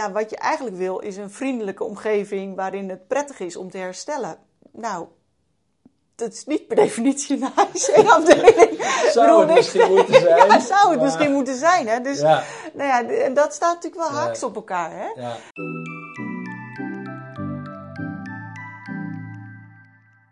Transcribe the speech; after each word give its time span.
ja, 0.00 0.12
wat 0.12 0.30
je 0.30 0.36
eigenlijk 0.36 0.76
wil 0.76 0.98
is 0.98 1.16
een 1.16 1.30
vriendelijke 1.30 1.84
omgeving 1.84 2.56
waarin 2.56 2.88
het 2.88 3.06
prettig 3.08 3.40
is 3.40 3.56
om 3.56 3.70
te 3.70 3.78
herstellen. 3.78 4.38
Nou, 4.72 5.06
dat 6.14 6.32
is 6.32 6.44
niet 6.44 6.66
per 6.66 6.76
definitie 6.86 7.36
een 7.42 7.50
AIC-afdeling. 7.54 8.84
Zou 9.12 9.40
het 9.46 9.54
misschien 9.54 9.90
moeten 9.92 10.14
zijn. 10.20 10.36
Ja, 10.48 10.60
zou 10.60 10.88
het 10.88 10.96
maar- 10.96 11.04
misschien 11.04 11.32
moeten 11.32 11.56
zijn. 11.56 11.88
Hè? 11.88 12.00
Dus 12.00 12.20
Ja, 12.20 12.42
nou 12.72 12.88
ja, 12.88 13.14
en 13.24 13.34
dat 13.34 13.54
staat 13.54 13.74
natuurlijk 13.74 14.02
wel 14.10 14.12
Ja. 14.20 14.24
haaks 14.26 14.42
op 14.42 14.54
elkaar. 14.54 14.90
Hè? 14.90 15.20
ja. 15.22 15.36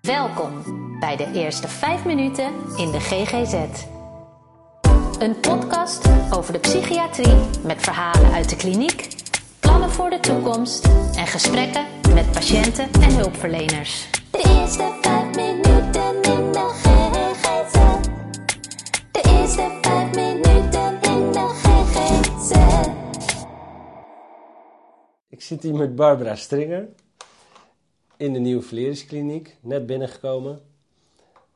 Welkom 0.01 0.63
bij 1.01 1.17
de 1.17 1.31
eerste 1.33 1.69
5 1.69 2.05
minuten 2.05 2.53
in 2.77 2.91
de 2.91 3.01
GGZ. 3.01 3.55
Een 5.19 5.41
podcast 5.41 6.09
over 6.35 6.53
de 6.53 6.59
psychiatrie 6.59 7.35
met 7.63 7.83
verhalen 7.83 8.33
uit 8.33 8.49
de 8.49 8.57
kliniek, 8.57 9.18
plannen 9.79 9.97
voor 9.97 10.11
de 10.11 10.21
toekomst 10.21 10.85
en 11.17 11.27
gesprekken 11.27 11.87
met 12.15 12.33
patiënten 12.33 12.93
en 12.93 13.15
hulpverleners. 13.15 14.11
De 14.31 14.39
eerste 14.39 14.99
vijf 15.03 15.37
minuten 15.37 16.15
in 16.23 16.53
de 16.53 16.69
GGZ. 16.83 17.73
De 19.13 19.23
eerste 19.31 19.79
vijf 19.83 20.15
minuten 20.15 21.03
in 21.03 21.33
de 21.33 21.49
GGZ. 21.63 22.53
Ik 25.29 25.43
zit 25.43 25.63
hier 25.63 25.75
met 25.75 25.95
Barbara 25.95 26.35
Stringer 26.35 26.89
in 28.17 28.33
de 28.33 28.39
Nieuwe 28.39 28.63
Vlereskliniek, 28.63 29.57
net 29.61 29.87
binnengekomen. 29.87 30.61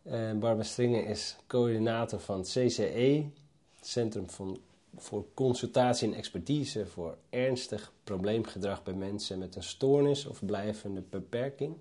En 0.02 0.38
Barbara 0.38 0.64
Stringer 0.64 1.06
is 1.06 1.36
coördinator 1.46 2.20
van 2.20 2.38
het 2.38 2.48
CCE, 2.48 3.24
het 3.78 3.86
Centrum 3.86 4.30
van, 4.30 4.58
voor 4.96 5.24
Consultatie 5.34 6.08
en 6.08 6.14
Expertise 6.14 6.86
voor 6.86 7.16
Ernstig 7.30 7.92
Probleemgedrag 8.04 8.82
bij 8.82 8.94
mensen 8.94 9.38
met 9.38 9.56
een 9.56 9.62
stoornis 9.62 10.26
of 10.26 10.44
blijvende 10.44 11.02
beperking. 11.10 11.76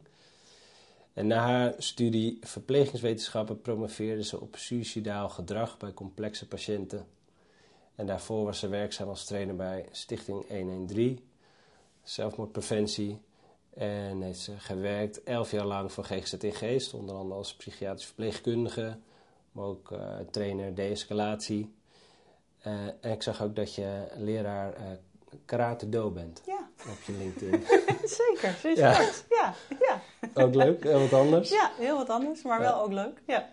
En 1.13 1.27
na 1.27 1.39
haar 1.39 1.73
studie 1.77 2.37
verplegingswetenschappen 2.41 3.61
promoveerde 3.61 4.23
ze 4.23 4.41
op 4.41 4.55
suicidaal 4.55 5.29
gedrag 5.29 5.77
bij 5.77 5.93
complexe 5.93 6.47
patiënten. 6.47 7.05
En 7.95 8.05
daarvoor 8.05 8.45
was 8.45 8.59
ze 8.59 8.67
werkzaam 8.67 9.07
als 9.07 9.25
trainer 9.25 9.55
bij 9.55 9.85
Stichting 9.91 10.47
113 10.47 11.19
zelfmoordpreventie. 12.03 13.21
En 13.73 14.21
heeft 14.21 14.39
ze 14.39 14.59
gewerkt 14.59 15.23
elf 15.23 15.51
jaar 15.51 15.65
lang 15.65 15.91
voor 15.91 16.03
GGZ 16.03 16.33
in 16.33 16.53
Geest, 16.53 16.93
onder 16.93 17.15
andere 17.15 17.39
als 17.39 17.55
psychiatrisch 17.55 18.05
verpleegkundige, 18.05 18.97
maar 19.51 19.65
ook 19.65 19.91
eh, 19.91 20.19
trainer 20.31 20.75
de-escalatie. 20.75 21.73
Eh, 22.61 22.71
en 23.01 23.11
ik 23.11 23.23
zag 23.23 23.43
ook 23.43 23.55
dat 23.55 23.75
je 23.75 24.03
leraar 24.17 24.73
eh 24.73 24.81
karate 25.45 25.89
do 25.89 26.09
bent 26.09 26.41
Ja, 26.45 26.69
op 26.91 27.01
je 27.05 27.11
LinkedIn. 27.17 27.63
zeker. 28.19 28.55
Sinds 28.59 28.79
Ja. 28.79 28.95
kort. 28.97 29.23
Ja, 29.29 29.53
ja. 29.79 30.01
ook 30.43 30.55
leuk, 30.55 30.83
heel 30.83 30.99
wat 30.99 31.13
anders. 31.13 31.49
ja, 31.49 31.71
heel 31.77 31.97
wat 31.97 32.09
anders, 32.09 32.43
maar 32.43 32.59
wel 32.59 32.81
ook 32.81 32.91
leuk. 32.91 33.21
Ja, 33.27 33.49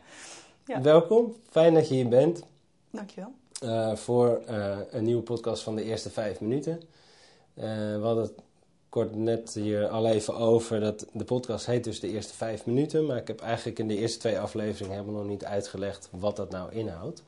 Ja. 0.67 0.81
Welkom, 0.81 1.37
fijn 1.51 1.75
dat 1.75 1.89
je 1.89 1.95
hier 1.95 2.09
bent 2.09 2.43
dankjewel. 2.91 3.33
eh, 3.63 3.95
voor 3.97 4.43
een 4.91 5.05
nieuwe 5.05 5.23
podcast 5.23 5.63
van 5.63 5.77
de 5.77 5.83
eerste 5.83 6.11
vijf 6.11 6.41
minuten. 6.41 6.81
We 7.55 7.99
hadden 8.03 8.23
het 8.25 8.33
kort 8.89 9.15
net 9.17 9.55
hier 9.55 9.89
al 9.89 10.07
even 10.07 10.35
over 10.37 10.81
dat 10.81 11.07
de 11.13 11.25
podcast 11.25 11.67
heet 11.67 11.85
dus 11.85 12.01
de 12.01 12.09
eerste 12.09 12.35
vijf 12.35 12.67
minuten. 12.67 13.07
Maar 13.07 13.17
ik 13.17 13.29
heb 13.29 13.41
eigenlijk 13.41 13.79
in 13.79 13.89
de 13.89 13.97
eerste 13.97 14.19
twee 14.19 14.39
afleveringen 14.41 14.97
helemaal 14.99 15.21
nog 15.21 15.31
niet 15.31 15.45
uitgelegd 15.45 16.09
wat 16.13 16.37
dat 16.37 16.51
nou 16.51 16.73
inhoudt. 16.73 17.23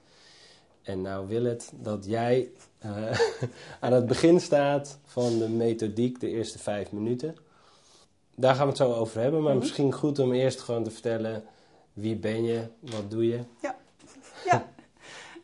En 0.83 1.03
nou 1.03 1.29
wil 1.29 1.45
het 1.45 1.73
dat 1.75 2.05
jij 2.05 2.51
eh, 2.79 3.21
aan 3.81 3.93
het 3.93 4.07
begin 4.07 4.41
staat 4.41 4.99
van 5.05 5.39
de 5.39 5.49
methodiek, 5.49 6.21
de 6.21 6.29
eerste 6.29 6.59
vijf 6.59 6.93
minuten. 6.93 7.37
Daar 8.35 8.55
gaan 8.55 8.63
we 8.65 8.69
het 8.69 8.79
zo 8.79 8.93
over 8.93 9.21
hebben, 9.21 9.43
maar 9.43 9.57
misschien 9.57 9.93
goed 9.93 10.19
om 10.19 10.33
eerst 10.33 10.61
gewoon 10.61 10.85
te 10.85 10.91
vertellen 10.91 11.45
wie 11.93 12.17
ben 12.17 12.45
je, 12.45 12.67
wat 12.81 13.11
doe 13.11 13.27
je. 13.27 13.41
Ja, 14.45 14.69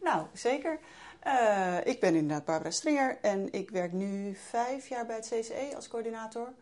nou 0.03 0.27
zeker. 0.33 0.78
Eh, 1.21 1.77
ik 1.84 2.00
ben 2.00 2.15
inderdaad 2.15 2.44
Barbara 2.44 2.71
Stringer 2.71 3.19
en 3.22 3.53
ik 3.53 3.71
werk 3.71 3.93
nu 3.93 4.34
vijf 4.34 4.89
jaar 4.89 5.06
bij 5.06 5.16
het 5.16 5.28
CCE 5.28 5.77
als 5.77 5.89
coördinator. 5.89 6.53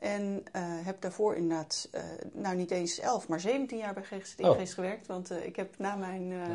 En 0.00 0.44
eh, 0.52 0.62
heb 0.64 1.00
daarvoor 1.00 1.34
inderdaad, 1.34 1.88
eh, 1.90 2.02
nou 2.32 2.56
niet 2.56 2.70
eens 2.70 2.98
elf, 2.98 3.28
maar 3.28 3.40
17 3.40 3.78
jaar 3.78 3.94
bij 3.94 4.02
GGZ 4.02 4.34
Oh. 4.38 4.60
Gewerkt. 4.60 5.06
Want 5.06 5.30
eh, 5.30 5.46
ik 5.46 5.56
heb 5.56 5.78
na 5.78 5.94
mijn 5.94 6.32
eh, 6.32 6.48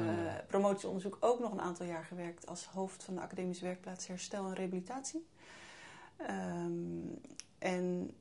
promotieonderzoek 0.48 1.18
ook 1.20 1.40
nog 1.40 1.52
een 1.52 1.62
aantal 1.62 1.86
jaar 1.86 2.04
gewerkt 2.04 2.48
als 2.48 2.66
hoofd 2.66 3.04
van 3.04 3.16
de 3.16 3.22
academische 3.22 3.66
werkplaats 3.66 4.08
Herstel 4.08 4.46
en 4.46 4.54
Rehabilitatie. 4.54 5.26
Ehm, 6.18 6.72
en 7.60 8.16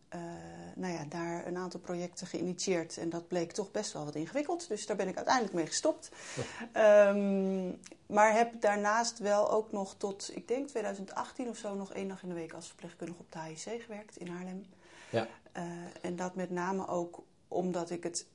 nou 0.74 0.92
ja, 0.92 1.04
daar 1.08 1.46
een 1.46 1.56
aantal 1.56 1.80
projecten 1.80 2.26
geïnitieerd. 2.26 2.98
En 2.98 3.08
dat 3.08 3.28
bleek 3.28 3.52
toch 3.52 3.70
best 3.70 3.92
wel 3.92 4.04
wat 4.04 4.14
ingewikkeld. 4.14 4.68
Dus 4.68 4.86
daar 4.86 4.96
ben 4.96 5.08
ik 5.08 5.16
uiteindelijk 5.16 5.54
mee 5.54 5.66
gestopt. 5.66 6.10
Ehm, 6.72 7.68
maar 8.06 8.32
heb 8.32 8.60
daarnaast 8.60 9.18
wel 9.18 9.50
ook 9.50 9.72
nog 9.72 9.94
tot, 9.96 10.30
ik 10.34 10.48
denk 10.48 10.68
2018 10.68 11.48
of 11.48 11.56
zo, 11.56 11.74
nog 11.74 11.92
één 11.92 12.08
dag 12.08 12.22
in 12.22 12.28
de 12.28 12.34
week 12.34 12.52
als 12.52 12.66
verpleegkundige 12.66 13.20
op 13.20 13.32
de 13.32 13.40
HIC 13.40 13.82
gewerkt 13.82 14.16
in 14.16 14.28
Haarlem. 14.28 14.64
Ja. 15.14 15.28
Eh, 15.52 15.62
en 16.02 16.16
dat 16.16 16.34
met 16.34 16.50
name 16.50 16.88
ook 16.88 17.22
omdat 17.48 17.90
ik 17.90 18.02
het 18.02 18.26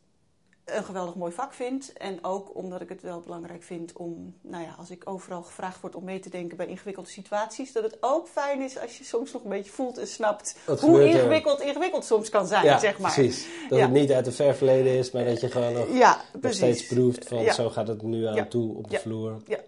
een 0.66 0.84
geweldig 0.84 1.16
mooi 1.16 1.32
vak 1.32 1.54
vind. 1.54 1.94
En 1.94 2.24
ook 2.24 2.56
omdat 2.56 2.82
ik 2.82 2.90
het 2.90 3.02
wel 3.02 3.20
belangrijk 3.20 3.64
vind 3.64 3.94
om, 3.94 4.36
nou 4.42 4.64
ja, 4.64 4.76
als 4.80 4.90
ik 4.92 5.10
overal 5.10 5.42
gevraagd 5.44 5.82
word 5.82 5.96
om 5.96 6.04
mee 6.04 6.20
te 6.20 6.30
denken 6.30 6.58
bij 6.58 6.68
ingewikkelde 6.68 7.10
situaties, 7.10 7.72
dat 7.72 7.84
het 7.84 7.98
ook 8.00 8.28
fijn 8.28 8.62
is 8.62 8.80
als 8.80 8.98
je 8.98 9.04
soms 9.04 9.32
nog 9.32 9.44
een 9.44 9.50
beetje 9.50 9.72
voelt 9.72 9.98
en 9.98 10.08
snapt 10.08 10.56
hoe 10.80 11.00
er? 11.02 11.06
ingewikkeld 11.08 11.60
ingewikkeld 11.62 12.06
soms 12.06 12.30
kan 12.30 12.48
zijn, 12.48 12.66
Ja, 12.66 12.80
zeg 12.80 13.00
maar. 13.00 13.14
precies. 13.14 13.48
Dat 13.70 13.78
Ja. 13.80 13.86
het 13.86 13.94
niet 13.94 14.12
uit 14.12 14.26
het 14.26 14.36
ver 14.36 14.56
verleden 14.56 14.92
is, 14.94 15.12
maar 15.12 15.26
dat 15.26 15.40
je 15.42 15.50
gewoon 15.52 15.74
nog, 15.74 15.88
Ja, 15.98 16.22
nog 16.42 16.54
steeds 16.54 16.86
proeft 16.88 17.28
van 17.28 17.54
zo 17.54 17.70
gaat 17.70 17.88
het 17.88 18.02
nu 18.02 18.26
aan 18.26 18.48
toe 18.48 18.78
op 18.78 18.90
de 18.90 19.00
vloer. 19.00 19.42
Ja. 19.48 19.60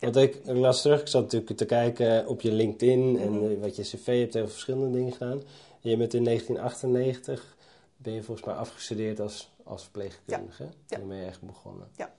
Want 0.00 0.16
ik, 0.16 0.34
ik 0.34 0.56
las 0.56 0.82
terug, 0.82 1.00
ik 1.00 1.08
zat 1.08 1.22
natuurlijk 1.22 1.56
te 1.56 1.64
kijken 1.64 2.26
op 2.26 2.40
je 2.40 2.52
LinkedIn 2.52 3.18
en 3.20 3.32
Mhm. 3.32 3.60
wat 3.60 3.76
je 3.76 3.82
cv 3.82 4.06
hebt 4.06 4.34
heel 4.34 4.42
veel 4.42 4.48
verschillende 4.48 4.90
dingen 4.98 5.12
gedaan. 5.12 5.42
Je 5.90 5.96
bent 5.96 6.14
in 6.14 6.24
1998, 6.24 7.56
ben 7.96 8.12
je 8.12 8.22
volgens 8.22 8.46
mij 8.46 8.54
afgestudeerd 8.54 9.20
als, 9.20 9.52
als 9.64 9.82
verpleegkundige. 9.82 10.62
Ja. 10.62 10.70
En 10.88 10.98
dan 10.98 11.08
ben 11.08 11.16
je 11.16 11.24
echt 11.26 11.42
begonnen. 11.42 11.88
Ja. 11.96 12.14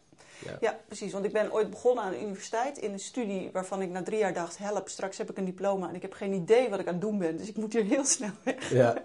Ja. 0.46 0.57
Ja, 0.59 0.79
precies. 0.88 1.12
Want 1.12 1.25
ik 1.25 1.31
ben 1.34 1.53
ooit 1.53 1.69
begonnen 1.69 2.03
aan 2.03 2.12
de 2.12 2.22
universiteit 2.22 2.78
in 2.78 2.91
een 2.94 3.00
studie 3.00 3.50
waarvan 3.53 3.81
ik 3.81 3.90
na 3.90 4.03
drie 4.03 4.18
jaar 4.19 4.34
dacht: 4.34 4.57
help, 4.57 4.90
straks 4.90 5.18
heb 5.18 5.29
ik 5.29 5.38
een 5.38 5.46
diploma 5.46 5.90
en 5.90 5.96
ik 5.96 6.01
heb 6.01 6.13
geen 6.13 6.34
idee 6.34 6.69
wat 6.69 6.79
ik 6.79 6.88
aan 6.88 6.94
het 6.94 7.01
doen 7.01 7.18
ben. 7.18 7.38
Dus 7.38 7.47
ik 7.47 7.56
moet 7.56 7.73
hier 7.73 7.84
heel 7.84 8.06
snel 8.06 8.29
weg. 8.44 8.69
Ja. 8.72 8.94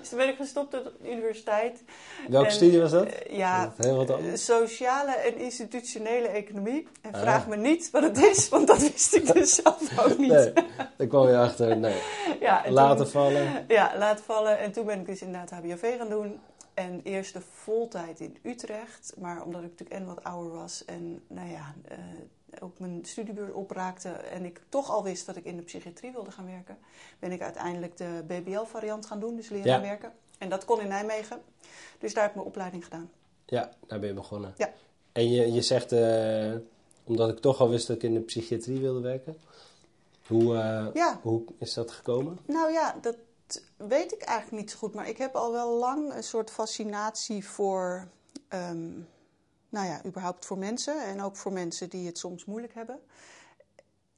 Dus 0.00 0.08
toen 0.08 0.18
ben 0.18 0.28
ik 0.28 0.36
gestopt 0.36 0.74
op 0.74 0.92
de 1.02 1.10
universiteit. 1.10 1.82
Welke 2.28 2.46
En, 2.46 2.52
studie 2.52 2.80
was 2.80 2.90
dat? 2.90 3.06
Eh, 3.06 3.36
ja, 3.36 3.72
Dat 3.76 3.96
wat 3.96 4.10
anders. 4.10 4.44
sociale 4.44 5.12
en 5.12 5.36
institutionele 5.38 6.26
economie. 6.28 6.88
En 7.02 7.12
Ah, 7.12 7.20
vraag 7.20 7.42
ja. 7.42 7.48
me 7.48 7.56
niet 7.56 7.90
wat 7.90 8.02
het 8.02 8.22
is, 8.24 8.48
want 8.48 8.66
dat 8.66 8.78
wist 8.80 9.14
ik 9.14 9.32
dus 9.32 9.54
zelf 9.62 9.98
ook 9.98 10.18
niet. 10.18 10.30
Nee, 10.32 10.52
daar 10.96 11.06
kwam 11.06 11.28
je 11.28 11.36
achter. 11.36 11.76
Nee. 11.76 11.96
Ja, 12.40 12.64
en 12.64 12.72
Laten 12.72 12.96
toen- 12.96 13.06
vallen. 13.06 13.64
Ja, 13.68 13.92
laten 13.98 14.24
vallen. 14.24 14.58
En 14.58 14.72
toen 14.72 14.86
ben 14.86 15.00
ik 15.00 15.06
dus 15.06 15.20
inderdaad 15.22 15.50
HBOV 15.50 15.96
gaan 15.98 16.08
doen. 16.08 16.40
En 16.76 17.00
eerst 17.02 17.32
de 17.32 17.40
voltijd 17.40 18.20
in 18.20 18.36
Utrecht. 18.42 19.14
Maar 19.18 19.42
omdat 19.44 19.62
ik 19.62 19.70
natuurlijk 19.70 20.00
en 20.00 20.06
wat 20.06 20.24
ouder 20.24 20.52
was 20.52 20.84
en 20.84 21.22
nou 21.26 21.48
ja, 21.50 21.74
eh, 21.88 21.98
ook 22.60 22.78
mijn 22.78 23.04
studiebeurs 23.04 23.52
opraakte. 23.52 24.08
En 24.08 24.44
ik 24.44 24.60
toch 24.68 24.90
al 24.90 25.02
wist 25.02 25.26
dat 25.26 25.36
ik 25.36 25.44
in 25.44 25.56
de 25.56 25.62
psychiatrie 25.62 26.12
wilde 26.12 26.30
gaan 26.30 26.46
werken. 26.46 26.78
Ben 27.18 27.32
ik 27.32 27.40
uiteindelijk 27.42 27.96
de 27.96 28.24
BBL-variant 28.26 29.06
gaan 29.06 29.20
doen, 29.20 29.36
dus 29.36 29.48
leren 29.48 29.66
Ja. 29.70 29.80
werken. 29.80 30.12
En 30.38 30.48
dat 30.48 30.64
kon 30.64 30.80
in 30.80 30.88
Nijmegen. 30.88 31.40
Dus 31.98 32.12
daar 32.14 32.22
heb 32.22 32.30
ik 32.30 32.36
mijn 32.36 32.48
opleiding 32.48 32.84
gedaan. 32.84 33.10
Ja, 33.46 33.70
daar 33.86 33.98
ben 33.98 34.08
je 34.08 34.14
begonnen. 34.14 34.54
Ja. 34.56 34.72
En 35.12 35.30
je, 35.30 35.52
je 35.52 35.62
zegt, 35.62 35.92
eh, 35.92 36.52
omdat 37.04 37.28
ik 37.28 37.38
toch 37.38 37.60
al 37.60 37.68
wist 37.68 37.86
dat 37.86 37.96
ik 37.96 38.02
in 38.02 38.14
de 38.14 38.20
psychiatrie 38.20 38.80
wilde 38.80 39.00
werken. 39.00 39.36
Hoe, 40.26 40.56
eh, 40.56 40.86
Ja. 40.94 41.18
hoe 41.22 41.42
is 41.58 41.74
dat 41.74 41.90
gekomen? 41.90 42.38
Nou 42.46 42.72
ja, 42.72 42.96
dat 43.00 43.16
weet 43.76 44.12
ik 44.12 44.22
eigenlijk 44.22 44.62
niet 44.62 44.70
zo 44.70 44.78
goed. 44.78 44.94
Maar 44.94 45.08
ik 45.08 45.18
heb 45.18 45.34
al 45.34 45.52
wel 45.52 45.78
lang 45.78 46.14
een 46.14 46.24
soort 46.24 46.50
fascinatie 46.50 47.46
voor, 47.46 48.08
ehm, 48.48 48.92
nou 49.68 49.86
ja, 49.86 50.04
überhaupt 50.04 50.46
voor 50.46 50.58
mensen. 50.58 51.04
En 51.04 51.22
ook 51.22 51.36
voor 51.36 51.52
mensen 51.52 51.90
die 51.90 52.06
het 52.06 52.18
soms 52.18 52.44
moeilijk 52.44 52.74
hebben. 52.74 53.00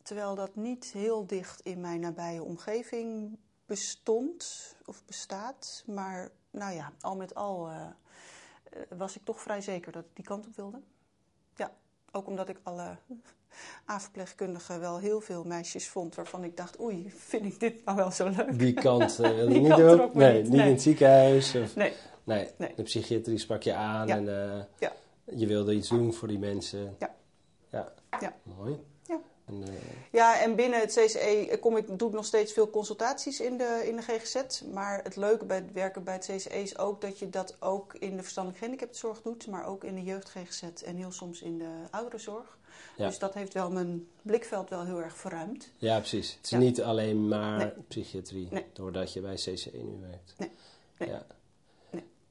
Terwijl 0.03 0.35
dat 0.35 0.55
niet 0.55 0.85
heel 0.85 1.27
dicht 1.27 1.61
in 1.61 1.81
mijn 1.81 2.01
nabije 2.01 2.43
omgeving 2.43 3.39
bestond 3.67 4.75
of 4.87 5.05
bestaat. 5.05 5.83
Maar 5.87 6.31
nou 6.51 6.75
ja, 6.75 6.93
al 7.01 7.17
met 7.17 7.35
al 7.35 7.69
eh, 7.69 7.83
eh, 7.83 8.83
was 8.99 9.17
ik 9.17 9.25
toch 9.25 9.41
vrij 9.41 9.61
zeker 9.61 9.93
dat 9.93 10.05
ik 10.05 10.17
die 10.17 10.25
kant 10.25 10.47
op 10.47 10.57
wilde. 10.57 10.81
Ook 12.13 12.27
omdat 12.27 12.49
ik 12.49 12.57
alle 12.63 12.97
A-verpleegkundigen 13.91 14.81
wel 14.81 14.99
heel 14.99 15.21
veel 15.21 15.45
meisjes 15.45 15.89
vond 15.89 16.15
waarvan 16.15 16.45
ik 16.45 16.57
dacht, 16.57 16.81
oei, 16.81 17.13
vind 17.17 17.45
ik 17.45 17.61
dit 17.61 17.85
nou 17.85 17.97
wel 17.97 18.11
zo 18.11 18.29
leuk? 18.29 18.59
Die 18.59 18.73
kant 18.73 19.17
wilde 19.17 19.47
Die 19.47 19.61
niet 19.61 19.69
kant 19.69 20.15
me 20.15 20.21
Nee, 20.25 20.43
niet, 20.43 20.53
nee. 20.53 20.67
in 20.67 20.73
het 20.73 20.83
ziekenhuis. 20.83 21.55
Of, 21.55 21.77
Nee, 21.77 21.93
nee, 22.25 22.49
Nee. 22.57 22.73
de 22.77 22.83
psychiatrie 22.83 23.39
sprak 23.39 23.63
je 23.63 23.75
aan 23.75 24.07
Ja. 24.07 24.17
en 24.17 24.29
eh, 24.59 24.65
Ja. 24.79 24.93
je 25.25 25.47
wilde 25.47 25.75
iets 25.75 25.89
doen 25.89 26.15
voor 26.15 26.29
die 26.29 26.39
mensen. 26.39 26.97
Ja. 26.99 27.15
Ja, 27.71 27.93
Ja. 28.21 28.35
mooi. 28.43 28.79
Ja. 29.49 29.55
En, 29.57 29.63
eh, 29.63 29.73
Ja, 30.13 30.41
en 30.41 30.55
binnen 30.55 30.81
het 30.81 30.93
CCE 30.93 31.59
kom 31.61 31.77
ik, 31.77 31.99
doe 31.99 32.09
ik 32.09 32.15
nog 32.15 32.25
steeds 32.25 32.53
veel 32.53 32.71
consultaties 32.71 33.41
in 33.41 33.57
de, 33.59 33.83
in 33.87 33.97
de 33.97 34.03
GGZ. 34.03 34.63
Maar 34.73 35.01
het 35.03 35.17
leuke 35.17 35.45
bij 35.45 35.57
het 35.57 35.73
werken 35.73 36.05
bij 36.05 36.15
het 36.15 36.25
CCE 36.33 36.63
is 36.63 36.79
ook 36.79 37.01
dat 37.01 37.19
je 37.19 37.31
dat 37.31 37.57
ook 37.61 37.95
in 37.95 38.17
de 38.17 38.23
verstandelijk 38.23 38.59
gehandicaptenzorg 38.63 39.23
doet. 39.23 39.47
Maar 39.47 39.67
ook 39.67 39.85
in 39.85 39.95
de 39.95 40.03
jeugd 40.03 40.29
GGZ 40.31 40.63
en 40.85 40.97
heel 40.97 41.13
soms 41.13 41.43
in 41.43 41.59
de 41.59 41.69
ouderenzorg. 41.91 42.57
Ja. 42.97 43.07
Dus 43.07 43.19
dat 43.19 43.35
heeft 43.35 43.53
wel 43.55 43.71
mijn 43.71 44.09
blikveld 44.23 44.69
wel 44.71 44.85
heel 44.85 45.01
erg 45.03 45.17
verruimd. 45.17 45.69
ja, 45.79 45.99
precies. 45.99 46.35
Het 46.37 46.45
is 46.45 46.51
Ja. 46.51 46.59
niet 46.59 46.83
alleen 46.83 47.29
maar 47.29 47.59
Nee. 47.59 47.71
psychiatrie, 47.89 48.49
Nee. 48.51 48.65
doordat 48.73 49.13
je 49.13 49.21
bij 49.21 49.35
CCE 49.35 49.71
nu 49.77 49.99
werkt. 50.11 50.35
Nee. 50.37 50.51
Nee. 50.99 51.09
Ja. 51.09 51.27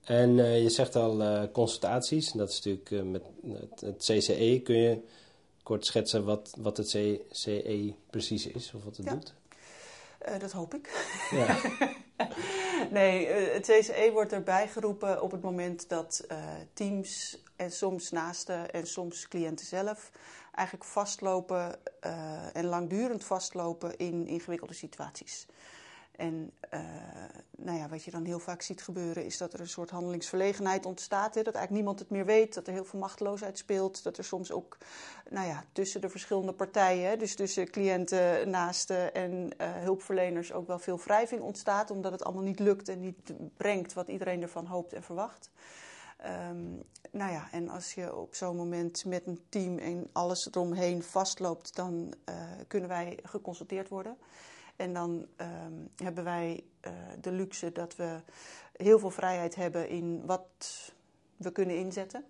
En 0.04 0.40
eh, 0.40 0.62
je 0.62 0.69
zegt 0.69 0.96
al 0.96 1.22
eh, 1.22 1.44
consultaties. 1.52 2.31
Dat 2.31 2.50
is 2.50 2.56
natuurlijk 2.62 3.06
met 3.06 3.24
het, 3.54 3.81
het 3.81 3.98
CCE. 4.04 4.62
Kun 4.64 4.75
je 4.78 4.98
kort 5.68 5.86
schetsen 5.86 6.25
wat, 6.25 6.54
wat 6.58 6.78
het 6.78 6.88
CCE 6.88 7.94
precies 8.10 8.48
is 8.48 8.74
of 8.74 8.84
wat 8.84 8.98
het 8.98 9.06
Ja. 9.06 9.12
doet? 9.14 9.34
Eh, 10.18 10.40
dat 10.40 10.52
hoop 10.52 10.74
ik. 10.74 11.08
Ja. 11.31 11.58
Nee, 12.92 13.28
eh, 13.28 13.54
het 13.54 13.66
CCE 13.66 14.10
wordt 14.14 14.31
erbij 14.34 14.68
geroepen 14.68 15.22
op 15.22 15.31
het 15.31 15.42
moment 15.42 15.90
dat 15.90 16.25
eh, 16.28 16.38
teams 16.74 17.44
en 17.56 17.72
soms 17.72 18.12
naasten 18.12 18.72
en 18.72 18.88
soms 18.88 19.28
cliënten 19.28 19.66
zelf 19.66 20.12
eigenlijk 20.52 20.90
vastlopen 20.90 21.80
en 22.54 22.66
langdurend 22.66 23.24
vastlopen 23.24 23.98
in 23.98 24.28
ingewikkelde 24.28 24.74
situaties. 24.74 25.46
En 26.18 26.52
eh, 26.69 26.80
nou 27.58 27.78
ja, 27.78 27.90
wat 27.90 28.04
je 28.04 28.12
dan 28.12 28.25
heel 28.25 28.40
vaak 28.40 28.62
ziet 28.62 28.81
gebeuren 28.81 29.25
is 29.25 29.38
dat 29.38 29.54
er 29.54 29.60
een 29.60 29.68
soort 29.68 29.90
handelingsverlegenheid 29.90 30.86
ontstaat. 30.86 31.36
Hè? 31.36 31.42
Dat 31.42 31.56
eigenlijk 31.56 31.72
niemand 31.72 32.00
het 32.00 32.10
meer 32.10 32.25
weet, 32.25 32.54
dat 32.54 32.68
er 32.68 32.74
heel 32.74 32.86
veel 32.86 33.00
machteloosheid 33.00 33.58
speelt. 33.58 34.04
Dat 34.04 34.18
er 34.18 34.24
soms 34.24 34.52
ook 34.52 34.78
nou 35.30 35.48
ja, 35.48 35.64
tussen 35.72 36.02
de 36.02 36.10
verschillende 36.10 36.54
partijen, 36.54 37.19
dus 37.19 37.36
tussen 37.36 37.69
cliënten, 37.69 38.50
naasten 38.50 39.14
en 39.14 39.50
eh, 39.58 39.72
hulpverleners 39.74 40.54
ook 40.54 40.68
wel 40.68 40.80
veel 40.80 41.00
wrijving 41.00 41.42
ontstaat. 41.42 41.92
Omdat 41.92 42.12
het 42.12 42.24
allemaal 42.24 42.44
niet 42.44 42.60
lukt 42.60 42.90
en 42.90 43.00
niet 43.00 43.34
brengt 43.58 43.94
wat 43.94 44.08
iedereen 44.08 44.42
ervan 44.42 44.66
hoopt 44.66 44.94
en 44.94 45.04
verwacht. 45.04 45.50
Ehm, 46.18 46.74
nou 47.12 47.31
ja, 47.31 47.48
en 47.52 47.69
als 47.69 47.94
je 47.94 48.16
op 48.16 48.36
zo'n 48.36 48.56
moment 48.56 49.06
met 49.06 49.28
een 49.28 49.46
team 49.50 49.78
en 49.78 50.10
alles 50.12 50.48
eromheen 50.48 51.04
vastloopt, 51.04 51.75
dan 51.75 52.14
eh, 52.25 52.36
kunnen 52.68 52.90
wij 52.90 53.19
geconsulteerd 53.24 53.90
worden. 53.90 54.18
En 54.77 54.94
dan 54.94 55.27
ehm, 55.35 55.74
hebben 55.95 56.24
wij 56.24 56.63
eh, 56.79 56.91
de 57.21 57.31
luxe 57.31 57.71
dat 57.71 57.95
we 57.95 58.21
heel 58.75 59.00
veel 59.00 59.09
vrijheid 59.09 59.56
hebben 59.56 59.89
in 59.89 60.25
wat 60.25 60.45
we 61.35 61.51
kunnen 61.51 61.77
inzetten. 61.77 62.25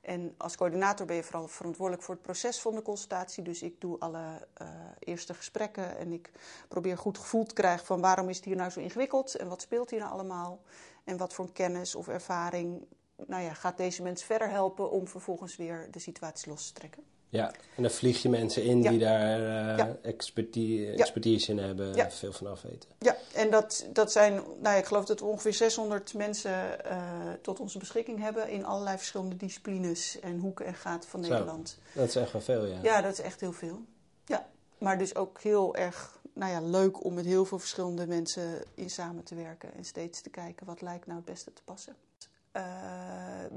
En 0.00 0.34
als 0.36 0.56
coördinator 0.56 1.06
ben 1.06 1.16
je 1.16 1.22
vooral 1.22 1.48
verantwoordelijk 1.48 2.04
voor 2.04 2.14
het 2.14 2.22
proces 2.22 2.60
van 2.60 2.74
de 2.74 2.82
consultatie. 2.82 3.42
Dus 3.42 3.62
ik 3.62 3.80
doe 3.80 3.98
alle 3.98 4.46
eh, 4.54 4.68
eerste 4.98 5.34
gesprekken 5.34 5.98
en 5.98 6.12
ik 6.12 6.30
probeer 6.68 6.98
goed 6.98 7.18
gevoel 7.18 7.44
te 7.44 7.54
krijgen 7.54 7.86
van 7.86 8.00
waarom 8.00 8.28
is 8.28 8.36
het 8.36 8.44
hier 8.44 8.56
nou 8.56 8.70
zo 8.70 8.80
ingewikkeld 8.80 9.34
en 9.34 9.48
wat 9.48 9.62
speelt 9.62 9.90
hier 9.90 10.00
nou 10.00 10.12
allemaal. 10.12 10.60
En 11.04 11.16
wat 11.16 11.34
voor 11.34 11.52
kennis 11.52 11.94
of 11.94 12.08
ervaring 12.08 12.86
nou 13.26 13.42
ja, 13.42 13.54
gaat 13.54 13.76
deze 13.76 14.02
mens 14.02 14.24
verder 14.24 14.50
helpen 14.50 14.90
om 14.90 15.08
vervolgens 15.08 15.56
weer 15.56 15.88
de 15.90 15.98
situatie 15.98 16.50
los 16.50 16.66
te 16.66 16.72
trekken. 16.72 17.15
Ja, 17.36 17.52
en 17.76 17.82
dan 17.82 17.90
vlieg 17.90 18.22
je 18.22 18.28
mensen 18.28 18.62
in 18.64 18.82
Ja. 18.82 18.90
die 18.90 18.98
daar 18.98 19.38
eh, 19.40 19.76
Ja. 19.78 19.96
expertise, 20.02 20.90
expertise 20.92 21.50
in 21.50 21.58
hebben, 21.58 22.10
veel 22.12 22.32
van 22.32 22.46
af 22.46 22.62
weten. 22.62 22.88
Ja, 22.98 23.16
en 23.34 23.50
dat, 23.50 23.86
dat 23.92 24.12
zijn, 24.12 24.34
nou 24.34 24.62
ja, 24.62 24.74
ik 24.74 24.84
geloof 24.84 25.04
dat 25.04 25.20
we 25.20 25.26
ongeveer 25.26 25.54
600 25.54 26.14
mensen 26.14 26.84
eh, 26.84 26.98
tot 27.42 27.60
onze 27.60 27.78
beschikking 27.78 28.20
hebben 28.20 28.48
in 28.48 28.64
allerlei 28.64 28.96
verschillende 28.96 29.36
disciplines 29.36 30.20
en 30.20 30.38
hoeken 30.38 30.66
en 30.66 30.74
gaten 30.74 31.10
van 31.10 31.24
Zo. 31.24 31.30
Nederland. 31.30 31.78
Dat 31.92 32.08
is 32.08 32.16
echt 32.16 32.32
wel 32.32 32.42
veel, 32.42 32.64
ja. 32.66 32.78
Ja, 32.82 33.00
dat 33.00 33.12
is 33.12 33.20
echt 33.20 33.40
heel 33.40 33.52
veel. 33.52 33.80
Ja, 34.24 34.46
maar 34.78 34.98
dus 34.98 35.14
ook 35.14 35.40
heel 35.40 35.76
erg 35.76 36.14
nou 36.32 36.52
ja, 36.52 36.60
leuk 36.60 37.04
om 37.04 37.14
met 37.14 37.24
heel 37.24 37.44
veel 37.44 37.58
verschillende 37.58 38.06
mensen 38.06 38.62
in 38.74 38.90
samen 38.90 39.24
te 39.24 39.34
werken 39.34 39.74
en 39.74 39.84
steeds 39.84 40.20
te 40.20 40.30
kijken 40.30 40.66
wat 40.66 40.80
lijkt 40.80 41.06
nou 41.06 41.18
het 41.18 41.26
beste 41.26 41.52
te 41.52 41.62
passen. 41.64 41.96
Eh, 42.52 42.62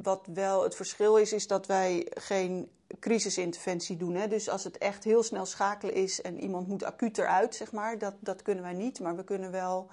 wat 0.02 0.26
wel 0.34 0.64
het 0.64 0.76
verschil 0.76 1.18
is, 1.18 1.34
is 1.34 1.48
dat 1.48 1.66
wij 1.66 2.08
geen 2.14 2.70
crisisinterventie 3.00 3.98
doen. 3.98 4.16
Hè? 4.16 4.28
Dus 4.28 4.50
als 4.50 4.64
het 4.64 4.78
echt 4.78 5.04
heel 5.04 5.24
snel 5.24 5.46
schakelen 5.46 5.94
is 5.94 6.22
en 6.22 6.40
iemand 6.40 6.68
moet 6.68 6.84
acuut 6.84 7.18
eruit, 7.18 7.56
zeg 7.56 7.72
maar, 7.72 7.98
dat, 7.98 8.14
dat 8.20 8.42
kunnen 8.42 8.64
wij 8.64 8.74
niet. 8.74 9.00
Maar 9.00 9.16
we 9.16 9.24
kunnen 9.24 9.52
wel, 9.52 9.88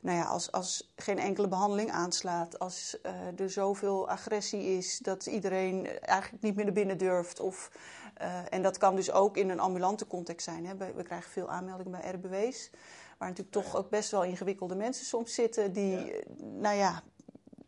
nou 0.00 0.18
ja, 0.18 0.24
als, 0.24 0.52
als 0.52 0.92
geen 0.96 1.18
enkele 1.18 1.48
behandeling 1.48 1.90
aanslaat, 1.90 2.58
als 2.58 3.00
eh, 3.02 3.40
er 3.40 3.50
zoveel 3.50 4.08
agressie 4.08 4.76
is 4.76 4.98
dat 4.98 5.26
iedereen 5.26 6.00
eigenlijk 6.00 6.42
niet 6.42 6.54
meer 6.54 6.64
naar 6.64 6.74
binnen 6.74 6.98
durft. 6.98 7.40
Of, 7.40 7.70
eh, 8.14 8.38
en 8.50 8.62
dat 8.62 8.78
kan 8.78 8.96
dus 8.96 9.10
ook 9.10 9.36
in 9.36 9.50
een 9.50 9.60
ambulante 9.60 10.06
context 10.06 10.44
zijn. 10.44 10.66
Hè? 10.66 10.76
We, 10.76 10.92
we 10.96 11.02
krijgen 11.02 11.30
veel 11.30 11.50
aanmeldingen 11.50 12.00
bij 12.00 12.10
RBW's. 12.10 12.70
Waar 13.18 13.28
natuurlijk 13.28 13.56
toch 13.56 13.76
ook 13.76 13.90
best 13.90 14.10
wel 14.10 14.24
ingewikkelde 14.24 14.74
mensen 14.74 15.06
soms 15.06 15.34
zitten. 15.34 15.72
Die, 15.72 16.12
eh, 16.12 16.32
nou 16.38 16.76
ja, 16.76 17.02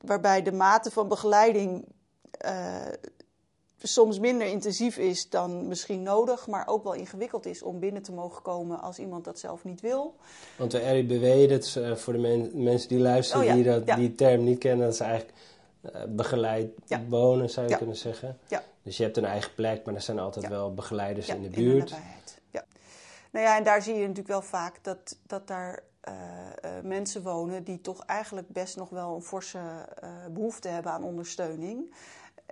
waarbij 0.00 0.42
de 0.42 0.52
mate 0.52 0.90
van 0.90 1.08
begeleiding 1.08 1.84
soms 3.86 4.18
minder 4.18 4.46
intensief 4.46 4.96
is 4.98 5.28
dan 5.28 5.68
misschien 5.68 6.02
nodig, 6.02 6.46
maar 6.46 6.66
ook 6.66 6.84
wel 6.84 6.92
ingewikkeld 6.92 7.46
is 7.46 7.62
om 7.62 7.78
binnen 7.78 8.02
te 8.02 8.12
mogen 8.12 8.42
komen 8.42 8.80
als 8.80 8.98
iemand 8.98 9.24
dat 9.24 9.38
zelf 9.38 9.64
niet 9.64 9.80
wil. 9.80 10.14
Want 10.56 10.70
de 10.70 10.78
RIBW, 10.78 11.50
dat 11.50 11.64
is 11.64 11.78
voor 12.02 12.12
de 12.12 12.18
men- 12.18 12.62
mensen 12.62 12.88
die 12.88 12.98
luisteren, 12.98 13.42
Oh 13.42 13.48
ja, 13.48 13.54
die 13.54 13.64
dat, 13.64 13.82
ja. 13.86 13.96
die 13.96 14.14
term 14.14 14.44
niet 14.44 14.58
kennen, 14.58 14.84
dat 14.84 14.94
is 14.94 15.00
eigenlijk 15.00 15.32
eh, 15.82 16.02
begeleid 16.08 16.70
Ja. 16.84 17.02
wonen, 17.08 17.50
zou 17.50 17.68
je 17.68 17.76
kunnen 17.76 17.96
zeggen. 17.96 18.38
Dus 18.82 18.96
je 18.96 19.02
hebt 19.02 19.16
een 19.16 19.24
eigen 19.24 19.54
plek, 19.54 19.84
maar 19.84 19.94
er 19.94 20.00
zijn 20.00 20.18
altijd 20.18 20.48
wel 20.48 20.74
begeleiders 20.74 21.28
in 21.28 21.42
de 21.42 21.48
buurt. 21.48 21.94
Ja. 22.50 22.64
Nou 23.30 23.46
ja, 23.46 23.56
en 23.56 23.64
daar 23.64 23.82
zie 23.82 23.94
je 23.94 24.00
natuurlijk 24.00 24.28
wel 24.28 24.42
vaak 24.42 24.84
dat, 24.84 25.16
dat 25.26 25.46
daar 25.46 25.82
eh, 26.00 26.14
eh, 26.60 26.84
mensen 26.84 27.22
wonen 27.22 27.64
die 27.64 27.80
toch 27.80 28.04
eigenlijk 28.04 28.48
best 28.48 28.76
nog 28.76 28.88
wel 28.88 29.14
een 29.14 29.22
forse 29.22 29.58
eh, 29.58 30.08
behoefte 30.30 30.68
hebben 30.68 30.92
aan 30.92 31.04
ondersteuning. 31.04 31.94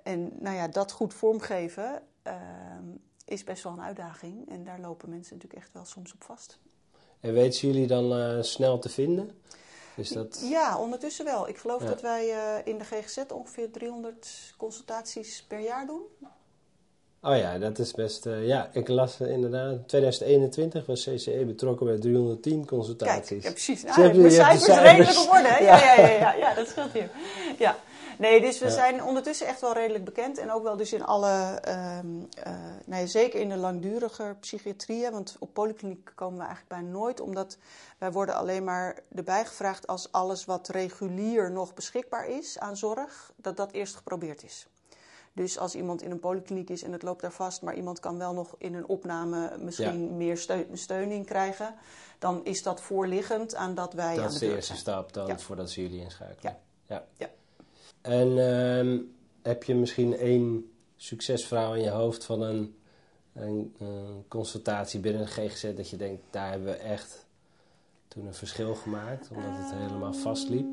En 0.02 0.30
nou 0.38 0.56
ja, 0.56 0.68
dat 0.68 0.92
goed 0.92 1.14
vormgeven 1.14 2.02
eh, 2.22 2.34
is 3.24 3.44
best 3.44 3.62
wel 3.62 3.72
een 3.72 3.82
uitdaging. 3.82 4.50
En 4.50 4.64
daar 4.64 4.80
lopen 4.80 5.10
mensen 5.10 5.34
natuurlijk 5.36 5.62
echt 5.62 5.72
wel 5.72 5.84
soms 5.84 6.14
op 6.14 6.24
vast. 6.24 6.58
En 7.20 7.32
weten 7.32 7.68
jullie 7.68 7.86
dan 7.86 8.12
eh, 8.18 8.42
snel 8.42 8.78
te 8.78 8.88
vinden? 8.88 9.30
Dat, 10.12 10.46
Ja, 10.50 10.78
ondertussen 10.78 11.24
wel. 11.24 11.48
Ik 11.48 11.58
geloof 11.58 11.82
Ja. 11.82 11.88
dat 11.88 12.00
wij 12.00 12.30
eh, 12.32 12.60
in 12.64 12.78
de 12.78 12.84
GGZ 12.84 13.18
ongeveer 13.32 13.70
300 13.70 14.54
consultaties 14.56 15.44
per 15.48 15.60
jaar 15.60 15.86
doen. 15.86 16.02
Oh 17.22 17.36
ja, 17.36 17.58
dat 17.58 17.78
is 17.78 17.92
best... 17.92 18.26
eh, 18.26 18.46
ja, 18.46 18.70
ik 18.72 18.88
las 18.88 19.20
inderdaad, 19.20 19.88
2021 19.88 20.86
was 20.86 21.04
CCE 21.04 21.44
betrokken 21.46 21.86
bij 21.86 21.98
310 21.98 22.54
Kijk, 22.54 22.66
consultaties. 22.68 23.42
ja, 23.44 23.50
precies. 23.50 23.82
Nou, 23.82 24.00
mijn 24.00 24.10
hebt 24.12 24.22
de 24.22 24.30
cijfers 24.30 24.64
cijfers. 24.64 24.90
redelijk 24.90 25.18
op 25.18 25.32
orde. 25.32 25.48
hè? 25.48 25.58
Ja, 25.64 25.78
ja, 25.78 25.94
ja, 26.00 26.10
ja, 26.18 26.32
ja, 26.34 26.54
dat 26.54 26.68
scheelt 26.68 26.92
hier. 26.92 27.10
Ja. 27.58 27.76
Nee, 28.18 28.40
dus 28.40 28.58
we 28.58 28.64
Ja. 28.66 28.70
zijn 28.72 29.02
ondertussen 29.04 29.46
echt 29.46 29.60
wel 29.60 29.72
redelijk 29.72 30.04
bekend. 30.04 30.38
En 30.38 30.50
ook 30.52 30.62
wel 30.62 30.76
dus 30.76 30.92
in 30.92 31.04
alle, 31.04 31.58
ehm 31.60 32.06
eh, 32.42 32.54
ja, 32.86 33.06
zeker 33.06 33.40
in 33.40 33.48
de 33.48 33.56
langdurige 33.56 34.36
psychiatrieën. 34.40 35.12
Want 35.12 35.36
op 35.38 35.52
polykliniek 35.54 36.12
komen 36.14 36.38
we 36.38 36.44
eigenlijk 36.44 36.68
bijna 36.74 36.88
nooit. 36.98 37.20
Omdat 37.20 37.56
wij 37.98 38.12
worden 38.12 38.34
alleen 38.34 38.64
maar 38.64 38.98
erbij 39.14 39.44
gevraagd 39.46 39.86
als 39.86 40.12
alles 40.12 40.44
wat 40.44 40.68
regulier 40.68 41.50
nog 41.50 41.74
beschikbaar 41.74 42.28
is 42.28 42.58
aan 42.58 42.76
zorg, 42.76 43.32
dat 43.36 43.56
dat 43.56 43.72
eerst 43.72 43.94
geprobeerd 43.96 44.42
is. 44.44 44.66
Dus 45.32 45.58
als 45.58 45.74
iemand 45.74 46.02
in 46.02 46.10
een 46.10 46.20
polykliniek 46.20 46.70
is 46.70 46.82
en 46.82 46.92
het 46.92 47.02
loopt 47.02 47.20
daar 47.22 47.32
vast, 47.32 47.62
maar 47.62 47.74
iemand 47.74 48.00
kan 48.00 48.18
wel 48.18 48.32
nog 48.32 48.54
in 48.58 48.74
een 48.74 48.86
opname 48.86 49.56
misschien 49.58 50.16
meer 50.16 50.36
steun, 50.38 50.66
steuning 50.78 51.26
krijgen, 51.26 51.74
dan 52.18 52.44
is 52.44 52.62
dat 52.62 52.80
voorliggend 52.80 53.54
aan 53.54 53.74
dat 53.74 53.92
wij 53.92 54.06
aan 54.10 54.16
dat 54.16 54.28
de 54.28 54.32
is 54.34 54.38
de 54.38 54.54
eerste 54.54 54.76
stap 54.76 55.12
dan 55.12 55.26
Ja. 55.26 55.38
voordat 55.38 55.70
ze 55.70 55.82
jullie 55.82 56.00
inschakelen. 56.00 56.56
Ja. 56.86 57.04
Ja. 57.16 57.28
En 58.04 58.38
ehm, 58.38 58.98
heb 59.42 59.62
je 59.62 59.74
misschien 59.74 60.16
één 60.16 60.72
succesverhaal 60.96 61.74
in 61.74 61.82
je 61.82 61.90
hoofd 61.90 62.24
van 62.24 62.42
een, 62.42 62.78
een, 63.32 63.74
een 63.78 64.24
consultatie 64.28 65.00
binnen 65.00 65.22
een 65.22 65.28
GGZ 65.28 65.74
dat 65.76 65.90
je 65.90 65.96
denkt, 65.96 66.22
daar 66.30 66.50
hebben 66.50 66.68
we 66.68 66.74
echt 66.76 67.26
toen 68.08 68.26
een 68.26 68.34
verschil 68.34 68.74
gemaakt, 68.74 69.28
omdat 69.30 69.50
het 69.56 69.72
helemaal 69.74 70.12
vastliep? 70.14 70.66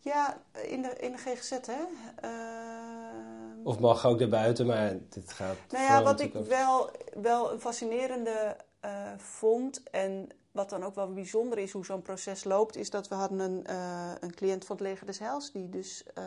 Ja, 0.00 0.40
in 0.68 0.82
de, 0.82 0.94
in 1.00 1.12
de 1.12 1.18
GGZ, 1.18 1.50
hè? 1.50 1.82
Ehm, 2.16 3.66
Of 3.66 3.78
mag 3.78 4.06
ook 4.06 4.18
daarbuiten, 4.18 4.66
maar 4.66 4.96
dit 5.08 5.32
gaat. 5.32 5.56
Nou 5.70 5.84
ja, 5.84 6.02
wat 6.02 6.20
ik 6.20 6.34
over- 6.36 6.48
wel, 6.48 6.90
wel 7.14 7.52
een 7.52 7.60
fascinerende 7.60 8.56
eh, 8.80 9.12
vond 9.16 9.82
en 9.90 10.28
wat 10.60 10.70
dan 10.70 10.84
ook 10.84 10.94
wel 10.94 11.12
bijzonder 11.12 11.58
is 11.58 11.72
hoe 11.72 11.84
zo'n 11.84 12.02
proces 12.02 12.44
loopt, 12.44 12.76
is 12.76 12.90
dat 12.90 13.08
we 13.08 13.14
hadden 13.14 13.38
een, 13.38 13.66
eh, 13.66 14.10
een 14.20 14.34
cliënt 14.34 14.64
van 14.64 14.76
het 14.76 14.84
Leger 14.84 15.06
des 15.06 15.18
Heils, 15.18 15.52
die 15.52 15.68
dus, 15.68 16.02
eh, 16.14 16.24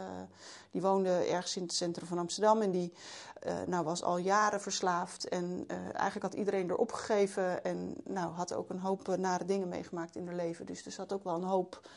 die 0.71 0.81
woonde 0.81 1.09
ergens 1.09 1.55
in 1.55 1.61
het 1.61 1.73
centrum 1.73 2.07
van 2.07 2.17
Amsterdam 2.17 2.61
en 2.61 2.71
die 2.71 2.93
eh, 3.39 3.61
nou, 3.67 3.83
was 3.83 4.03
al 4.03 4.17
jaren 4.17 4.61
verslaafd 4.61 5.27
en 5.29 5.65
eigenlijk 5.67 6.21
had 6.21 6.33
iedereen 6.33 6.69
erop 6.69 6.91
gegeven 6.91 7.63
en 7.63 7.95
nou, 8.03 8.31
had 8.31 8.53
ook 8.53 8.69
een 8.69 8.79
hoop 8.79 9.17
nare 9.17 9.45
dingen 9.45 9.67
meegemaakt 9.67 10.15
in 10.15 10.27
haar 10.27 10.35
leven. 10.35 10.65
Dus 10.65 10.85
er 10.85 10.91
zat 10.91 11.13
ook 11.13 11.23
wel 11.23 11.35
een 11.35 11.43
hoop 11.43 11.87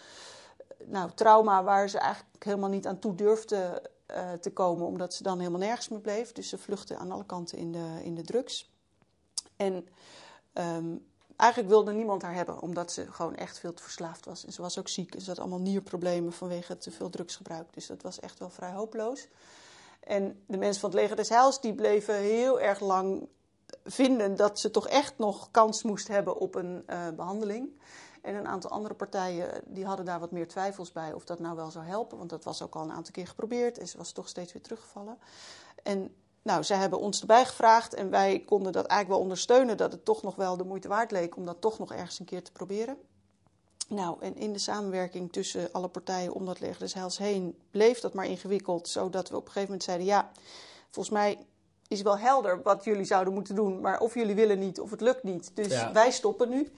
nou, 0.85 1.11
trauma 1.15 1.65
waar 1.65 1.89
ze 1.89 1.99
eigenlijk 1.99 2.45
helemaal 2.45 2.69
niet 2.69 2.87
aan 2.87 2.99
toe 2.99 3.15
durfde 3.15 3.91
te 4.41 4.51
komen, 4.53 4.87
omdat 4.87 5.15
ze 5.15 5.23
dan 5.23 5.39
helemaal 5.39 5.61
nergens 5.61 5.89
meer 5.89 6.01
bleef. 6.01 6.33
Dus 6.33 6.49
ze 6.49 6.59
vluchtte 6.59 6.97
aan 6.97 7.11
alle 7.11 7.27
kanten 7.27 7.59
in 7.59 7.73
de, 7.73 8.01
in 8.03 8.15
de 8.15 8.23
drugs. 8.23 8.71
En 9.57 9.89
ehm, 10.53 10.97
eigenlijk 11.37 11.71
wilde 11.71 11.93
niemand 11.93 12.23
haar 12.23 12.35
hebben, 12.35 12.61
omdat 12.61 12.93
ze 12.93 13.13
gewoon 13.13 13.35
echt 13.35 13.59
veel 13.59 13.75
te 13.75 13.83
verslaafd 13.83 14.25
was. 14.25 14.45
En 14.45 14.53
ze 14.53 14.63
was 14.63 14.79
ook 14.79 14.89
ziek 14.89 15.15
en 15.15 15.21
ze 15.21 15.31
had 15.31 15.39
allemaal 15.39 15.61
nierproblemen 15.61 16.33
vanwege 16.33 16.79
te 16.79 16.91
veel 16.91 17.11
drugsgebruik. 17.11 17.75
Dus 17.75 17.87
dat 17.87 18.03
was 18.03 18.21
echt 18.21 18.39
wel 18.39 18.51
vrij 18.51 18.73
hopeloos. 18.73 19.29
En 20.01 20.43
de 20.47 20.57
mensen 20.57 20.81
van 20.81 20.91
het 20.91 20.99
leger 20.99 21.17
des 21.17 21.29
Heils 21.29 21.61
die 21.61 21.75
bleven 21.75 22.15
heel 22.15 22.61
erg 22.61 22.81
lang 22.81 23.29
vinden 23.85 24.37
dat 24.37 24.61
ze 24.61 24.71
toch 24.71 24.89
echt 24.89 25.19
nog 25.19 25.51
kans 25.51 25.83
moest 25.83 26.09
hebben 26.09 26.37
op 26.37 26.55
een 26.55 26.83
eh, 26.87 27.09
behandeling. 27.17 27.81
En 28.23 28.35
een 28.35 28.47
aantal 28.47 28.71
andere 28.71 28.95
partijen 28.95 29.63
die 29.67 29.85
hadden 29.85 30.05
daar 30.05 30.21
wat 30.21 30.31
meer 30.31 30.49
twijfels 30.49 30.93
bij 30.93 31.13
of 31.13 31.25
dat 31.25 31.39
nou 31.39 31.57
wel 31.57 31.71
zou 31.71 31.85
helpen. 31.85 32.19
Want 32.19 32.31
dat 32.31 32.45
was 32.45 32.63
ook 32.63 32.75
al 32.75 32.83
een 32.83 32.93
aantal 32.93 33.13
keer 33.13 33.27
geprobeerd 33.27 33.79
en 33.79 33.89
ze 33.89 33.99
was 33.99 34.13
toch 34.13 34.29
steeds 34.29 34.53
weer 34.53 34.63
teruggevallen. 34.63 35.19
En 35.83 36.15
nou, 36.47 36.65
zij 36.65 36.77
hebben 36.77 36.99
ons 36.99 37.21
erbij 37.21 37.45
gevraagd 37.45 37.95
en 37.95 38.11
wij 38.11 38.43
konden 38.47 38.73
dat 38.73 38.87
eigenlijk 38.87 39.11
wel 39.11 39.29
ondersteunen. 39.29 39.77
Dat 39.77 39.93
het 39.93 40.05
toch 40.05 40.23
nog 40.23 40.35
wel 40.35 40.57
de 40.57 40.65
moeite 40.65 40.89
waard 40.89 41.11
leek 41.11 41.37
om 41.37 41.45
dat 41.45 41.61
toch 41.61 41.79
nog 41.79 41.93
ergens 41.93 42.19
een 42.19 42.25
keer 42.25 42.43
te 42.43 42.53
proberen. 42.53 42.97
Nou, 43.89 44.17
en 44.21 44.37
in 44.37 44.53
de 44.53 44.59
samenwerking 44.59 45.33
tussen 45.33 45.73
alle 45.73 45.89
partijen 45.89 46.33
om 46.33 46.47
dat 46.47 46.61
leger 46.61 46.79
des 46.79 46.95
Heils 46.95 47.19
heen 47.19 47.59
bleef 47.71 48.01
dat 48.01 48.15
maar 48.15 48.27
ingewikkeld. 48.27 48.89
Zodat 48.89 49.29
we 49.29 49.37
op 49.37 49.41
een 49.41 49.47
gegeven 49.47 49.69
moment 49.69 49.85
zeiden, 49.85 50.07
ja, 50.07 50.31
volgens 50.91 51.15
mij 51.15 51.39
is 51.89 52.03
wel 52.03 52.19
helder 52.19 52.63
wat 52.63 52.85
jullie 52.85 53.05
zouden 53.05 53.35
moeten 53.35 53.55
doen. 53.55 53.81
Maar 53.81 54.01
of 54.01 54.15
jullie 54.15 54.35
willen 54.35 54.59
niet, 54.59 54.81
of 54.81 54.91
het 54.91 55.01
lukt 55.01 55.23
niet. 55.23 55.51
Dus 55.55 55.67
Ja. 55.67 55.93
wij 55.93 56.11
stoppen 56.11 56.49
nu. 56.49 56.73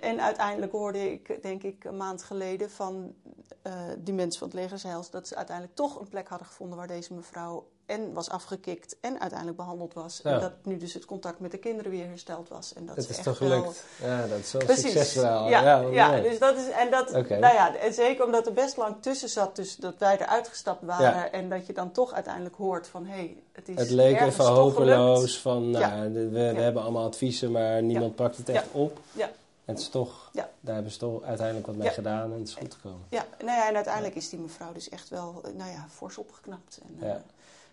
En 0.00 0.20
uiteindelijk 0.20 0.72
hoorde 0.72 1.12
ik, 1.12 1.42
denk 1.42 1.62
ik, 1.62 1.84
een 1.84 1.96
maand 1.96 2.22
geleden 2.22 2.70
van 2.70 3.14
eh, 3.62 3.72
die 3.98 4.14
mensen 4.14 4.38
van 4.38 4.48
het 4.48 4.56
leger 4.56 4.72
des 4.72 4.82
Heils... 4.82 5.10
dat 5.10 5.28
ze 5.28 5.36
uiteindelijk 5.36 5.76
toch 5.76 6.00
een 6.00 6.08
plek 6.08 6.28
hadden 6.28 6.46
gevonden 6.46 6.78
waar 6.78 6.86
deze 6.86 7.14
mevrouw 7.14 7.66
en 7.86 8.12
was 8.12 8.30
afgekikt 8.30 8.96
en 9.00 9.20
uiteindelijk 9.20 9.58
behandeld 9.58 9.94
was. 9.94 10.20
Ja. 10.22 10.30
En 10.30 10.40
dat 10.40 10.52
nu 10.62 10.76
dus 10.76 10.94
het 10.94 11.04
contact 11.04 11.40
met 11.40 11.50
de 11.50 11.58
kinderen 11.58 11.90
weer 11.90 12.06
hersteld 12.06 12.48
was. 12.48 12.74
En 12.74 12.86
dat 12.86 12.96
is 12.96 13.06
toch 13.06 13.38
wel- 13.38 13.48
gelukt? 13.50 13.84
Ja, 14.02 14.26
dat 14.26 14.38
is 14.38 14.52
wel 14.52 14.64
Precies. 14.64 14.82
succesverhaal. 14.82 15.48
Ja, 15.48 15.60
ja, 15.62 15.80
ja, 15.90 16.20
dus 16.20 16.38
dat 16.38 16.56
is 16.56 16.68
en 16.70 16.90
dat, 16.90 17.12
nou 17.12 17.40
ja, 17.40 17.76
en 17.76 17.94
zeker 17.94 18.24
omdat 18.24 18.46
er 18.46 18.52
best 18.52 18.76
lang 18.76 18.96
tussen 19.00 19.28
zat, 19.28 19.56
dus 19.56 19.76
dat 19.76 19.94
wij 19.98 20.18
eruit 20.18 20.48
gestapt 20.48 20.82
waren 20.84 21.32
en 21.32 21.48
dat 21.48 21.66
je 21.66 21.72
dan 21.72 21.92
toch 21.92 22.12
uiteindelijk 22.12 22.54
hoort 22.54 22.86
van, 22.88 23.06
hé, 23.06 23.14
hey, 23.14 23.36
het 23.52 23.68
is 23.68 23.76
Het 23.76 23.90
leek 23.90 24.20
even 24.20 24.44
hopeloos 24.44 25.38
van, 25.38 25.70
nou, 25.70 26.12
we, 26.30 26.38
hebben 26.40 26.82
allemaal 26.82 27.04
adviezen, 27.06 27.50
maar 27.50 27.82
niemand 27.82 28.14
pakt 28.14 28.36
het 28.36 28.48
echt 28.48 28.66
op. 28.72 28.98
Ja. 29.12 29.30
En 29.64 29.74
het 29.74 29.78
is 29.78 29.88
toch, 29.88 30.28
Ja. 30.32 30.50
daar 30.60 30.74
hebben 30.74 30.92
ze 30.92 30.98
toch 30.98 31.22
uiteindelijk 31.22 31.66
wat 31.66 31.76
mee 31.76 31.86
Ja. 31.86 31.92
gedaan 31.92 32.32
en 32.32 32.38
het 32.38 32.48
is 32.48 32.54
goed 32.54 32.74
gekomen. 32.74 33.06
Ja, 33.10 33.24
nou 33.38 33.58
ja, 33.58 33.68
en 33.68 33.74
uiteindelijk 33.74 34.14
is 34.14 34.28
die 34.28 34.38
mevrouw 34.38 34.72
dus 34.72 34.88
echt 34.88 35.08
wel, 35.08 35.40
eh, 35.44 35.50
nou 35.52 35.70
ja, 35.70 35.86
fors 35.90 36.18
opgeknapt 36.18 36.80
en 36.82 37.08
eh. 37.08 37.14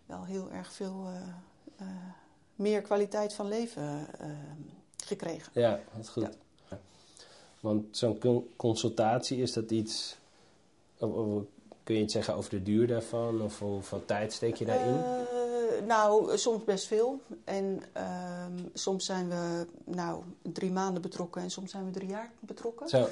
Wel 0.10 0.26
heel 0.26 0.52
erg 0.52 0.74
veel 0.74 1.06
eh, 1.06 1.22
eh, 1.78 1.88
meer 2.56 2.82
kwaliteit 2.82 3.34
van 3.34 3.48
leven 3.48 4.08
eh, 4.20 4.28
gekregen. 5.06 5.52
Ja, 5.54 5.80
dat 5.94 6.04
is 6.04 6.10
goed. 6.10 6.28
Want 7.60 7.98
zo'n 7.98 8.20
con- 8.20 8.50
consultatie, 8.56 9.42
is 9.42 9.54
dat 9.54 9.72
iets... 9.72 10.18
kun 11.84 11.96
je 11.96 12.02
iets 12.02 12.14
zeggen 12.14 12.34
over 12.36 12.50
de 12.50 12.64
duur 12.64 12.88
daarvan? 12.88 13.42
Of 13.42 13.60
hoeveel 13.60 14.06
tijd 14.06 14.34
steek 14.34 14.56
je 14.56 14.66
daarin? 14.66 15.26
Nou, 15.86 16.38
soms 16.38 16.64
best 16.64 16.88
veel. 16.88 17.22
En 17.44 17.84
ehm, 17.94 18.58
soms 18.74 19.06
zijn 19.06 19.30
we 19.30 19.66
nou, 19.84 20.24
drie 20.42 20.72
maanden 20.72 21.02
betrokken 21.02 21.42
en 21.42 21.52
soms 21.52 21.72
zijn 21.72 21.86
we 21.86 21.92
drie 21.92 22.10
jaar 22.10 22.32
betrokken. 22.40 22.90
Zo, 22.90 23.08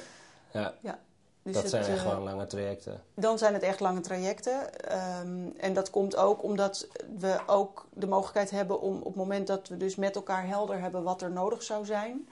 ja, 0.81 0.99
Dus 1.47 1.55
dat 1.55 1.63
het, 1.63 1.71
zijn 1.71 1.95
echt 1.95 2.03
eh, 2.03 2.09
gewoon 2.09 2.23
lange 2.23 2.47
trajecten. 2.47 3.01
Dan 3.13 3.37
zijn 3.37 3.53
het 3.53 3.63
echt 3.63 3.79
lange 3.79 4.01
trajecten. 4.01 4.79
Ehm, 4.89 5.49
en 5.57 5.73
dat 5.73 5.89
komt 5.89 6.15
ook 6.15 6.43
omdat 6.43 6.87
we 7.17 7.39
ook 7.45 7.85
de 7.93 8.07
mogelijkheid 8.07 8.49
hebben 8.49 8.81
om 8.81 8.97
op 8.97 9.05
het 9.05 9.15
moment 9.15 9.47
dat 9.47 9.67
we 9.67 9.77
dus 9.77 9.95
met 9.95 10.15
elkaar 10.15 10.47
helder 10.47 10.79
hebben 10.79 11.03
wat 11.03 11.21
er 11.21 11.31
nodig 11.31 11.63
zou 11.63 11.85
zijn. 11.85 12.27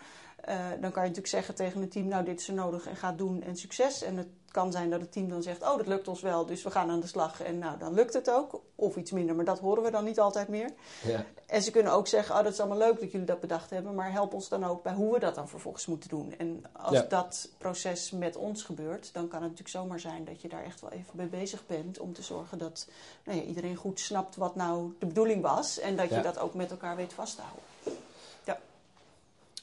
Eh, 0.46 0.58
dan 0.70 0.80
kan 0.92 1.04
je 1.04 1.10
natuurlijk 1.10 1.28
zeggen 1.28 1.56
tegen 1.56 1.82
een 1.82 1.90
team, 1.90 2.08
nou 2.08 2.24
dit 2.26 2.40
is 2.40 2.48
er 2.48 2.54
nodig 2.54 2.88
en 2.88 2.96
ga 2.96 3.08
het 3.08 3.18
doen 3.18 3.44
en 3.44 3.56
succes. 3.56 4.02
En 4.04 4.18
het 4.18 4.28
kan 4.52 4.72
zijn 4.72 4.90
dat 4.90 5.02
het 5.02 5.12
team 5.12 5.30
dan 5.30 5.44
zegt, 5.44 5.62
oh 5.62 5.78
dat 5.78 5.88
lukt 5.88 6.08
ons 6.08 6.22
wel, 6.22 6.46
dus 6.46 6.64
we 6.64 6.72
gaan 6.72 6.90
aan 6.90 7.00
de 7.00 7.08
slag. 7.08 7.42
En 7.42 7.58
nou 7.60 7.78
dan 7.78 7.94
lukt 7.94 8.14
het 8.14 8.32
ook, 8.32 8.62
of 8.76 8.96
iets 8.96 9.12
minder, 9.12 9.36
maar 9.36 9.46
dat 9.46 9.60
horen 9.60 9.84
we 9.84 9.92
dan 9.92 10.04
niet 10.04 10.20
altijd 10.20 10.48
meer. 10.48 10.70
Ja, 11.04 11.26
En 11.48 11.62
ze 11.62 11.72
kunnen 11.72 11.92
ook 11.92 12.08
zeggen, 12.08 12.36
oh 12.36 12.44
dat 12.44 12.54
is 12.54 12.60
allemaal 12.60 12.78
leuk 12.78 13.00
dat 13.00 13.12
jullie 13.12 13.26
dat 13.28 13.40
bedacht 13.40 13.70
hebben, 13.70 13.96
maar 13.96 14.12
help 14.12 14.34
ons 14.34 14.50
dan 14.50 14.64
ook 14.66 14.84
bij 14.84 14.94
hoe 14.94 15.14
we 15.14 15.20
dat 15.20 15.36
dan 15.36 15.50
vervolgens 15.50 15.86
moeten 15.86 16.10
doen. 16.10 16.34
En 16.38 16.64
als 16.72 16.94
Ja. 16.98 17.02
dat 17.02 17.50
proces 17.58 18.12
met 18.12 18.36
ons 18.36 18.64
gebeurt, 18.64 19.14
dan 19.14 19.24
kan 19.28 19.42
het 19.42 19.50
natuurlijk 19.52 19.70
zomaar 19.78 20.00
zijn 20.00 20.26
dat 20.26 20.42
je 20.42 20.48
daar 20.48 20.64
echt 20.64 20.82
wel 20.82 20.92
even 20.92 21.12
mee 21.18 21.28
bezig 21.28 21.66
bent 21.66 22.00
om 22.00 22.14
te 22.14 22.22
zorgen 22.22 22.58
dat 22.58 22.88
nou 23.24 23.38
ja, 23.38 23.44
iedereen 23.44 23.76
goed 23.76 24.00
snapt 24.00 24.36
wat 24.36 24.56
nou 24.56 24.94
de 25.00 25.06
bedoeling 25.06 25.42
was 25.42 25.80
en 25.80 25.96
dat 25.96 26.10
je 26.10 26.16
Ja. 26.16 26.22
dat 26.22 26.40
ook 26.40 26.54
met 26.54 26.72
elkaar 26.72 26.96
weet 26.96 27.14
vast 27.14 27.36
te 27.36 27.42
houden. 27.42 27.64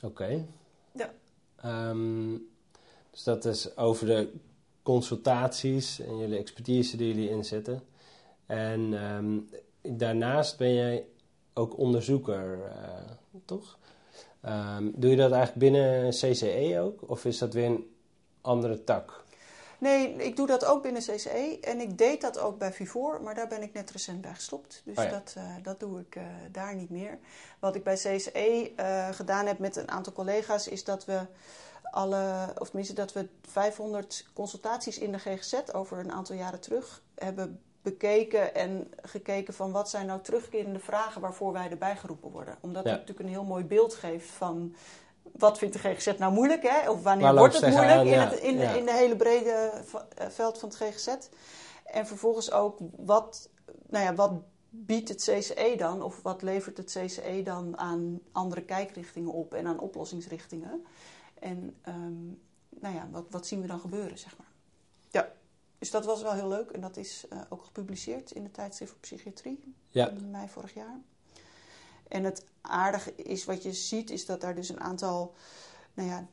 oké. 0.03 0.45
Ja. 0.95 1.13
Ehm, 1.57 2.37
dus 3.11 3.23
dat 3.25 3.45
is 3.45 3.77
over 3.77 4.07
de 4.07 4.33
consultaties 4.83 6.01
en 6.01 6.19
jullie 6.19 6.39
expertise 6.39 6.97
die 6.97 7.15
jullie 7.15 7.31
inzetten. 7.31 7.83
En 8.47 8.95
ehm, 8.95 9.39
daarnaast 9.97 10.59
ben 10.59 10.75
jij 10.75 11.07
ook 11.55 11.79
onderzoeker, 11.79 12.65
eh, 12.65 13.11
toch? 13.45 13.79
Ehm, 14.41 14.91
doe 14.95 15.11
je 15.11 15.17
dat 15.17 15.33
eigenlijk 15.33 15.73
binnen 15.73 16.11
CCE 16.11 16.81
ook? 16.81 17.11
Of 17.11 17.25
is 17.25 17.39
dat 17.39 17.55
weer 17.55 17.67
een 17.67 17.87
andere 18.41 18.85
tak? 18.85 19.22
Nee, 19.83 20.15
ik 20.15 20.37
doe 20.37 20.47
dat 20.47 20.65
ook 20.65 20.83
binnen 20.83 21.03
CCE 21.03 21.59
en 21.61 21.81
ik 21.81 21.99
deed 21.99 22.21
dat 22.21 22.39
ook 22.39 22.59
bij 22.59 22.73
Vivor, 22.73 23.23
maar 23.23 23.35
daar 23.35 23.49
ben 23.49 23.63
ik 23.63 23.73
net 23.73 23.91
recent 23.91 24.21
bij 24.21 24.35
gestopt. 24.35 24.83
Dus 24.85 24.99
Oh 24.99 25.05
ja. 25.05 25.11
dat, 25.11 25.35
eh, 25.37 25.45
dat 25.63 25.81
doe 25.81 26.01
ik 26.01 26.17
eh, 26.17 26.23
daar 26.53 26.75
niet 26.75 26.91
meer. 26.91 27.19
Wat 27.59 27.75
ik 27.75 27.85
bij 27.85 27.95
CCE 27.95 28.73
eh, 28.77 29.09
gedaan 29.09 29.47
heb 29.47 29.59
met 29.59 29.77
een 29.77 29.91
aantal 29.91 30.13
collega's 30.13 30.69
is 30.69 30.85
dat 30.85 31.05
we 31.05 31.21
alle, 31.83 32.53
of 32.59 32.67
tenminste 32.67 32.95
dat 32.95 33.13
we 33.13 33.29
500 33.51 34.27
consultaties 34.33 34.99
in 34.99 35.13
de 35.13 35.19
GGZ 35.19 35.55
over 35.73 35.99
een 35.99 36.13
aantal 36.13 36.37
jaren 36.37 36.61
terug 36.61 37.03
hebben 37.15 37.61
bekeken 37.83 38.55
en 38.55 38.91
gekeken 39.03 39.55
van 39.55 39.73
wat 39.73 39.91
zijn 39.91 40.07
nou 40.07 40.21
terugkerende 40.21 40.79
vragen 40.79 41.21
waarvoor 41.21 41.53
wij 41.53 41.71
erbij 41.71 41.97
geroepen 41.97 42.31
worden. 42.31 42.57
Omdat 42.61 42.85
Ja. 42.85 42.91
het 42.91 42.99
natuurlijk 43.01 43.27
een 43.29 43.35
heel 43.35 43.45
mooi 43.45 43.65
beeld 43.65 43.95
geeft 43.95 44.31
van 44.31 44.75
wat 45.23 45.59
vindt 45.59 45.75
de 45.75 45.81
GGZ 45.81 46.19
nou 46.19 46.33
moeilijk, 46.33 46.63
hè? 46.63 46.91
Of 46.91 47.03
wanneer 47.03 47.25
Waar 47.25 47.37
wordt 47.37 47.61
het 47.61 47.71
moeilijk 47.75 48.05
in, 48.05 48.19
het, 48.19 48.33
in, 48.33 48.57
ja. 48.57 48.73
in 48.75 48.85
de 48.85 48.93
hele 48.93 49.17
brede 49.17 49.73
eh, 50.17 50.29
veld 50.29 50.59
van 50.59 50.69
het 50.69 50.79
GGZ. 50.79 51.17
En 51.85 52.07
vervolgens 52.07 52.51
ook 52.51 52.79
wat, 52.97 53.49
nou 53.89 54.05
ja, 54.05 54.15
wat 54.15 54.33
biedt 54.69 55.09
het 55.09 55.23
CCE 55.23 55.75
dan, 55.77 56.03
of 56.03 56.23
wat 56.23 56.43
levert 56.43 56.77
het 56.77 56.99
CCE 56.99 57.43
dan 57.45 57.79
aan 57.79 58.21
andere 58.33 58.63
kijkrichtingen 58.63 59.33
op 59.33 59.55
en 59.55 59.67
aan 59.67 59.79
oplossingsrichtingen. 59.79 60.85
En 61.39 61.77
ehm, 61.83 62.27
nou 62.69 62.95
ja, 62.95 63.09
wat, 63.11 63.25
wat 63.31 63.47
zien 63.47 63.61
we 63.61 63.67
dan 63.67 63.81
gebeuren, 63.81 64.19
zeg 64.19 64.39
maar. 64.39 64.47
Ja, 65.11 65.33
dus 65.79 65.91
dat 65.91 66.05
was 66.05 66.23
wel 66.23 66.33
heel 66.33 66.49
leuk 66.49 66.71
en 66.71 66.81
dat 66.81 66.97
is 66.97 67.27
eh, 67.29 67.39
ook 67.49 67.65
gepubliceerd 67.65 68.31
in 68.31 68.43
de 68.43 68.51
tijdschrift 68.51 68.93
voor 68.93 69.01
psychiatrie 69.01 69.75
Ja. 69.89 70.09
in 70.09 70.31
mei 70.31 70.49
vorig 70.49 70.75
jaar. 70.75 71.01
En 72.13 72.25
het 72.25 72.45
aardige 72.61 73.15
is 73.15 73.45
wat 73.45 73.63
je 73.63 73.73
ziet, 73.73 74.11
is 74.11 74.27
dat 74.27 74.41
daar 74.41 74.55
dus 74.55 74.69
een 74.69 74.81
aantal 74.81 75.35
nou 75.95 76.09
ja, 76.09 76.27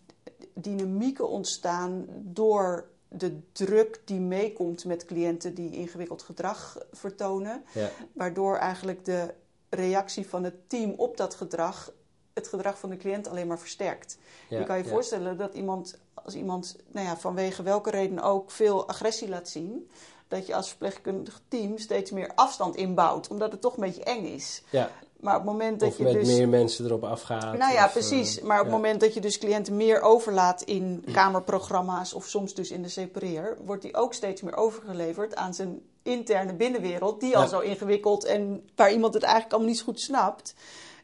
dynamieken 0.54 1.30
ontstaan 1.30 2.06
door 2.10 2.90
de 3.08 3.40
druk 3.52 4.02
die 4.06 4.20
meekomt 4.20 4.86
met 4.86 5.06
cliënten 5.06 5.54
die 5.54 5.72
ingewikkeld 5.72 6.22
gedrag 6.22 6.78
vertonen. 6.92 7.64
Ja, 7.74 7.90
Waardoor 8.14 8.56
eigenlijk 8.56 9.06
de 9.06 9.34
reactie 9.70 10.28
van 10.28 10.44
het 10.44 10.70
team 10.70 10.94
op 10.98 11.18
dat 11.18 11.36
gedrag 11.36 11.92
het 12.34 12.48
gedrag 12.48 12.80
van 12.80 12.90
de 12.90 12.98
cliënt 12.98 13.28
alleen 13.28 13.48
maar 13.48 13.60
versterkt. 13.60 14.18
ja, 14.50 14.60
je 14.60 14.66
kan 14.66 14.78
je 14.78 14.84
ja. 14.84 14.90
voorstellen 14.90 15.38
dat 15.38 15.54
iemand, 15.54 16.00
als 16.14 16.36
iemand 16.36 16.76
nou 16.92 17.06
ja, 17.06 17.18
vanwege 17.18 17.64
welke 17.64 17.90
reden 17.90 18.20
ook 18.20 18.52
veel 18.52 18.88
agressie 18.88 19.30
laat 19.30 19.50
zien, 19.50 19.90
dat 20.28 20.48
je 20.48 20.56
als 20.56 20.70
verpleegkundig 20.70 21.42
team 21.48 21.78
steeds 21.78 22.12
meer 22.12 22.32
afstand 22.36 22.76
inbouwt, 22.76 23.28
omdat 23.28 23.52
het 23.52 23.62
toch 23.62 23.74
een 23.74 23.84
beetje 23.84 24.04
eng 24.04 24.26
is. 24.26 24.64
Ja, 24.70 24.92
Maar 25.20 25.36
op 25.36 25.42
het 25.42 25.52
moment 25.52 25.80
dat 25.80 25.90
of 25.90 25.98
je 25.98 26.04
met 26.04 26.14
dus. 26.14 26.28
meer 26.28 26.50
mensen 26.50 26.86
erop 26.86 27.04
afgaat. 27.04 27.58
Nou 27.58 27.74
ja, 27.74 27.86
of, 27.86 27.92
precies. 27.92 28.40
eh, 28.40 28.44
Maar 28.44 28.58
op 28.60 28.66
het 28.66 28.74
ja. 28.74 28.80
moment 28.80 29.00
dat 29.00 29.14
je 29.14 29.22
dus 29.22 29.38
cliënten 29.38 29.76
meer 29.76 30.02
overlaat 30.02 30.62
in 30.62 31.06
kamerprogramma's 31.12 32.14
of 32.14 32.26
soms 32.26 32.54
dus 32.54 32.72
in 32.72 32.82
de 32.82 32.90
separeer, 32.90 33.58
wordt 33.66 33.82
die 33.82 33.96
ook 33.96 34.14
steeds 34.14 34.42
meer 34.42 34.56
overgeleverd 34.56 35.36
aan 35.36 35.54
zijn 35.54 35.82
interne 36.04 36.54
binnenwereld, 36.54 37.20
die 37.20 37.38
al 37.38 37.48
zo 37.48 37.60
ingewikkeld 37.60 38.24
en 38.24 38.70
waar 38.76 38.92
iemand 38.92 39.14
het 39.14 39.24
eigenlijk 39.24 39.54
allemaal 39.54 39.72
niet 39.72 39.80
zo 39.80 39.86
goed 39.86 40.00
snapt. 40.02 40.54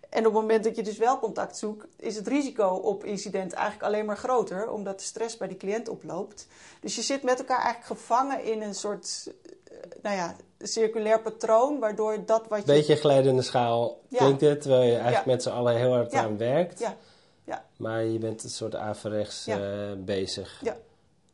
En 0.10 0.28
op 0.28 0.34
het 0.34 0.42
moment 0.42 0.64
dat 0.64 0.76
je 0.76 0.84
dus 0.84 0.98
wel 0.98 1.20
contact 1.20 1.58
zoekt, 1.58 1.88
is 1.98 2.16
het 2.16 2.28
risico 2.28 2.68
op 2.68 3.04
incident 3.04 3.54
eigenlijk 3.54 3.86
alleen 3.86 4.06
maar 4.06 4.18
groter, 4.18 4.70
omdat 4.72 5.00
de 5.00 5.06
stress 5.06 5.38
bij 5.38 5.48
die 5.48 5.58
cliënt 5.58 5.90
oploopt. 5.90 6.48
Dus 6.80 6.96
je 6.96 7.02
zit 7.02 7.24
met 7.24 7.40
elkaar 7.40 7.62
eigenlijk 7.62 8.00
gevangen 8.00 8.44
in 8.44 8.62
een 8.62 8.76
soort, 8.76 9.32
eh, 9.44 9.65
nou 10.02 10.16
ja, 10.16 10.36
circulair 10.60 11.22
patroon, 11.22 11.80
waardoor 11.80 12.26
dat 12.26 12.48
wat 12.48 12.60
je... 12.60 12.66
Beetje 12.66 12.96
glijdende 12.96 13.42
schaal 13.42 14.02
Ja. 14.08 14.18
klinkt 14.18 14.42
het, 14.42 14.62
terwijl 14.62 14.84
je 14.84 14.96
eigenlijk 14.96 15.26
Ja. 15.26 15.32
met 15.32 15.44
z'n 15.44 15.50
allen 15.50 15.76
heel 15.76 15.94
hard 15.94 16.14
aan 16.14 16.38
werkt. 16.38 16.80
Ja, 16.80 16.96
ja. 17.44 17.66
Maar 17.78 18.04
je 18.04 18.20
bent 18.20 18.44
een 18.44 18.50
soort 18.50 18.76
averechts 18.76 19.48
eh, 19.48 19.58
bezig. 19.98 20.60
Ja. 20.64 20.78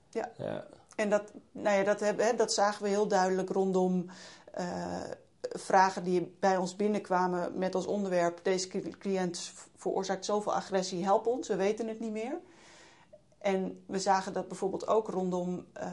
Ja. 0.10 0.32
ja. 0.38 0.66
En 0.96 1.10
dat, 1.10 1.32
nou 1.52 1.78
ja, 1.78 1.84
dat, 1.84 2.00
hebben, 2.00 2.26
hè, 2.26 2.36
dat 2.36 2.54
zagen 2.54 2.84
we 2.84 2.90
heel 2.90 3.08
duidelijk 3.08 3.50
rondom 3.50 4.06
eh, 4.54 5.00
vragen 5.42 6.04
die 6.04 6.36
bij 6.40 6.58
ons 6.58 6.76
binnenkwamen 6.76 7.58
met 7.58 7.76
als 7.76 7.86
onderwerp: 7.86 8.40
deze 8.44 8.68
cli- 8.68 8.96
cliënt 9.00 9.52
veroorzaakt 9.76 10.26
zoveel 10.26 10.54
agressie, 10.54 11.04
help 11.04 11.26
ons, 11.28 11.48
we 11.48 11.56
weten 11.56 11.88
het 11.88 12.00
niet 12.00 12.12
meer. 12.12 12.38
En 13.38 13.84
we 13.88 14.00
zagen 14.00 14.34
dat 14.34 14.48
bijvoorbeeld 14.48 14.88
ook 14.88 15.08
rondom 15.10 15.66
eh, 15.74 15.90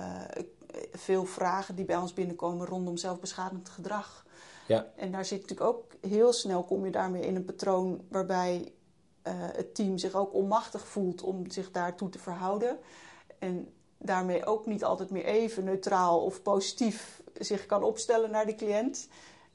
veel 0.92 1.24
vragen 1.24 1.74
die 1.74 1.84
bij 1.84 1.96
ons 1.96 2.12
binnenkomen 2.12 2.66
rondom 2.66 2.96
zelfbeschadigend 2.96 3.68
gedrag. 3.68 4.26
Ja. 4.66 4.86
En 4.96 5.12
daar 5.12 5.24
zit 5.24 5.40
natuurlijk 5.40 5.68
ook 5.68 5.84
heel 6.00 6.32
snel 6.32 6.64
kom 6.64 6.84
je 6.84 6.90
daarmee 6.90 7.22
in 7.22 7.36
een 7.36 7.44
patroon 7.44 8.00
waarbij 8.08 8.72
eh, 9.22 9.32
het 9.36 9.74
team 9.74 9.98
zich 9.98 10.14
ook 10.14 10.34
onmachtig 10.34 10.86
voelt 10.86 11.22
om 11.22 11.50
zich 11.50 11.70
daartoe 11.70 12.08
te 12.08 12.18
verhouden. 12.18 12.78
En 13.38 13.72
daarmee 13.98 14.46
ook 14.46 14.66
niet 14.66 14.84
altijd 14.84 15.10
meer 15.10 15.24
even 15.24 15.64
neutraal 15.64 16.24
of 16.24 16.42
positief 16.42 17.22
zich 17.38 17.66
kan 17.66 17.82
opstellen 17.82 18.30
naar 18.30 18.46
die 18.46 18.54
cliënt. 18.54 19.08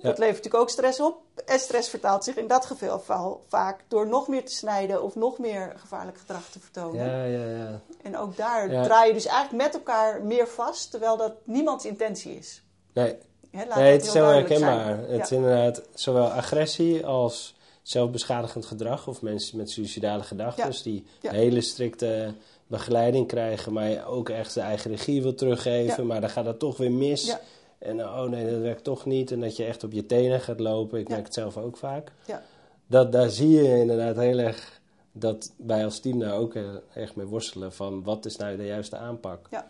Dat 0.03 0.17
levert 0.17 0.35
natuurlijk 0.37 0.63
ook 0.63 0.69
stress 0.69 0.99
op. 0.99 1.17
En 1.45 1.59
stress 1.59 1.89
vertaalt 1.89 2.23
zich 2.23 2.35
in 2.35 2.47
dat 2.47 2.65
geval 2.65 3.43
vaak 3.47 3.79
door 3.87 4.07
nog 4.07 4.27
meer 4.27 4.45
te 4.45 4.51
snijden 4.53 5.03
of 5.03 5.15
nog 5.15 5.37
meer 5.37 5.73
gevaarlijk 5.75 6.17
gedrag 6.17 6.49
te 6.49 6.59
vertonen. 6.59 7.05
Ja, 7.05 7.23
ja, 7.23 7.57
ja. 7.57 7.79
En 8.01 8.17
ook 8.17 8.37
daar 8.37 8.71
Ja. 8.71 8.83
draai 8.83 9.07
je 9.07 9.13
dus 9.13 9.25
eigenlijk 9.25 9.63
met 9.63 9.73
elkaar 9.73 10.21
meer 10.23 10.47
vast, 10.47 10.91
terwijl 10.91 11.17
dat 11.17 11.33
niemands 11.43 11.85
intentie 11.85 12.37
is. 12.37 12.61
Nee, 12.93 13.15
laat 13.51 13.73
het 13.77 14.05
is 14.05 14.13
heel 14.13 14.27
herkenbaar. 14.27 14.83
zijn. 14.85 14.99
Het 15.11 15.21
is 15.23 15.29
Ja. 15.29 15.35
inderdaad 15.35 15.81
zowel 15.93 16.27
agressie 16.27 17.05
als 17.05 17.55
zelfbeschadigend 17.81 18.65
gedrag. 18.65 19.07
Of 19.07 19.21
mensen 19.21 19.57
met 19.57 19.69
suïcidale 19.69 20.23
gedachten 20.23 20.71
Ja. 20.71 20.79
die 20.83 21.05
hele 21.21 21.61
strikte 21.61 22.33
begeleiding 22.67 23.27
krijgen, 23.27 23.73
maar 23.73 23.89
je 23.89 24.05
ook 24.05 24.29
echt 24.29 24.53
de 24.53 24.61
eigen 24.61 24.91
regie 24.91 25.21
wil 25.21 25.35
teruggeven. 25.35 26.05
Maar 26.07 26.21
dan 26.21 26.29
gaat 26.29 26.45
dat 26.45 26.59
toch 26.59 26.77
weer 26.77 26.91
mis. 26.91 27.35
En 27.83 28.01
oh 28.03 28.23
nee, 28.23 28.51
dat 28.51 28.61
werkt 28.61 28.83
toch 28.83 29.05
niet. 29.05 29.31
En 29.31 29.39
dat 29.39 29.55
je 29.57 29.63
echt 29.65 29.83
op 29.83 29.91
je 29.91 30.05
tenen 30.05 30.41
gaat 30.41 30.59
lopen. 30.59 30.99
Ik 30.99 31.07
Ja. 31.07 31.13
merk 31.13 31.25
het 31.25 31.33
zelf 31.33 31.57
ook 31.57 31.77
vaak. 31.77 32.11
Ja. 32.27 32.43
Dat, 32.87 33.11
daar 33.11 33.29
zie 33.29 33.49
je 33.49 33.77
inderdaad 33.79 34.15
heel 34.15 34.37
erg 34.37 34.81
dat 35.11 35.53
wij 35.57 35.83
als 35.85 35.99
team 35.99 36.19
daar 36.19 36.37
ook 36.37 36.53
erg 36.93 37.15
mee 37.15 37.25
worstelen. 37.25 37.73
Van 37.73 38.03
wat 38.03 38.25
is 38.25 38.35
nou 38.35 38.57
de 38.57 38.65
juiste 38.65 38.97
aanpak? 38.97 39.47
Ja. 39.51 39.67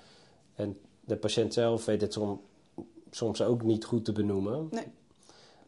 En 0.55 0.77
de 1.05 1.15
patiënt 1.15 1.53
zelf 1.53 1.86
weet 1.86 2.01
het 2.01 2.13
som- 2.13 2.41
soms 3.12 3.41
ook 3.41 3.63
niet 3.63 3.86
goed 3.86 4.05
te 4.05 4.12
benoemen. 4.12 4.67
Nee. 4.72 4.88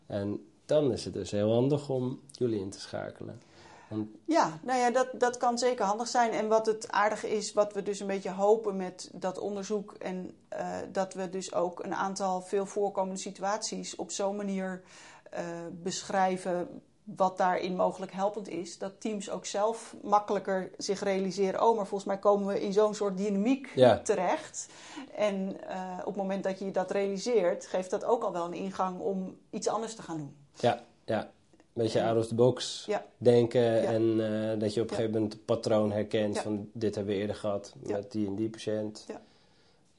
En 0.05 0.45
dan 0.65 0.91
is 0.91 1.05
het 1.05 1.13
dus 1.13 1.31
heel 1.31 1.51
handig 1.51 1.89
om 1.89 2.19
jullie 2.31 2.59
in 2.59 2.69
te 2.69 2.79
schakelen. 2.79 3.41
Want, 3.89 4.07
Ja, 4.25 4.59
nou 4.61 4.79
ja, 4.79 4.91
dat, 4.91 5.07
dat 5.13 5.37
kan 5.37 5.57
zeker 5.57 5.85
handig 5.85 6.07
zijn. 6.07 6.31
En 6.31 6.47
wat 6.47 6.65
het 6.65 6.91
aardige 6.91 7.29
is, 7.29 7.53
wat 7.53 7.73
we 7.73 7.83
dus 7.83 7.99
een 7.99 8.07
beetje 8.07 8.31
hopen 8.31 8.75
met 8.75 9.09
dat 9.13 9.37
onderzoek... 9.37 9.93
en 9.93 10.37
eh, 10.47 10.77
dat 10.91 11.13
we 11.13 11.29
dus 11.29 11.53
ook 11.53 11.83
een 11.83 11.95
aantal 11.95 12.41
veel 12.41 12.65
voorkomende 12.65 13.19
situaties 13.19 13.95
op 13.95 14.11
zo'n 14.11 14.35
manier 14.35 14.83
eh, 15.31 15.43
beschrijven... 15.71 16.81
wat 17.03 17.37
daarin 17.37 17.75
mogelijk 17.75 18.11
helpend 18.11 18.47
is. 18.47 18.77
Dat 18.77 19.01
teams 19.01 19.29
ook 19.29 19.45
zelf 19.45 19.95
makkelijker 20.01 20.71
zich 20.77 20.99
realiseren... 21.03 21.67
oh, 21.67 21.75
maar 21.75 21.87
volgens 21.87 22.09
mij 22.09 22.19
komen 22.19 22.47
we 22.47 22.61
in 22.61 22.73
zo'n 22.73 22.95
soort 22.95 23.17
dynamiek 23.17 23.71
Ja. 23.75 23.99
terecht. 24.01 24.67
En 25.15 25.67
eh, 25.67 25.97
op 25.99 26.05
het 26.05 26.15
moment 26.15 26.43
dat 26.43 26.59
je 26.59 26.71
dat 26.71 26.91
realiseert... 26.91 27.65
geeft 27.65 27.89
dat 27.89 28.05
ook 28.05 28.23
al 28.23 28.31
wel 28.31 28.45
een 28.45 28.53
ingang 28.53 28.99
om 28.99 29.37
iets 29.49 29.67
anders 29.67 29.95
te 29.95 30.01
gaan 30.01 30.17
doen. 30.17 30.35
ja, 30.53 30.83
ja, 31.05 31.31
een 31.75 31.83
beetje 31.83 32.03
out 32.03 32.17
of 32.17 32.27
the 32.27 32.35
box 32.35 32.83
Ja. 32.87 33.05
denken. 33.17 33.87
En 33.87 34.03
eh, 34.51 34.59
dat 34.59 34.73
je 34.73 34.81
op 34.81 34.89
een 34.89 34.95
gegeven 34.95 35.13
moment 35.15 35.33
het 35.33 35.45
patroon 35.45 35.91
herkent 35.91 36.39
van 36.39 36.69
dit 36.73 36.95
hebben 36.95 37.13
we 37.13 37.19
eerder 37.19 37.35
gehad 37.35 37.73
met 37.79 38.11
die 38.11 38.27
en 38.27 38.35
die 38.35 38.49
patiënt. 38.49 39.05
Ja. 39.07 39.21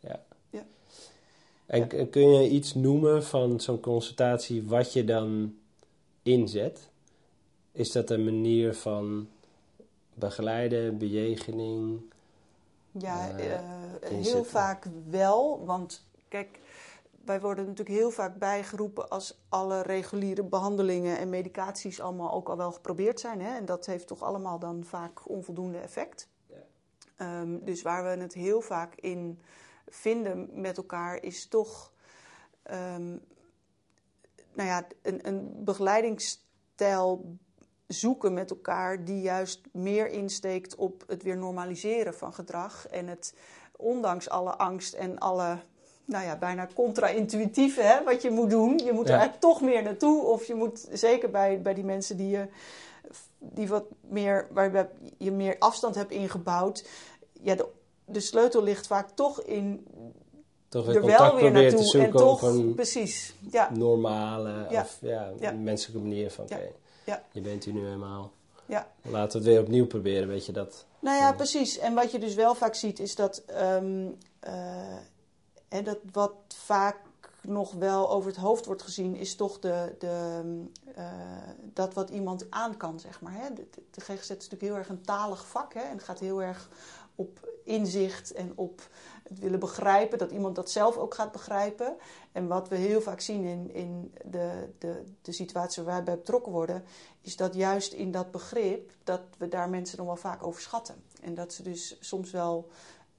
ja. 0.00 0.22
Ja. 0.50 0.64
En 1.66 2.10
kun 2.10 2.30
je 2.30 2.48
iets 2.48 2.74
noemen 2.74 3.24
van 3.24 3.60
zo'n 3.60 3.80
consultatie 3.80 4.62
wat 4.66 4.92
je 4.92 5.04
dan 5.04 5.54
inzet? 6.22 6.88
Is 7.72 7.92
dat 7.92 8.10
een 8.10 8.24
manier 8.24 8.74
van 8.74 9.28
begeleiden, 10.14 10.98
bejegening? 10.98 12.00
Ja, 12.92 13.30
Eh, 13.38 13.52
eh, 13.52 13.60
heel 14.00 14.44
vaak 14.44 14.86
wel. 15.10 15.62
Want 15.64 16.02
kijk, 16.28 16.58
wij 17.26 17.40
worden 17.40 17.66
natuurlijk 17.66 17.98
heel 17.98 18.10
vaak 18.10 18.38
bijgeroepen 18.38 19.08
als 19.08 19.40
alle 19.48 19.82
reguliere 19.82 20.44
behandelingen 20.44 21.18
en 21.18 21.28
medicaties 21.28 22.00
allemaal 22.00 22.32
ook 22.32 22.48
al 22.48 22.56
wel 22.56 22.72
geprobeerd 22.72 23.20
zijn. 23.20 23.40
Hè? 23.40 23.56
En 23.56 23.64
dat 23.64 23.86
heeft 23.86 24.06
toch 24.06 24.22
allemaal 24.22 24.58
dan 24.58 24.84
vaak 24.84 25.28
onvoldoende 25.28 25.78
effect. 25.78 26.28
Ja. 26.46 26.56
Ehm, 27.16 27.58
dus 27.64 27.82
waar 27.82 28.02
we 28.02 28.22
het 28.22 28.34
heel 28.34 28.60
vaak 28.60 28.94
in 28.94 29.40
vinden 29.88 30.60
met 30.60 30.76
elkaar 30.76 31.22
is 31.22 31.48
toch 31.48 31.92
ehm, 32.62 33.16
nou 34.52 34.68
ja, 34.68 34.86
een, 35.02 35.26
een 35.26 35.64
begeleidingsstijl 35.64 37.36
zoeken 37.86 38.32
met 38.32 38.50
elkaar 38.50 39.04
die 39.04 39.20
juist 39.20 39.60
meer 39.72 40.08
insteekt 40.08 40.74
op 40.74 41.04
het 41.06 41.22
weer 41.22 41.36
normaliseren 41.36 42.14
van 42.14 42.34
gedrag 42.34 42.86
en 42.86 43.06
het 43.06 43.34
ondanks 43.76 44.28
alle 44.28 44.56
angst 44.56 44.94
en 44.94 45.18
alle 45.18 45.58
nou 46.06 46.24
ja, 46.24 46.36
bijna 46.36 46.68
contra-intuïtieve 46.74 47.80
hè, 47.80 48.04
wat 48.04 48.22
je 48.22 48.30
moet 48.30 48.50
doen. 48.50 48.78
Je 48.84 48.92
moet 48.92 49.04
er 49.04 49.10
eigenlijk 49.14 49.40
toch 49.40 49.60
meer 49.60 49.82
naartoe. 49.82 50.22
Of 50.22 50.44
je 50.46 50.54
moet, 50.54 50.88
zeker 50.92 51.30
bij, 51.30 51.62
bij 51.62 51.74
die 51.74 51.84
mensen 51.84 52.16
die 52.16 52.28
je 52.28 52.46
die 53.38 53.68
wat 53.68 53.84
meer, 54.00 54.46
waarbij 54.50 54.88
je 55.18 55.30
meer 55.32 55.56
afstand 55.58 55.94
hebt 55.94 56.10
ingebouwd. 56.10 56.88
Ja, 57.42 57.54
de, 57.54 57.66
de 58.04 58.20
sleutel 58.20 58.62
ligt 58.62 58.86
vaak 58.86 59.10
toch 59.14 59.40
in 59.42 59.86
Toch 60.68 60.86
weer 60.86 60.96
er 60.96 61.04
wel 61.04 61.34
weer 61.36 61.50
naartoe. 61.52 62.00
En 62.02 62.10
toch, 62.10 62.42
een 62.42 62.74
precies. 62.74 63.34
Ja, 63.50 63.70
normale 63.74 64.66
Ja. 64.70 64.80
of 64.82 64.98
ja, 65.00 65.32
Ja. 65.40 65.52
menselijke 65.52 66.02
manier 66.02 66.30
van. 66.30 66.44
Ja. 67.04 67.22
je 67.32 67.40
bent 67.40 67.64
hier 67.64 67.74
nu 67.74 67.88
eenmaal. 67.88 68.30
ja. 68.66 68.88
Laten 69.02 69.32
we 69.32 69.44
het 69.46 69.54
weer 69.56 69.60
opnieuw 69.64 69.86
proberen, 69.86 70.28
weet 70.28 70.46
je 70.46 70.52
dat? 70.52 70.84
Nou 70.98 71.16
ja, 71.18 71.32
precies. 71.32 71.78
En 71.78 71.94
wat 71.94 72.12
je 72.12 72.18
dus 72.18 72.34
wel 72.34 72.54
vaak 72.54 72.74
ziet 72.74 72.98
is 72.98 73.14
dat, 73.14 73.42
ehm, 73.46 74.06
eh, 74.40 74.96
en 75.68 75.84
dat 75.84 75.98
wat 76.12 76.34
vaak 76.48 76.96
nog 77.46 77.72
wel 77.72 78.10
over 78.10 78.30
het 78.30 78.40
hoofd 78.40 78.66
wordt 78.66 78.82
gezien, 78.82 79.14
is 79.14 79.34
toch 79.34 79.58
de, 79.58 79.94
de, 79.98 80.40
eh, 80.94 81.04
dat 81.72 81.94
wat 81.94 82.10
iemand 82.10 82.46
aan 82.50 82.76
kan, 82.76 83.00
zeg 83.00 83.20
maar. 83.20 83.32
Hè? 83.32 83.52
De, 83.52 83.66
de 83.90 84.00
GGZ 84.00 84.20
is 84.20 84.28
natuurlijk 84.28 84.62
heel 84.62 84.76
erg 84.76 84.88
een 84.88 85.02
talig 85.02 85.46
vak 85.46 85.74
hè? 85.74 85.80
en 85.80 85.92
het 85.92 86.02
gaat 86.02 86.18
heel 86.18 86.42
erg 86.42 86.68
op 87.14 87.48
inzicht 87.64 88.32
en 88.32 88.52
op 88.54 88.88
het 89.28 89.38
willen 89.38 89.58
begrijpen, 89.58 90.18
dat 90.18 90.30
iemand 90.30 90.54
dat 90.54 90.70
zelf 90.70 90.96
ook 90.96 91.14
gaat 91.14 91.32
begrijpen. 91.32 91.96
En 92.32 92.46
wat 92.46 92.68
we 92.68 92.76
heel 92.76 93.00
vaak 93.00 93.20
zien 93.20 93.44
in, 93.44 93.74
in 93.74 94.14
de, 94.24 94.68
de, 94.78 95.02
de 95.22 95.32
situatie 95.32 95.82
waar 95.82 95.94
wij 95.94 96.02
bij 96.02 96.16
betrokken 96.16 96.52
worden, 96.52 96.84
is 97.20 97.36
dat 97.36 97.54
juist 97.54 97.92
in 97.92 98.10
dat 98.10 98.30
begrip, 98.30 98.90
dat 99.04 99.20
we 99.38 99.48
daar 99.48 99.68
mensen 99.68 99.98
nog 99.98 100.06
wel 100.06 100.16
vaak 100.16 100.46
overschatten. 100.46 100.94
En 101.22 101.34
dat 101.34 101.52
ze 101.52 101.62
dus 101.62 101.96
soms 102.00 102.30
wel 102.30 102.68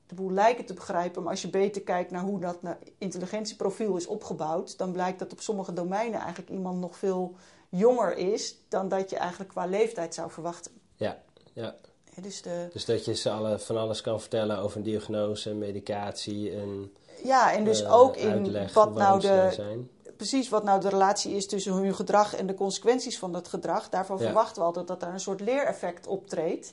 de 0.08 0.16
boel 0.16 0.32
lijken 0.32 0.66
te 0.66 0.74
begrijpen, 0.74 1.22
maar 1.22 1.32
als 1.32 1.42
je 1.42 1.50
beter 1.50 1.82
kijkt 1.82 2.12
naar 2.12 2.22
hoe 2.24 2.40
dat 2.40 2.58
intelligentieprofiel 2.98 3.96
is 3.98 4.08
opgebouwd, 4.08 4.78
dan 4.78 4.92
blijkt 4.92 5.20
dat 5.20 5.32
op 5.32 5.40
sommige 5.42 5.74
domeinen 5.74 6.20
eigenlijk 6.20 6.50
iemand 6.50 6.80
nog 6.80 6.98
veel 6.98 7.36
jonger 7.70 8.18
is 8.18 8.56
dan 8.70 8.88
dat 8.88 9.10
je 9.10 9.16
eigenlijk 9.18 9.50
qua 9.50 9.66
leeftijd 9.66 10.14
zou 10.14 10.32
verwachten. 10.32 10.72
Ja, 10.96 11.18
ja. 11.54 11.76
Dus 12.22 12.42
de, 12.42 12.68
Dus 12.74 12.86
dat 12.86 13.06
je 13.06 13.16
ze 13.16 13.30
alle, 13.32 13.60
van 13.60 13.78
alles 13.78 14.02
kan 14.02 14.20
vertellen 14.20 14.58
over 14.60 14.78
een 14.78 14.84
diagnose, 14.84 15.54
medicatie 15.54 16.52
en 16.52 16.92
ja, 17.24 17.54
en 17.54 17.64
dus 17.64 17.84
eh, 17.84 17.94
ook 17.94 18.16
in 18.16 18.68
wat 18.74 18.94
nou 18.94 19.20
de, 19.20 19.50
zijn. 19.54 19.90
precies 20.18 20.50
wat 20.50 20.64
nou 20.64 20.82
de 20.82 20.90
relatie 20.90 21.36
is 21.36 21.48
tussen 21.48 21.74
hun 21.74 21.96
gedrag 21.96 22.36
en 22.36 22.48
de 22.48 22.54
consequenties 22.54 23.20
van 23.20 23.32
dat 23.32 23.48
gedrag. 23.48 23.90
Daarvan 23.90 24.18
Ja. 24.18 24.24
verwachten 24.24 24.62
we 24.62 24.68
altijd 24.68 24.88
dat 24.88 25.00
daar 25.00 25.14
een 25.14 25.20
soort 25.20 25.42
leereffect 25.42 26.08
optreedt. 26.08 26.72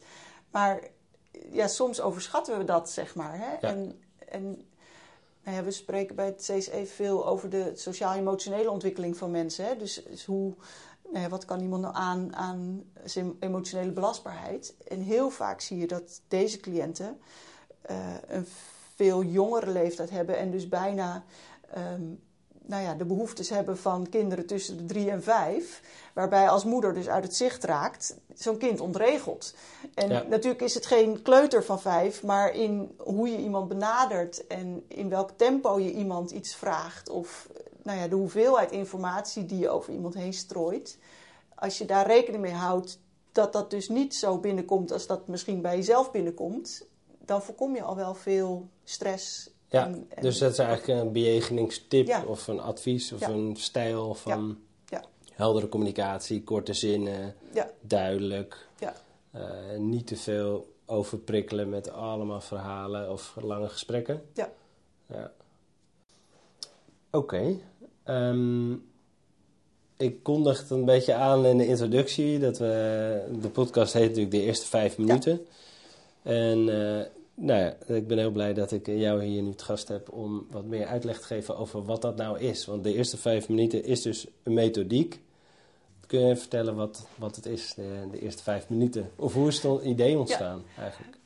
Maar 0.51 0.81
ja, 1.51 1.67
soms 1.67 2.01
overschatten 2.01 2.59
we 2.59 2.65
dat, 2.65 2.91
zeg 2.91 3.15
maar. 3.15 3.39
Hè? 3.39 3.69
En, 3.69 4.01
en 4.29 4.67
nou 5.45 5.57
ja, 5.57 5.63
we 5.63 5.71
spreken 5.71 6.17
bij 6.17 6.27
het 6.27 6.51
CSE 6.53 6.87
veel 6.87 7.27
over 7.27 7.51
de 7.51 7.73
sociaal-emotionele 7.75 8.71
ontwikkeling 8.71 9.17
van 9.17 9.31
mensen. 9.31 9.65
Hè? 9.65 9.77
Dus, 9.77 10.03
dus 10.09 10.25
hoe, 10.25 10.55
nou 11.03 11.19
ja, 11.19 11.29
wat 11.29 11.45
kan 11.45 11.61
iemand 11.61 11.83
nou 11.83 11.95
aan 11.95 12.37
aan 12.37 12.85
zijn 13.05 13.37
emotionele 13.41 13.93
belastbaarheid? 13.93 14.75
En 14.89 15.01
heel 15.01 15.31
vaak 15.31 15.61
zie 15.61 15.79
je 15.79 15.87
dat 15.87 16.21
deze 16.29 16.61
cliënten 16.61 17.19
eh, 17.81 18.15
een 18.29 18.47
veel 18.95 19.23
jongere 19.23 19.71
leeftijd 19.71 20.11
hebben 20.11 20.39
en 20.39 20.51
dus 20.51 20.69
bijna 20.69 21.25
ehm, 21.71 22.03
nou 22.67 22.83
ja, 22.83 22.95
de 22.95 23.05
behoeftes 23.05 23.49
hebben 23.49 23.79
van 23.79 24.09
kinderen 24.09 24.47
tussen 24.47 24.77
de 24.77 24.85
drie 24.85 25.11
en 25.11 25.23
vijf. 25.23 25.83
Waarbij 26.15 26.49
als 26.49 26.65
moeder 26.65 26.95
dus 26.95 27.09
uit 27.09 27.25
het 27.25 27.37
zicht 27.37 27.65
raakt, 27.65 28.17
zo'n 28.35 28.57
kind 28.57 28.81
ontregelt. 28.81 29.55
En 29.95 30.09
Ja. 30.09 30.23
natuurlijk 30.29 30.63
is 30.63 30.75
het 30.75 30.87
geen 30.87 31.23
kleuter 31.23 31.65
van 31.65 31.81
vijf, 31.81 32.23
maar 32.23 32.55
in 32.55 32.95
hoe 32.99 33.29
je 33.29 33.39
iemand 33.39 33.69
benadert 33.69 34.47
en 34.47 34.85
in 34.89 35.09
welk 35.09 35.31
tempo 35.37 35.79
je 35.79 35.93
iemand 35.93 36.31
iets 36.31 36.55
vraagt. 36.55 37.09
Of 37.09 37.49
nou 37.83 37.99
ja, 37.99 38.09
de 38.09 38.15
hoeveelheid 38.15 38.71
informatie 38.71 39.47
die 39.47 39.59
je 39.59 39.69
over 39.69 39.93
iemand 39.93 40.15
heen 40.15 40.33
strooit. 40.33 40.99
Als 41.55 41.79
je 41.79 41.85
daar 41.85 42.07
rekening 42.07 42.43
mee 42.43 42.53
houdt 42.53 42.99
dat 43.33 43.53
dat 43.53 43.71
dus 43.71 43.89
niet 43.89 44.15
zo 44.15 44.39
binnenkomt 44.39 44.93
als 44.93 45.07
dat 45.07 45.29
misschien 45.29 45.61
bij 45.61 45.77
jezelf 45.77 46.11
binnenkomt, 46.11 46.87
dan 47.19 47.43
voorkom 47.43 47.75
je 47.75 47.83
al 47.83 47.97
wel 47.97 48.15
veel 48.15 48.69
stress 48.85 49.54
Ja, 49.69 49.87
En- 49.87 50.07
en- 50.09 50.23
dus 50.23 50.39
dat 50.39 50.53
is 50.53 50.59
eigenlijk 50.59 51.01
een 51.01 51.13
bejegeningstip 51.13 52.07
Ja. 52.07 52.25
of 52.25 52.49
een 52.49 52.61
advies 52.61 53.13
of 53.13 53.21
Ja. 53.21 53.29
een 53.29 53.57
stijl 53.57 54.15
van 54.15 54.59
Ja. 54.89 55.05
heldere 55.33 55.69
communicatie, 55.69 56.43
korte 56.43 56.73
zinnen, 56.73 57.35
duidelijk. 57.81 58.69
ja, 58.79 58.95
eh, 59.31 59.79
niet 59.79 60.07
te 60.07 60.17
veel 60.17 60.73
overprikkelen 60.87 61.69
met 61.69 61.91
allemaal 61.91 62.41
verhalen 62.41 63.11
of 63.13 63.37
lange 63.41 63.69
gesprekken. 63.69 64.23
ja. 64.35 64.53
Ja. 65.07 65.33
Oké. 67.11 67.57
Ehm, 68.03 68.73
ik 69.97 70.23
kondigde 70.23 70.75
een 70.75 70.85
beetje 70.85 71.15
aan 71.15 71.47
in 71.47 71.59
de 71.59 71.67
introductie 71.67 72.39
dat 72.39 72.59
we. 72.59 73.23
De 73.41 73.49
podcast 73.49 73.93
heet 73.93 74.03
natuurlijk 74.09 74.31
de 74.31 74.41
eerste 74.43 74.67
vijf 74.67 74.99
minuten. 74.99 75.47
En 76.23 76.69
eh, 76.69 77.07
nou 77.35 77.61
ja, 77.61 77.95
ik 77.95 78.07
ben 78.07 78.19
heel 78.19 78.31
blij 78.31 78.55
dat 78.55 78.73
ik 78.73 78.87
jou 78.87 79.25
hier 79.25 79.43
nu 79.43 79.55
te 79.55 79.65
gast 79.65 79.89
heb 79.89 80.13
om 80.13 80.47
wat 80.51 80.65
meer 80.65 80.87
uitleg 80.87 81.21
te 81.21 81.27
geven 81.27 81.57
over 81.57 81.85
wat 81.85 82.03
dat 82.03 82.17
nou 82.17 82.39
is. 82.39 82.67
Want 82.67 82.85
de 82.85 82.95
eerste 82.95 83.17
vijf 83.17 83.49
minuten 83.49 83.85
is 83.85 84.03
dus 84.03 84.27
een 84.43 84.55
methodiek. 84.55 85.21
Kun 86.07 86.21
je 86.21 86.37
vertellen 86.37 86.75
wat, 86.75 87.07
wat 87.17 87.37
het 87.37 87.47
is, 87.47 87.75
de, 87.75 88.09
de 88.11 88.21
eerste 88.21 88.43
vijf 88.43 88.69
minuten? 88.69 89.11
Of 89.17 89.33
hoe 89.35 89.49
is 89.49 89.63
het 89.63 89.83
idee 89.83 90.19
ontstaan 90.19 90.63
eigenlijk? 90.79 91.19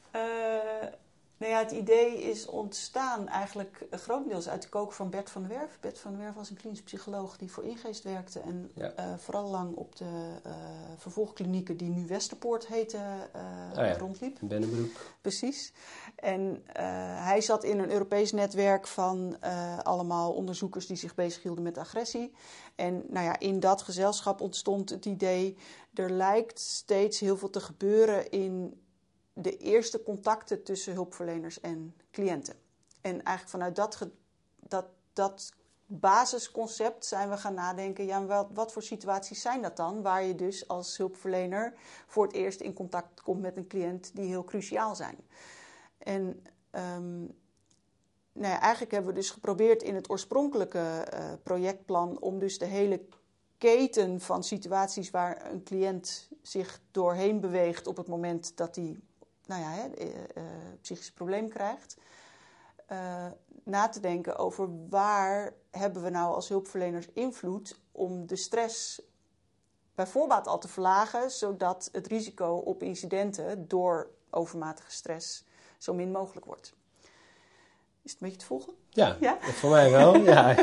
Eh, 1.38 1.48
nou 1.48 1.52
ja, 1.52 1.58
het 1.58 1.70
idee 1.72 2.22
is 2.22 2.46
ontstaan 2.46 3.28
eigenlijk 3.28 3.86
grotendeels 3.90 4.48
uit 4.48 4.62
de 4.62 4.68
kook 4.68 4.92
van 4.92 5.10
Bert 5.10 5.30
van 5.30 5.42
der 5.42 5.58
Werf. 5.58 5.78
Bert 5.80 5.98
van 5.98 6.12
der 6.12 6.20
Werf 6.20 6.34
was 6.34 6.50
een 6.50 6.56
klinisch 6.56 6.82
psycholoog 6.82 7.36
die 7.36 7.52
voor 7.52 7.64
Ingeest 7.64 8.02
werkte 8.04 8.40
en 8.40 8.70
Ja. 8.74 8.92
eh, 8.92 9.04
vooral 9.16 9.50
lang 9.50 9.74
op 9.76 9.96
de 9.96 10.04
eh, 10.42 10.52
vervolgklinieken 10.96 11.76
die 11.76 11.88
nu 11.88 12.06
Westerpoort 12.06 12.66
heten 12.66 13.00
eh, 13.32 13.78
Ah 13.78 13.86
ja. 13.86 13.98
rondliep. 13.98 14.38
Bennebroek. 14.40 14.90
Precies. 15.20 15.72
En 16.16 16.62
eh, 16.72 16.84
hij 17.24 17.40
zat 17.40 17.64
in 17.64 17.78
een 17.78 17.90
Europees 17.92 18.32
netwerk 18.32 18.86
van 18.86 19.36
eh, 19.40 19.78
allemaal 19.78 20.32
onderzoekers 20.32 20.86
die 20.86 20.96
zich 20.96 21.14
bezighielden 21.14 21.62
met 21.64 21.78
agressie. 21.78 22.32
En 22.74 23.04
nou 23.08 23.24
ja, 23.24 23.38
in 23.38 23.60
dat 23.60 23.82
gezelschap 23.82 24.40
ontstond 24.40 24.90
het 24.90 25.04
idee, 25.04 25.56
er 25.94 26.10
lijkt 26.10 26.58
steeds 26.60 27.20
heel 27.20 27.36
veel 27.36 27.50
te 27.50 27.60
gebeuren 27.60 28.30
in 28.30 28.80
de 29.40 29.56
eerste 29.56 30.02
contacten 30.02 30.62
tussen 30.62 30.92
hulpverleners 30.92 31.60
en 31.60 31.94
cliënten. 32.10 32.54
En 33.00 33.12
eigenlijk 33.12 33.48
vanuit 33.48 33.76
dat, 33.76 34.08
dat, 34.58 34.86
dat 35.12 35.52
basisconcept 35.86 37.06
zijn 37.06 37.30
we 37.30 37.36
gaan 37.36 37.54
nadenken, 37.54 38.06
ja, 38.06 38.24
wat, 38.24 38.48
wat 38.52 38.72
voor 38.72 38.82
situaties 38.82 39.40
zijn 39.40 39.62
dat 39.62 39.76
dan? 39.76 40.02
Waar 40.02 40.24
je 40.24 40.34
dus 40.34 40.68
als 40.68 40.96
hulpverlener 40.96 41.74
voor 42.06 42.26
het 42.26 42.34
eerst 42.34 42.60
in 42.60 42.72
contact 42.72 43.22
komt 43.22 43.40
met 43.40 43.56
een 43.56 43.66
cliënt 43.66 44.10
die 44.14 44.26
heel 44.26 44.44
cruciaal 44.44 44.94
zijn. 44.94 45.16
En 45.98 46.42
ehm, 46.70 47.20
nou 48.32 48.58
eigenlijk 48.58 48.92
hebben 48.92 49.10
we 49.10 49.18
dus 49.18 49.30
geprobeerd 49.30 49.82
in 49.82 49.94
het 49.94 50.10
oorspronkelijke 50.10 50.78
eh, 50.78 51.32
projectplan 51.42 52.20
om 52.20 52.38
dus 52.38 52.58
de 52.58 52.64
hele 52.64 53.00
keten 53.58 54.20
van 54.20 54.44
situaties 54.44 55.10
waar 55.10 55.50
een 55.50 55.62
cliënt 55.62 56.28
zich 56.42 56.80
doorheen 56.90 57.40
beweegt 57.40 57.86
op 57.86 57.96
het 57.96 58.08
moment 58.08 58.56
dat 58.56 58.76
hij 58.76 59.00
nou 59.48 59.62
ja, 59.62 59.70
hè, 59.70 59.88
eh, 59.88 60.08
eh, 60.34 60.42
psychische 60.80 61.12
probleem 61.12 61.48
krijgt, 61.48 61.96
eh, 62.86 63.26
na 63.64 63.88
te 63.88 64.00
denken 64.00 64.36
over 64.36 64.68
waar 64.88 65.54
hebben 65.70 66.02
we 66.02 66.10
nou 66.10 66.34
als 66.34 66.48
hulpverleners 66.48 67.06
invloed 67.12 67.78
om 67.92 68.26
de 68.26 68.36
stress 68.36 69.02
bij 69.94 70.06
voorbaat 70.06 70.46
al 70.46 70.58
te 70.58 70.68
verlagen, 70.68 71.30
zodat 71.30 71.88
het 71.92 72.06
risico 72.06 72.54
op 72.54 72.82
incidenten 72.82 73.68
door 73.68 74.10
overmatige 74.30 74.90
stress 74.90 75.44
zo 75.78 75.94
min 75.94 76.10
mogelijk 76.10 76.46
wordt. 76.46 76.74
Is 78.02 78.12
het 78.12 78.20
een 78.20 78.26
beetje 78.28 78.36
te 78.38 78.46
volgen? 78.46 78.72
Ja, 78.90 79.16
Ja? 79.20 79.38
voor 79.40 79.70
mij 79.70 79.90
wel. 79.90 80.16
ja. 80.34 80.56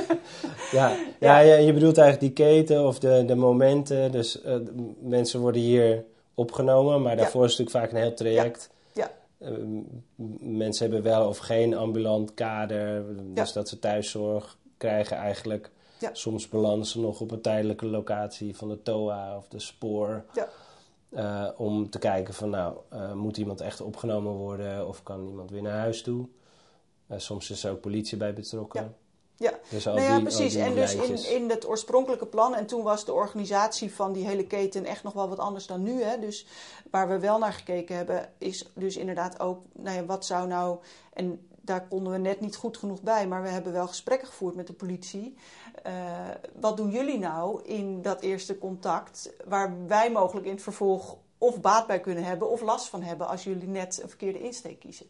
Ja. 0.71 0.98
Ja, 1.19 1.39
je 1.39 1.74
bedoelt 1.74 1.98
eigenlijk 1.98 2.36
die 2.36 2.45
keten 2.45 2.88
of 2.88 3.00
de, 3.00 3.26
de 3.26 3.36
momenten. 3.36 4.12
Dus 4.12 4.41
mensen 5.00 5.39
worden 5.39 5.62
hier 5.62 6.06
opgenomen, 6.36 7.02
maar 7.02 7.15
daarvoor 7.17 7.45
is 7.45 7.58
natuurlijk 7.58 7.78
vaak 7.78 7.91
een 7.91 8.04
heel 8.06 8.13
traject. 8.15 8.69
Ja, 8.93 9.12
Eh, 9.38 9.52
m- 9.52 9.86
mensen 10.58 10.86
hebben 10.91 11.04
wel 11.12 11.28
of 11.28 11.38
geen 11.38 11.76
ambulant 11.76 12.34
kader, 12.34 13.04
dus 13.34 13.54
dat 13.54 13.69
ze 13.69 13.80
thuiszorg 13.80 14.58
krijgen 14.78 15.17
eigenlijk. 15.17 15.71
Ja. 16.00 16.10
Soms 16.13 16.50
belanden 16.50 16.86
ze 16.88 17.00
nog 17.00 17.21
op 17.21 17.32
een 17.32 17.41
tijdelijke 17.41 17.86
locatie 17.86 18.56
van 18.56 18.69
de 18.69 18.82
TOA 18.82 19.38
of 19.38 19.48
de 19.48 19.60
spoor. 19.60 20.26
ja, 20.34 20.48
eh, 21.10 21.50
om 21.60 21.89
te 21.89 22.00
kijken 22.00 22.34
van 22.34 22.50
nou, 22.50 22.78
eh, 22.89 23.13
moet 23.13 23.38
iemand 23.38 23.62
echt 23.62 23.82
opgenomen 23.82 24.32
worden 24.32 24.88
of 24.88 25.04
kan 25.04 25.28
iemand 25.28 25.50
weer 25.52 25.62
naar 25.62 25.80
huis 25.80 26.02
toe? 26.02 26.28
Eh, 27.08 27.17
soms 27.19 27.50
is 27.50 27.63
er 27.63 27.71
ook 27.71 27.82
politie 27.82 28.17
bij 28.17 28.34
betrokken. 28.34 28.95
Ja. 29.38 29.54
Dus 29.69 29.84
Nou 29.84 30.02
ja, 30.02 30.13
die, 30.13 30.21
precies. 30.21 30.56
En 30.56 30.76
dus 30.76 30.95
in, 30.95 31.41
in 31.41 31.50
het 31.50 31.67
oorspronkelijke 31.67 32.26
plan, 32.26 32.56
en 32.56 32.65
toen 32.65 32.84
was 32.84 33.06
de 33.06 33.13
organisatie 33.13 33.93
van 33.93 34.13
die 34.13 34.26
hele 34.26 34.48
keten 34.48 34.86
echt 34.86 35.04
nog 35.04 35.13
wel 35.13 35.30
wat 35.30 35.39
anders 35.39 35.67
dan 35.67 35.84
nu. 35.84 36.04
Hè? 36.04 36.19
Dus 36.19 36.48
waar 36.91 37.08
we 37.08 37.19
wel 37.19 37.38
naar 37.38 37.54
gekeken 37.54 37.95
hebben, 37.95 38.34
is 38.38 38.71
dus 38.74 38.98
inderdaad 38.98 39.39
ook, 39.39 39.62
nou 39.74 39.95
ja, 39.95 40.06
wat 40.06 40.26
zou 40.26 40.48
nou, 40.48 40.78
en 41.13 41.48
daar 41.62 41.88
konden 41.88 42.12
we 42.12 42.19
net 42.19 42.39
niet 42.39 42.56
goed 42.56 42.78
genoeg 42.78 43.02
bij, 43.02 43.28
maar 43.28 43.41
we 43.41 43.50
hebben 43.50 43.74
wel 43.74 43.88
gesprekken 43.88 44.28
gevoerd 44.28 44.56
met 44.56 44.67
de 44.67 44.74
politie. 44.74 45.36
Eh, 45.84 45.93
wat 46.60 46.78
doen 46.78 46.89
jullie 46.89 47.19
nou 47.19 47.63
in 47.63 48.02
dat 48.02 48.21
eerste 48.21 48.58
contact, 48.58 49.34
waar 49.45 49.88
wij 49.88 50.12
mogelijk 50.12 50.45
in 50.45 50.54
het 50.54 50.63
vervolg 50.63 51.17
of 51.38 51.62
baat 51.62 51.88
bij 51.88 52.00
kunnen 52.00 52.24
hebben 52.24 52.50
of 52.50 52.62
last 52.62 52.88
van 52.88 53.02
hebben 53.02 53.28
als 53.28 53.43
jullie 53.43 53.67
net 53.67 54.00
een 54.02 54.10
verkeerde 54.10 54.39
insteek 54.39 54.80
kiezen? 54.80 55.06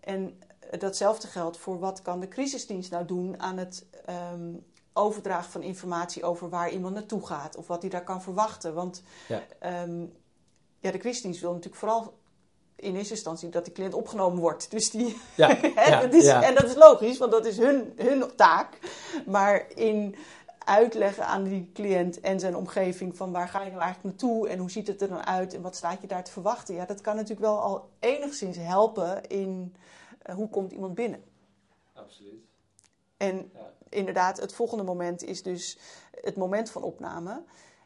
En 0.00 0.40
datzelfde 0.78 1.26
geldt 1.26 1.56
voor 1.56 1.78
wat 1.78 2.02
kan 2.02 2.20
de 2.20 2.28
crisisdienst 2.28 2.90
nou 2.90 3.04
doen 3.04 3.40
aan 3.40 3.56
het 3.58 3.86
ehm, 4.04 4.52
overdragen 4.92 5.50
van 5.50 5.62
informatie 5.62 6.24
over 6.24 6.48
waar 6.48 6.70
iemand 6.70 6.94
naartoe 6.94 7.26
gaat 7.26 7.56
of 7.56 7.66
wat 7.66 7.80
hij 7.82 7.90
daar 7.90 8.04
kan 8.04 8.22
verwachten. 8.22 8.74
Want 8.74 9.02
Ja. 9.28 9.42
ehm, 9.58 10.00
ja, 10.80 10.90
de 10.90 10.98
crisisdienst 10.98 11.40
wil 11.40 11.50
natuurlijk 11.52 11.80
vooral 11.80 12.14
in 12.76 12.96
eerste 12.96 13.14
instantie 13.14 13.48
dat 13.48 13.64
die 13.64 13.74
cliënt 13.74 13.94
opgenomen 13.94 14.40
wordt. 14.40 14.70
Dus 14.70 14.90
die, 14.90 15.16
Ja, 15.34 15.48
ja, 15.86 16.00
dat 16.00 16.14
is, 16.14 16.24
ja. 16.24 16.42
En 16.42 16.54
dat 16.54 16.64
is 16.64 16.74
logisch, 16.74 17.18
want 17.18 17.32
dat 17.32 17.46
is 17.46 17.58
hun, 17.58 17.92
hun 17.96 18.24
taak. 18.36 18.78
Maar 19.26 19.66
in 19.74 20.14
uitleggen 20.64 21.26
aan 21.26 21.44
die 21.44 21.70
cliënt 21.74 22.20
en 22.20 22.40
zijn 22.40 22.56
omgeving 22.56 23.16
van 23.16 23.32
waar 23.32 23.48
ga 23.48 23.62
je 23.62 23.70
nou 23.70 23.82
eigenlijk 23.82 24.04
naartoe 24.20 24.48
en 24.48 24.58
hoe 24.58 24.70
ziet 24.70 24.86
het 24.86 25.02
er 25.02 25.08
dan 25.08 25.26
uit 25.26 25.54
en 25.54 25.62
wat 25.62 25.76
staat 25.76 26.00
je 26.00 26.06
daar 26.06 26.24
te 26.24 26.32
verwachten. 26.32 26.74
Ja, 26.74 26.84
dat 26.84 27.00
kan 27.00 27.14
natuurlijk 27.14 27.40
wel 27.40 27.58
al 27.60 27.88
enigszins 27.98 28.56
helpen 28.56 29.26
in 29.28 29.74
hoe 30.34 30.48
komt 30.48 30.72
iemand 30.72 30.94
binnen. 30.94 31.24
Absoluut. 31.92 32.44
En 33.16 33.50
Ja. 33.54 33.72
inderdaad, 33.88 34.40
het 34.40 34.52
volgende 34.54 34.84
moment 34.84 35.22
is 35.22 35.42
dus 35.42 35.78
het 36.22 36.36
moment 36.36 36.70
van 36.70 36.82
opname. 36.82 37.42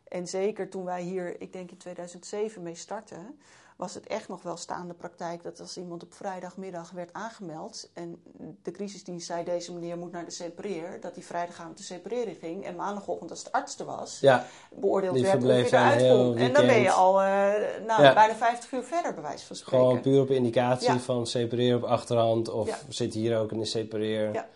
En 0.08 0.28
zeker 0.28 0.68
toen 0.68 0.84
wij 0.84 1.02
hier, 1.02 1.40
ik 1.40 1.52
denk 1.52 1.70
in 1.70 1.76
2007 1.76 2.62
mee 2.62 2.74
startten, 2.74 3.40
was 3.82 3.94
het 3.94 4.06
echt 4.06 4.28
nog 4.28 4.42
wel 4.42 4.56
staande 4.56 4.94
praktijk 4.94 5.42
dat 5.42 5.60
als 5.60 5.76
iemand 5.76 6.02
op 6.02 6.14
vrijdagmiddag 6.14 6.90
werd 6.90 7.12
aangemeld 7.12 7.90
en 7.94 8.22
de 8.62 8.70
crisisdienst 8.70 9.26
zei 9.26 9.44
deze 9.44 9.72
meneer 9.72 9.96
moet 9.98 10.12
naar 10.12 10.24
de 10.24 10.30
separeer, 10.30 11.00
dat 11.00 11.14
hij 11.14 11.24
vrijdagavond 11.24 11.76
de 11.76 11.82
separering 11.82 12.36
ging 12.40 12.64
en 12.64 12.76
maandagochtend 12.76 13.30
als 13.30 13.44
de 13.44 13.52
arts 13.52 13.78
er 13.78 13.84
was, 13.84 14.20
Ja, 14.20 14.46
beoordeeld 14.70 15.14
Die 15.14 15.22
werd 15.22 15.34
je 15.34 15.40
verbleef 15.40 15.72
een 15.72 15.78
eruit 15.78 16.00
kon. 16.00 16.36
En 16.36 16.52
dan 16.52 16.66
ben 16.66 16.80
je 16.80 16.90
al 16.90 17.22
eh, 17.22 17.26
nou, 17.86 18.02
Ja. 18.02 18.14
bijna 18.14 18.34
50 18.34 18.72
uur 18.72 18.82
verder, 18.82 19.14
bij 19.14 19.22
wijze 19.22 19.46
van 19.46 19.56
spreken. 19.56 19.78
gewoon 19.78 20.00
puur 20.00 20.20
op 20.20 20.30
indicatie 20.30 20.92
Ja. 20.92 20.98
van 20.98 21.26
separeer 21.26 21.76
op 21.76 21.84
achterhand 21.84 22.48
of 22.48 22.84
zit 22.88 23.14
hier 23.14 23.38
ook 23.38 23.52
in 23.52 23.58
de 23.58 23.64
separeer. 23.64 24.32
Ja. 24.32 24.48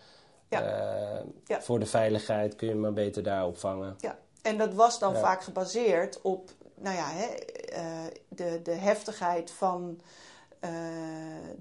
Ja. 0.49 0.61
Eh. 1.47 1.57
Voor 1.59 1.79
de 1.79 1.85
veiligheid 1.85 2.55
kun 2.55 2.67
je 2.67 2.75
maar 2.75 2.93
beter 2.93 3.23
daar 3.23 3.45
opvangen. 3.45 3.95
Ja, 3.99 4.17
en 4.41 4.57
dat 4.57 4.73
was 4.73 4.99
dan 4.99 5.15
vaak 5.15 5.43
gebaseerd 5.43 6.21
op 6.21 6.49
nou 6.79 6.95
ja, 6.95 7.09
hè, 7.09 7.25
eh, 7.25 8.13
de, 8.27 8.59
de 8.63 8.71
heftigheid 8.71 9.51
van 9.51 10.01
eh, 10.59 10.71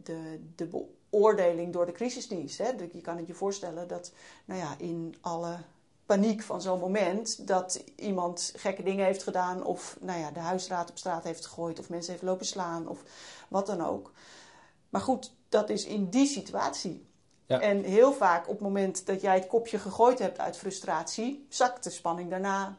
de, 0.03 0.41
de 0.57 0.67
beoordeling 1.11 1.73
door 1.73 1.87
de 1.87 1.93
crisisdienst. 1.93 2.59
Hè. 2.59 2.69
Je 2.93 3.01
kan 3.01 3.17
het 3.17 3.27
je 3.27 3.35
voorstellen 3.35 3.89
dat 3.89 4.13
nou 4.45 4.61
ja, 4.61 4.75
in 4.79 5.17
alle 5.21 5.57
paniek 6.07 6.43
van 6.43 6.63
zo'n 6.63 6.79
moment 6.79 7.47
dat 7.47 7.85
iemand 7.97 8.53
gekke 8.57 8.83
dingen 8.83 9.05
heeft 9.05 9.23
gedaan 9.23 9.65
of 9.65 9.97
nou 10.01 10.21
ja, 10.21 10.31
de 10.31 10.41
huisraad 10.41 10.91
op 10.91 10.99
straat 10.99 11.25
heeft 11.25 11.47
gegooid 11.47 11.79
of 11.79 11.89
mensen 11.89 12.13
heeft 12.13 12.25
lopen 12.25 12.47
slaan 12.47 12.89
of 12.89 13.03
wat 13.49 13.67
dan 13.67 13.81
ook. 13.81 14.13
Maar 14.89 15.01
goed, 15.01 15.33
dat 15.49 15.71
is 15.71 15.85
in 15.85 16.09
die 16.09 16.27
situatie. 16.27 17.07
Ja. 17.47 17.61
En 17.61 17.83
heel 17.83 18.13
vaak 18.13 18.49
op 18.49 18.53
het 18.53 18.63
moment 18.63 19.07
dat 19.07 19.21
jij 19.21 19.35
het 19.35 19.47
kopje 19.47 19.79
gegooid 19.79 20.19
hebt 20.19 20.39
uit 20.39 20.57
frustratie, 20.57 21.47
zakt 21.49 21.85
de 21.85 21.91
spanning 21.91 22.31
daarna 22.31 22.77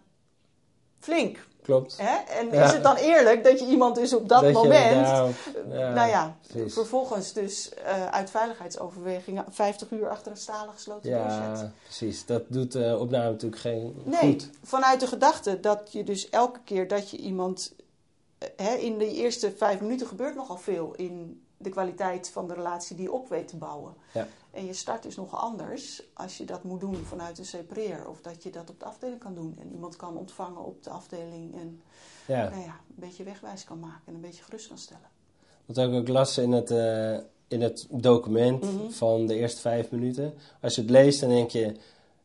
flink. 0.99 1.47
Klopt. 1.67 1.97
Hè? 2.01 2.15
En 2.39 2.51
Ja. 2.51 2.63
is 2.65 2.71
het 2.71 2.83
dan 2.83 2.95
eerlijk 2.95 3.43
dat 3.43 3.59
je 3.59 3.65
iemand 3.65 3.95
dus 3.95 4.13
op 4.13 4.29
dat, 4.29 4.51
moment, 4.51 5.07
nou 5.69 6.09
ja, 6.09 6.35
precies. 6.47 6.73
vervolgens 6.73 7.33
dus 7.33 7.73
eh, 7.73 8.05
uit 8.05 8.29
veiligheidsoverwegingen 8.29 9.45
50 9.49 9.91
uur 9.91 10.09
achter 10.09 10.31
een 10.31 10.37
stalen 10.37 10.73
gesloten 10.73 11.09
deur 11.09 11.19
zet? 11.29 11.59
Ja, 11.59 11.71
precies. 11.83 12.25
Dat 12.25 12.43
doet 12.47 12.71
de 12.71 12.97
opname 12.99 13.29
natuurlijk 13.31 13.61
geen 13.61 14.01
Nee, 14.03 14.19
goed. 14.19 14.49
vanuit 14.63 14.99
de 14.99 15.07
gedachte 15.07 15.59
dat 15.59 15.91
je 15.91 16.03
dus 16.03 16.29
elke 16.29 16.59
keer 16.63 16.87
dat 16.87 17.09
je 17.09 17.17
iemand... 17.17 17.73
eh, 18.37 18.47
Hè, 18.55 18.73
in 18.73 18.97
de 18.97 19.11
eerste 19.13 19.53
vijf 19.57 19.81
minuten 19.81 20.07
gebeurt 20.07 20.35
nogal 20.35 20.57
veel 20.57 20.93
in 20.95 21.41
de 21.57 21.69
kwaliteit 21.69 22.29
van 22.29 22.47
de 22.47 22.53
relatie 22.53 22.95
die 22.95 23.05
je 23.05 23.11
op 23.11 23.29
weet 23.29 23.47
te 23.47 23.57
bouwen. 23.57 23.93
Ja. 24.11 24.27
En 24.57 24.65
je 24.65 24.73
start 24.73 25.05
is 25.05 25.15
nog 25.15 25.35
anders 25.41 26.03
als 26.13 26.37
je 26.37 26.45
dat 26.45 26.63
moet 26.63 26.79
doen 26.79 26.95
vanuit 26.95 27.37
een 27.37 27.45
separeer. 27.45 28.07
Of 28.09 28.21
dat 28.21 28.43
je 28.43 28.49
dat 28.49 28.69
op 28.69 28.79
de 28.79 28.85
afdeling 28.85 29.19
kan 29.19 29.33
doen. 29.33 29.57
En 29.61 29.71
iemand 29.71 29.95
kan 29.95 30.17
ontvangen 30.17 30.65
op 30.65 30.83
de 30.83 30.89
afdeling. 30.89 31.55
En 31.55 31.81
Ja. 32.27 32.49
nou 32.49 32.61
ja, 32.61 32.79
een 32.89 32.95
beetje 32.95 33.23
wegwijs 33.23 33.63
kan 33.63 33.79
maken 33.79 34.01
en 34.05 34.13
een 34.13 34.21
beetje 34.21 34.43
gerust 34.43 34.67
kan 34.67 34.77
stellen. 34.77 35.09
Wat 35.65 35.77
ik 35.77 35.93
ook 35.93 36.07
las 36.07 36.37
in 36.37 36.51
het, 36.51 36.71
eh, 36.71 37.17
in 37.47 37.61
het 37.61 37.87
document 37.89 38.63
Mhm. 38.63 38.89
van 38.89 39.25
de 39.27 39.35
eerste 39.35 39.61
vijf 39.61 39.91
minuten. 39.91 40.33
Als 40.61 40.75
je 40.75 40.81
het 40.81 40.89
leest, 40.89 41.19
dan 41.19 41.29
denk 41.29 41.49
je... 41.51 41.75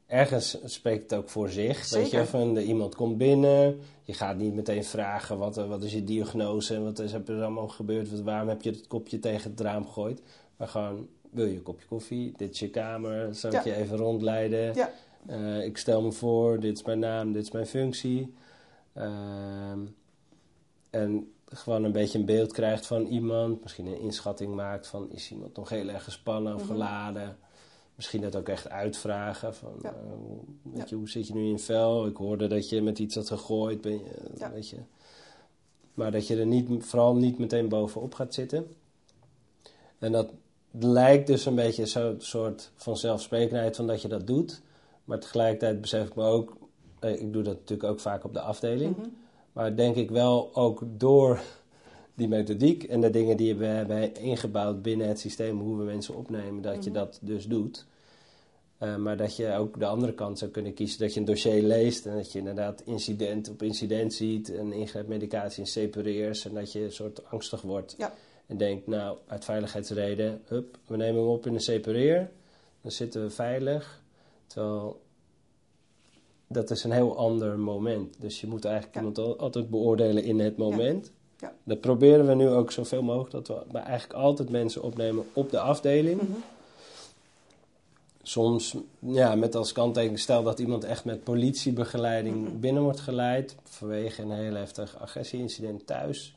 Ergens 0.07 0.59
spreekt 0.64 1.11
het 1.11 1.18
ook 1.18 1.29
voor 1.29 1.49
zich. 1.49 1.90
Weet 1.90 2.11
je, 2.11 2.27
van 2.27 2.55
de, 2.55 2.64
iemand 2.64 2.95
komt 2.95 3.18
binnen. 3.18 3.81
Je 4.03 4.12
gaat 4.12 4.37
niet 4.37 4.55
meteen 4.55 4.85
vragen 4.85 5.38
wat, 5.38 5.57
eh, 5.57 5.68
wat 5.68 5.83
is 5.83 5.92
je 5.92 6.05
diagnose 6.05 6.75
en 6.75 6.85
wat 6.85 6.99
is 6.99 7.12
er 7.12 7.23
allemaal 7.42 7.68
gebeurd. 7.68 8.23
Waarom 8.23 8.49
heb 8.49 8.62
je 8.62 8.71
het 8.71 8.87
kopje 8.87 9.18
tegen 9.18 9.51
het 9.51 9.61
raam 9.61 9.87
gegooid. 9.87 10.23
Maar 10.57 10.68
gewoon, 10.68 11.09
wil 11.33 11.47
je 11.47 11.55
een 11.57 11.62
kopje 11.62 11.87
koffie? 11.87 12.33
Dit 12.37 12.51
is 12.51 12.59
je 12.59 12.71
kamer. 12.71 13.35
Zal 13.35 13.53
ik 13.53 13.64
Ja. 13.64 13.73
je 13.75 13.77
even 13.81 13.97
rondleiden? 13.97 14.75
Ja. 14.75 14.90
Eh, 15.27 15.64
ik 15.64 15.79
stel 15.79 16.03
me 16.03 16.12
voor, 16.12 16.61
dit 16.61 16.77
is 16.79 16.85
mijn 16.85 16.99
naam, 16.99 17.33
dit 17.33 17.42
is 17.42 17.51
mijn 17.51 17.66
functie. 17.66 18.35
Ehm, 18.92 19.79
en 20.90 21.33
gewoon 21.45 21.85
een 21.85 21.92
beetje 21.92 22.18
een 22.18 22.25
beeld 22.25 22.53
krijgt 22.53 22.87
van 22.87 23.07
iemand. 23.07 23.62
Misschien 23.62 23.87
een 23.87 24.01
inschatting 24.01 24.55
maakt 24.55 24.87
van 24.87 25.11
is 25.11 25.31
iemand 25.31 25.57
nog 25.57 25.68
heel 25.68 25.88
erg 25.88 26.05
gespannen 26.05 26.55
of 26.55 26.62
Mhm. 26.62 26.71
geladen. 26.73 27.37
Misschien 27.95 28.21
dat 28.21 28.37
ook 28.37 28.49
echt 28.49 28.68
uitvragen. 28.68 29.55
Van, 29.55 29.73
Ja. 29.83 29.88
eh, 29.90 30.73
weet 30.75 30.88
je, 30.88 30.95
hoe 30.97 31.09
zit 31.09 31.27
je 31.27 31.35
nu 31.35 31.49
in 31.49 31.59
vel? 31.59 32.07
Ik 32.07 32.16
hoorde 32.16 32.47
dat 32.47 32.68
je 32.68 32.83
met 32.83 32.99
iets 32.99 33.14
had 33.14 33.29
gegooid. 33.29 33.81
Ben 33.81 33.92
je, 33.92 34.11
Ja. 34.38 34.51
weet 34.53 34.68
je. 34.68 34.77
Maar 35.95 36.11
dat 36.11 36.27
je 36.27 36.37
er 36.37 36.47
niet, 36.47 36.85
vooral 36.85 37.14
niet 37.16 37.38
meteen 37.38 37.68
bovenop 37.68 38.14
gaat 38.14 38.35
zitten. 38.35 38.66
En 39.99 40.12
dat 40.12 40.31
lijkt 40.80 41.26
dus 41.26 41.46
een 41.46 41.54
beetje 41.54 41.87
zo'n 41.87 42.14
soort 42.18 42.70
van 42.74 42.96
zelfsprekendheid 42.96 43.76
van 43.76 43.87
dat 43.87 44.02
je 44.02 44.08
dat 44.08 44.26
doet. 44.26 44.61
Maar 45.04 45.18
tegelijkertijd 45.18 45.80
besef 45.80 46.06
ik 46.06 46.14
me 46.14 46.24
ook, 46.24 46.56
eh, 46.98 47.20
ik 47.20 47.32
doe 47.32 47.42
dat 47.42 47.54
natuurlijk 47.54 47.88
ook 47.88 48.00
vaak 48.00 48.24
op 48.24 48.32
de 48.32 48.40
afdeling. 48.40 48.96
Mhm. 48.96 49.08
Maar 49.52 49.76
denk 49.76 49.96
ik 49.96 50.11
wel 50.11 50.54
ook 50.54 50.82
door 50.87 51.40
die 52.14 52.28
methodiek 52.28 52.82
en 52.82 53.00
de 53.00 53.11
dingen 53.11 53.37
die 53.37 53.54
we 53.54 53.64
hebben 53.64 54.14
ingebouwd 54.14 54.82
binnen 54.82 55.08
het 55.08 55.18
systeem, 55.20 55.61
hoe 55.61 55.76
we 55.76 55.85
mensen 55.85 56.16
opnemen, 56.16 56.62
dat 56.62 56.85
je 56.85 56.90
Mhm. 56.90 56.98
dat 56.98 57.18
dus 57.22 57.46
doet. 57.46 57.87
Eh, 58.78 58.96
maar 58.96 59.16
dat 59.16 59.37
je 59.37 59.54
ook 59.54 59.78
de 59.78 59.87
andere 59.87 60.12
kant 60.14 60.38
zou 60.38 60.50
kunnen 60.50 60.74
kiezen. 60.74 60.98
Dat 60.98 61.14
je 61.14 61.20
een 61.20 61.26
dossier 61.26 61.62
leest 61.62 62.06
en 62.06 62.16
dat 62.16 62.32
je 62.32 62.38
inderdaad 62.38 62.82
incident 62.85 63.48
op 63.50 63.62
incident 63.62 64.14
ziet. 64.14 64.54
En 64.54 64.72
ingreepmedicatie 64.72 65.62
en 65.62 65.68
separeers. 65.68 66.44
En 66.44 66.54
dat 66.54 66.72
je 66.72 66.85
een 66.85 66.92
soort 66.92 67.30
angstig 67.30 67.62
wordt. 67.62 67.94
Ja. 67.98 68.14
En 68.46 68.57
denkt, 68.57 68.87
nou, 68.87 69.18
uit 69.26 69.44
veiligheidsreden, 69.44 70.42
hup, 70.46 70.78
we 70.87 70.96
nemen 70.96 71.20
hem 71.20 71.31
op 71.31 71.46
in 71.46 71.55
een 71.55 71.61
separeer. 71.61 72.31
Dan 72.81 72.90
zitten 72.90 73.22
we 73.22 73.31
veilig. 73.31 74.02
Terwijl 74.46 75.00
dat 76.46 76.70
is 76.70 76.85
een 76.85 76.92
heel 76.92 77.16
ander 77.16 77.59
moment. 77.59 78.14
Dus 78.20 78.40
je 78.40 78.46
moet 78.46 78.64
eigenlijk 78.64 78.94
Ja. 78.94 79.00
iemand 79.00 79.18
al- 79.18 79.38
altijd 79.38 79.70
beoordelen 79.70 80.24
in 80.24 80.38
het 80.40 80.57
moment. 80.57 81.11
Ja. 81.38 81.52
Dat 81.64 81.81
proberen 81.81 82.26
we 82.26 82.35
nu 82.35 82.48
ook 82.48 82.70
zoveel 82.72 83.02
mogelijk. 83.02 83.31
Dat 83.31 83.48
we 83.48 83.64
maar 83.72 83.83
eigenlijk 83.83 84.18
altijd 84.18 84.50
mensen 84.50 84.83
opnemen 84.83 85.24
op 85.33 85.50
de 85.50 85.61
afdeling. 85.61 86.20
Mhm. 86.22 86.33
Soms 88.22 88.76
ja, 88.98 89.35
met 89.35 89.55
als 89.55 89.72
kanttekening, 89.72 90.18
stel 90.18 90.42
dat 90.42 90.59
iemand 90.59 90.85
echt 90.85 91.05
met 91.05 91.24
politiebegeleiding 91.24 92.48
Mhm. 92.48 92.59
binnen 92.61 92.83
wordt 92.83 93.00
geleid. 93.00 93.57
vanwege 93.64 94.22
een 94.22 94.31
heel 94.31 94.55
heftig 94.55 94.98
agressieincident 94.98 95.87
thuis. 95.87 96.35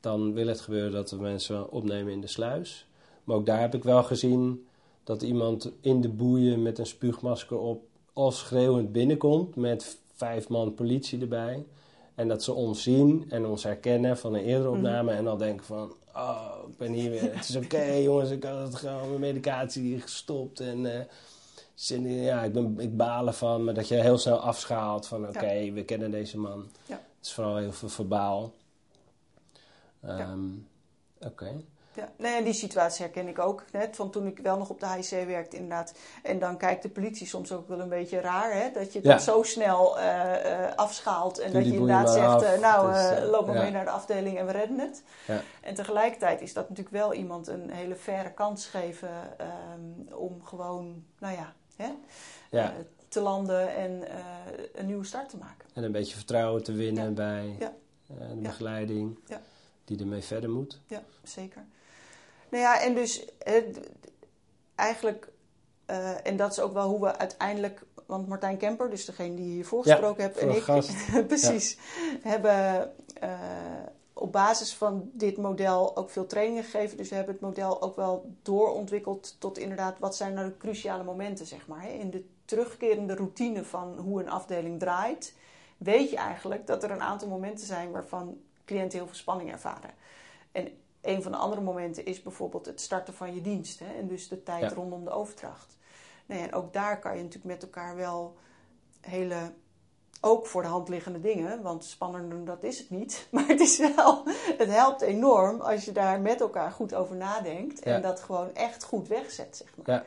Dan 0.00 0.32
wil 0.32 0.46
het 0.46 0.60
gebeuren 0.60 0.92
dat 0.92 1.10
we 1.10 1.16
mensen 1.16 1.70
opnemen 1.70 2.12
in 2.12 2.20
de 2.20 2.26
sluis. 2.26 2.86
Maar 3.24 3.36
ook 3.36 3.46
daar 3.46 3.60
heb 3.60 3.74
ik 3.74 3.84
wel 3.84 4.02
gezien 4.02 4.66
dat 5.04 5.22
iemand 5.22 5.70
in 5.80 6.00
de 6.00 6.08
boeien 6.08 6.62
met 6.62 6.78
een 6.78 6.86
spuugmasker 6.86 7.58
op. 7.58 7.82
al 8.12 8.30
schreeuwend 8.32 8.92
binnenkomt 8.92 9.56
met 9.56 9.98
vijf 10.14 10.48
man 10.48 10.74
politie 10.74 11.20
erbij. 11.20 11.66
En 12.14 12.28
dat 12.28 12.42
ze 12.42 12.52
ons 12.52 12.82
zien 12.82 13.24
en 13.28 13.46
ons 13.46 13.62
herkennen 13.62 14.18
van 14.18 14.34
een 14.34 14.44
eerdere 14.44 14.68
Mhm. 14.68 14.76
opname. 14.78 15.12
En 15.12 15.24
dan 15.24 15.38
denken 15.38 15.66
van, 15.66 15.92
oh, 16.14 16.50
ik 16.68 16.76
ben 16.76 16.92
hier 16.92 17.10
weer. 17.10 17.34
Het 17.36 17.48
is 17.48 17.56
oké 17.56 17.92
jongens, 18.02 18.30
ik 18.30 18.44
had 18.44 18.62
het 18.62 18.74
gewoon 18.74 19.08
mijn 19.08 19.20
medicatie 19.20 20.00
gestopt. 20.00 20.60
En 20.60 20.94
eh, 20.94 21.00
zin 21.74 22.10
ja, 22.10 22.42
ik, 22.42 22.52
ben, 22.52 22.74
ik 22.78 22.96
baal 22.96 23.26
ervan. 23.26 23.64
Maar 23.64 23.74
dat 23.74 23.88
je 23.88 23.94
heel 23.94 24.18
snel 24.18 24.38
afschaalt 24.38 25.06
van, 25.06 25.28
oké, 25.28 25.70
we 25.72 25.84
kennen 25.84 26.10
deze 26.10 26.38
man. 26.38 26.64
Ja. 26.86 26.94
Het 27.18 27.26
is 27.26 27.32
vooral 27.32 27.56
heel 27.56 27.72
veel 27.72 27.88
verbaal. 27.88 28.52
Ja. 30.02 30.18
Ehm, 30.18 30.48
Oké. 31.26 31.62
Ja, 31.94 32.08
nee, 32.16 32.42
die 32.42 32.52
situatie 32.52 33.04
herken 33.04 33.28
ik 33.28 33.38
ook. 33.38 33.64
Net 33.72 33.96
van 33.96 34.10
toen 34.10 34.26
ik 34.26 34.38
wel 34.38 34.58
nog 34.58 34.70
op 34.70 34.80
de 34.80 34.86
HIC 34.88 35.26
werkte, 35.26 35.56
inderdaad. 35.56 35.94
En 36.22 36.38
dan 36.38 36.56
kijkt 36.56 36.82
de 36.82 36.88
politie 36.88 37.26
soms 37.26 37.52
ook 37.52 37.68
wel 37.68 37.80
een 37.80 37.88
beetje 37.88 38.20
raar, 38.20 38.52
hè? 38.52 38.70
Dat 38.72 38.92
je 38.92 39.00
Ja. 39.02 39.08
dan 39.10 39.20
zo 39.20 39.42
snel 39.42 39.98
eh, 39.98 40.64
eh, 40.68 40.74
afschaalt. 40.76 41.38
En 41.38 41.52
dat 41.52 41.64
je 41.66 41.72
inderdaad 41.72 42.10
zegt, 42.10 42.42
eh, 42.42 42.60
nou, 42.60 42.94
eh, 42.94 43.28
loop 43.30 43.46
maar 43.46 43.54
ja. 43.56 43.62
mee 43.62 43.70
naar 43.70 43.84
de 43.84 43.90
afdeling 43.90 44.38
en 44.38 44.46
we 44.46 44.52
redden 44.52 44.78
het. 44.78 45.02
Ja. 45.26 45.40
En 45.60 45.74
tegelijkertijd 45.74 46.40
is 46.40 46.52
dat 46.52 46.68
natuurlijk 46.68 46.96
wel 46.96 47.14
iemand 47.14 47.46
een 47.48 47.70
hele 47.70 47.94
faire 47.96 48.32
kans 48.32 48.66
geven 48.66 49.38
ehm, 49.38 50.14
om 50.14 50.44
gewoon, 50.44 51.04
nou 51.18 51.34
ja, 51.36 51.52
hè? 51.76 51.90
Ja. 52.50 52.72
te 53.08 53.20
landen 53.20 53.74
en 53.76 54.02
een 54.74 54.86
nieuwe 54.86 55.04
start 55.04 55.28
te 55.28 55.36
maken. 55.36 55.66
En 55.74 55.84
een 55.84 55.92
beetje 55.92 56.14
vertrouwen 56.16 56.62
te 56.62 56.72
winnen 56.72 57.14
bij 57.14 57.56
Ja. 57.58 57.72
de 58.06 58.36
begeleiding 58.36 59.18
Ja. 59.26 59.40
Die 59.90 59.98
ermee 59.98 60.22
verder 60.22 60.50
moet. 60.50 60.80
Ja, 60.86 61.02
zeker. 61.22 61.64
Nou 62.48 62.62
ja, 62.62 62.80
en 62.80 62.94
dus 62.94 63.34
eh, 63.38 63.62
eigenlijk, 64.74 65.32
eh, 65.86 66.26
en 66.26 66.36
dat 66.36 66.50
is 66.50 66.60
ook 66.60 66.72
wel 66.72 66.88
hoe 66.88 67.00
we 67.00 67.18
uiteindelijk, 67.18 67.82
want 68.06 68.28
Martijn 68.28 68.56
Kemper, 68.56 68.90
dus 68.90 69.04
degene 69.04 69.34
die 69.34 69.52
hiervoor 69.52 69.86
Ja, 69.86 69.92
gesproken 69.92 70.22
hebt, 70.22 70.38
en 70.38 70.50
ik, 70.50 70.64
precies, 71.26 71.78
hebben 72.22 72.92
eh, 73.20 73.38
op 74.12 74.32
basis 74.32 74.74
van 74.74 75.10
dit 75.12 75.36
model 75.36 75.96
ook 75.96 76.10
veel 76.10 76.26
trainingen 76.26 76.64
gegeven. 76.64 76.96
Dus 76.96 77.08
we 77.08 77.14
hebben 77.14 77.34
het 77.34 77.42
model 77.42 77.82
ook 77.82 77.96
wel 77.96 78.34
doorontwikkeld 78.42 79.36
tot 79.38 79.58
inderdaad, 79.58 79.98
wat 79.98 80.16
zijn 80.16 80.34
nou 80.34 80.48
de 80.48 80.56
cruciale 80.56 81.04
momenten, 81.04 81.46
zeg 81.46 81.66
maar. 81.66 81.82
Hè? 81.82 81.88
In 81.88 82.10
de 82.10 82.24
terugkerende 82.44 83.14
routine 83.14 83.64
van 83.64 83.98
hoe 83.98 84.20
een 84.20 84.30
afdeling 84.30 84.78
draait, 84.78 85.34
weet 85.78 86.10
je 86.10 86.16
eigenlijk 86.16 86.66
dat 86.66 86.82
er 86.82 86.90
een 86.90 87.02
aantal 87.02 87.28
momenten 87.28 87.66
zijn 87.66 87.90
waarvan 87.90 88.38
cliënten 88.74 88.98
heel 88.98 89.06
veel 89.06 89.16
spanning 89.16 89.52
ervaren. 89.52 89.90
En 90.52 90.68
een 91.02 91.22
van 91.22 91.32
de 91.32 91.38
andere 91.38 91.60
momenten 91.62 92.04
is 92.04 92.22
bijvoorbeeld 92.22 92.66
het 92.66 92.80
starten 92.80 93.14
van 93.14 93.34
je 93.34 93.40
dienst. 93.40 93.78
Hè? 93.78 93.94
En 93.98 94.06
dus 94.08 94.28
de 94.28 94.42
tijd 94.42 94.62
Ja. 94.62 94.68
rondom 94.68 95.04
de 95.04 95.10
overdracht. 95.10 95.76
Nou 96.26 96.40
ja, 96.40 96.46
en 96.46 96.54
ook 96.54 96.72
daar 96.72 96.98
kan 96.98 97.16
je 97.16 97.22
natuurlijk 97.22 97.52
met 97.54 97.62
elkaar 97.62 97.96
wel 97.96 98.36
hele, 99.00 99.52
ook 100.20 100.46
voor 100.46 100.62
de 100.62 100.68
hand 100.68 100.88
liggende 100.88 101.20
dingen, 101.20 101.62
want 101.62 101.84
spannender 101.84 102.44
dat 102.44 102.62
is 102.64 102.78
het 102.78 102.90
niet. 102.90 103.26
Maar 103.30 103.46
het 103.46 103.60
is 103.60 103.78
wel, 103.78 104.22
het 104.58 104.68
helpt 104.70 105.00
enorm 105.00 105.60
als 105.60 105.84
je 105.84 105.92
daar 105.92 106.20
met 106.20 106.40
elkaar 106.40 106.70
goed 106.70 106.94
over 106.94 107.16
nadenkt. 107.16 107.80
En 107.80 107.92
Ja. 107.92 108.00
dat 108.00 108.20
gewoon 108.20 108.54
echt 108.54 108.84
goed 108.84 109.08
wegzet, 109.08 109.56
zeg 109.56 109.68
maar. 109.76 109.96
Ja. 109.96 110.04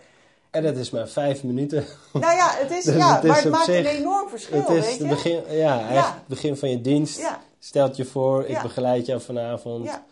En 0.50 0.64
dat 0.64 0.76
is 0.78 0.90
maar 0.90 1.08
vijf 1.08 1.44
minuten. 1.44 1.86
Nou 2.14 2.36
ja, 2.36 2.50
het 2.52 2.72
is, 2.72 2.84
Dus 2.94 2.96
ja, 2.96 3.16
het 3.16 3.24
is 3.24 3.30
maar 3.30 3.42
het 3.42 3.52
maakt 3.52 3.66
zich- 3.66 3.78
een 3.78 3.86
enorm 3.98 4.30
verschil, 4.30 4.60
het 4.60 4.70
is 4.70 4.76
weet 4.86 4.90
het 4.92 4.98
je? 5.02 5.08
begin, 5.08 5.56
ja, 5.58 5.78
eigenlijk 5.80 6.16
het 6.16 6.28
begin 6.28 6.58
van 6.58 6.70
je 6.70 6.82
dienst. 6.82 7.20
Ja, 7.20 7.42
Stelt 7.64 7.96
je 7.96 8.06
voor, 8.06 8.42
ik 8.44 8.50
Ja. 8.50 8.62
begeleid 8.62 9.06
jou 9.06 9.22
vanavond. 9.22 9.86
ja, 9.86 10.06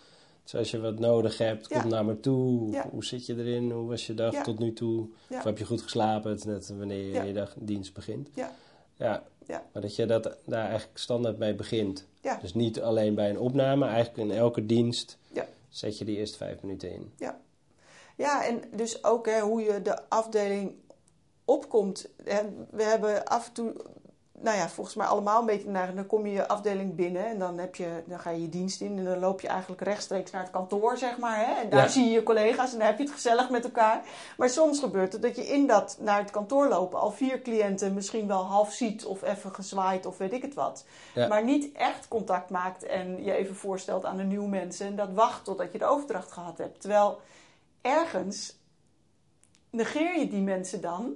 Dus 0.44 0.56
als 0.56 0.72
je 0.72 0.80
wat 0.80 1.00
nodig 1.00 1.38
hebt, 1.38 1.68
kom 1.68 1.78
Ja. 1.78 1.88
naar 1.88 2.06
me 2.06 2.20
toe. 2.20 2.72
Ja. 2.72 2.90
Hoe 2.92 3.06
zit 3.06 3.26
je 3.26 3.36
erin? 3.38 3.72
Hoe 3.72 3.88
was 3.90 4.08
je 4.08 4.14
dag 4.14 4.34
Ja. 4.34 4.42
tot 4.44 4.60
nu 4.60 4.74
toe? 4.74 5.08
Ja. 5.30 5.38
Of 5.38 5.44
heb 5.44 5.58
je 5.58 5.66
goed 5.66 5.82
geslapen? 5.82 6.30
Het 6.30 6.40
is 6.40 6.46
net 6.46 6.74
wanneer 6.78 7.06
je 7.06 7.12
Ja. 7.14 7.22
je 7.24 7.34
dag 7.34 7.54
dienst 7.58 7.94
begint. 7.94 8.30
Ja. 8.34 8.52
Ja. 8.96 9.24
Ja. 9.48 9.64
Maar 9.74 9.82
dat 9.82 9.96
je 9.96 10.06
dat, 10.06 10.38
daar 10.46 10.68
eigenlijk 10.70 10.98
standaard 11.00 11.38
mee 11.38 11.56
begint. 11.56 12.08
Ja. 12.22 12.38
Dus 12.42 12.54
niet 12.54 12.82
alleen 12.82 13.16
bij 13.16 13.30
een 13.30 13.40
opname, 13.40 13.86
eigenlijk 13.86 14.18
in 14.30 14.38
elke 14.38 14.66
dienst 14.66 15.18
Ja. 15.34 15.46
zet 15.70 15.98
je 15.98 16.06
die 16.06 16.18
eerste 16.18 16.38
vijf 16.38 16.62
minuten 16.62 16.92
in. 16.94 17.12
Ja, 18.18 18.46
en 18.46 18.62
dus 18.76 19.04
ook 19.04 19.26
hè, 19.26 19.40
hoe 19.40 19.62
je 19.62 19.82
de 19.82 20.10
afdeling 20.10 20.74
opkomt. 21.46 22.10
We 22.72 22.84
hebben 22.84 23.26
af 23.26 23.48
en 23.48 23.54
toe, 23.54 23.74
nou 24.42 24.58
ja, 24.58 24.70
volgens 24.70 24.96
mij 24.96 25.08
allemaal 25.08 25.40
een 25.40 25.46
beetje 25.46 25.70
naar. 25.70 25.96
Dan 25.96 26.06
kom 26.06 26.26
je 26.26 26.34
je 26.34 26.48
afdeling 26.48 26.96
binnen 26.96 27.26
en 27.26 27.40
dan, 27.40 27.58
heb 27.58 27.76
je, 27.76 28.04
dan 28.06 28.20
ga 28.20 28.30
je 28.30 28.42
je 28.42 28.50
dienst 28.50 28.82
in. 28.82 28.98
En 28.98 29.04
dan 29.04 29.20
loop 29.20 29.42
je 29.42 29.48
eigenlijk 29.48 29.82
rechtstreeks 29.82 30.32
naar 30.32 30.42
het 30.42 30.52
kantoor, 30.52 30.98
zeg 30.98 31.18
maar. 31.18 31.38
Hè, 31.46 31.62
en 31.62 31.70
daar 31.70 31.82
Ja. 31.84 31.88
zie 31.88 32.04
je 32.06 32.12
je 32.12 32.24
collega's 32.24 32.72
en 32.72 32.78
dan 32.78 32.88
heb 32.88 32.98
je 32.98 33.04
het 33.04 33.14
gezellig 33.14 33.50
met 33.50 33.64
elkaar. 33.64 34.02
Maar 34.38 34.50
soms 34.50 34.80
gebeurt 34.80 35.14
het 35.14 35.22
dat 35.22 35.36
je 35.36 35.48
in 35.48 35.68
dat 35.68 35.98
naar 36.00 36.20
het 36.20 36.32
kantoor 36.32 36.68
lopen 36.68 37.00
al 37.00 37.12
vier 37.12 37.42
cliënten 37.42 37.94
misschien 37.94 38.28
wel 38.28 38.44
half 38.44 38.72
ziet 38.74 39.06
of 39.06 39.22
even 39.22 39.54
gezwaaid 39.54 40.06
of 40.06 40.18
weet 40.18 40.34
ik 40.34 40.42
het 40.42 40.54
wat. 40.54 40.86
Ja. 41.14 41.28
Maar 41.28 41.44
niet 41.44 41.72
echt 41.74 42.08
contact 42.08 42.50
maakt 42.50 42.84
en 42.84 43.24
je 43.24 43.34
even 43.34 43.56
voorstelt 43.56 44.06
aan 44.06 44.18
de 44.18 44.24
nieuwe 44.24 44.48
mensen. 44.50 44.86
En 44.86 44.96
dat 44.96 45.10
wacht 45.14 45.44
totdat 45.44 45.72
je 45.72 45.78
de 45.78 45.86
overdracht 45.86 46.32
gehad 46.32 46.58
hebt. 46.58 46.82
Terwijl 46.82 47.20
ergens 47.82 48.60
negeer 49.70 50.20
je 50.20 50.28
die 50.28 50.42
mensen 50.42 50.82
dan. 50.82 51.14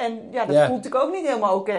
En 0.00 0.18
ja, 0.30 0.44
dat 0.46 0.54
Ja. 0.54 0.66
voelt 0.66 0.76
natuurlijk 0.82 1.04
ook 1.04 1.12
niet 1.14 1.26
helemaal 1.26 1.56
oké. 1.58 1.78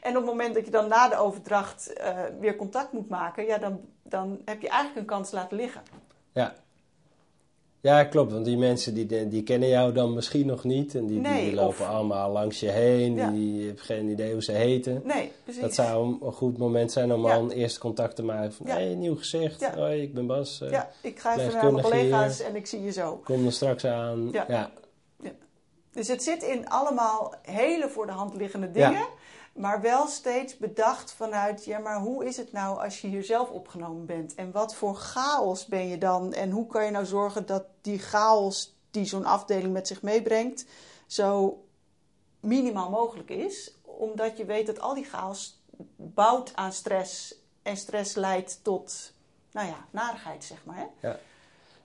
En 0.00 0.10
op 0.10 0.14
het 0.14 0.24
moment 0.24 0.54
dat 0.54 0.64
je 0.64 0.70
dan 0.70 0.88
na 0.88 1.08
de 1.08 1.16
overdracht 1.16 1.92
eh, 1.92 2.08
weer 2.40 2.56
contact 2.56 2.92
moet 2.92 3.08
maken, 3.08 3.46
ja, 3.46 3.58
dan, 3.58 3.80
dan 4.02 4.38
heb 4.44 4.60
je 4.60 4.68
eigenlijk 4.68 5.00
een 5.00 5.14
kans 5.16 5.30
laten 5.30 5.56
liggen. 5.56 5.80
Ja. 6.32 6.54
Ja, 7.82 8.04
klopt. 8.04 8.32
Want 8.32 8.44
die 8.44 8.56
mensen 8.56 8.94
die, 8.94 9.28
die 9.28 9.42
kennen 9.42 9.68
jou 9.68 9.92
dan 9.92 10.14
misschien 10.14 10.46
nog 10.46 10.64
niet. 10.64 10.94
En 10.94 11.06
die, 11.06 11.20
Nee, 11.20 11.44
die 11.44 11.54
lopen 11.54 11.68
of- 11.84 11.88
allemaal 11.88 12.30
langs 12.32 12.60
je 12.60 12.68
heen. 12.70 13.14
Ja. 13.14 13.30
Die, 13.30 13.66
hebben 13.66 13.82
geen 13.84 14.08
idee 14.08 14.32
hoe 14.32 14.42
ze 14.42 14.52
heten. 14.52 15.02
Nee, 15.04 15.32
precies. 15.44 15.62
Dat 15.62 15.74
zou 15.74 16.16
een 16.22 16.32
goed 16.32 16.58
moment 16.58 16.92
zijn 16.92 17.12
om 17.12 17.26
Ja. 17.26 17.34
al 17.34 17.42
een 17.42 17.50
eerste 17.50 17.80
contact 17.80 18.16
te 18.16 18.22
maken. 18.22 18.52
Van, 18.52 18.66
hé, 18.66 18.84
nieuw 18.94 19.16
gezicht. 19.16 19.64
Hoi, 19.74 20.02
ik 20.02 20.14
ben 20.14 20.26
Bas. 20.26 20.60
Eh, 20.60 20.70
Ja, 20.70 20.90
ik 21.02 21.18
ga 21.18 21.36
even 21.38 21.52
naar 21.52 21.72
mijn 21.72 21.84
collega's 21.84 22.38
hier. 22.38 22.46
en 22.46 22.56
ik 22.56 22.66
zie 22.66 22.82
je 22.82 22.92
zo. 22.92 23.20
Kom 23.24 23.46
er 23.46 23.52
straks 23.52 23.84
aan. 23.84 24.28
Ja. 24.32 24.70
Dus 25.92 26.08
het 26.08 26.22
zit 26.22 26.42
in 26.42 26.68
allemaal 26.68 27.34
hele 27.42 27.88
voor 27.88 28.06
de 28.06 28.12
hand 28.12 28.34
liggende 28.34 28.70
dingen. 28.70 28.92
Ja. 28.92 29.08
Maar 29.52 29.80
wel 29.80 30.06
steeds 30.06 30.56
bedacht 30.56 31.12
vanuit, 31.12 31.64
ja, 31.64 31.78
maar 31.78 32.00
hoe 32.00 32.24
is 32.24 32.36
het 32.36 32.52
nou 32.52 32.82
als 32.82 33.00
je 33.00 33.08
hier 33.08 33.24
zelf 33.24 33.50
opgenomen 33.50 34.06
bent? 34.06 34.34
En 34.34 34.52
wat 34.52 34.74
voor 34.74 34.94
chaos 34.94 35.66
ben 35.66 35.88
je 35.88 35.98
dan? 35.98 36.32
En 36.32 36.50
hoe 36.50 36.66
kan 36.66 36.84
je 36.84 36.90
nou 36.90 37.04
zorgen 37.04 37.46
dat 37.46 37.64
die 37.80 37.98
chaos 37.98 38.76
die 38.90 39.04
zo'n 39.04 39.24
afdeling 39.24 39.72
met 39.72 39.86
zich 39.86 40.02
meebrengt, 40.02 40.66
zo 41.06 41.62
minimaal 42.40 42.90
mogelijk 42.90 43.28
is? 43.28 43.74
Omdat 43.82 44.36
je 44.36 44.44
weet 44.44 44.66
dat 44.66 44.80
al 44.80 44.94
die 44.94 45.04
chaos 45.04 45.62
bouwt 45.96 46.56
aan 46.56 46.72
stress. 46.72 47.34
En 47.62 47.76
stress 47.76 48.14
leidt 48.14 48.60
tot, 48.62 49.12
nou 49.52 49.66
ja, 49.66 49.86
narigheid, 49.90 50.44
zeg 50.44 50.64
maar. 50.64 50.76
Hè? 50.76 51.08
Ja. 51.08 51.18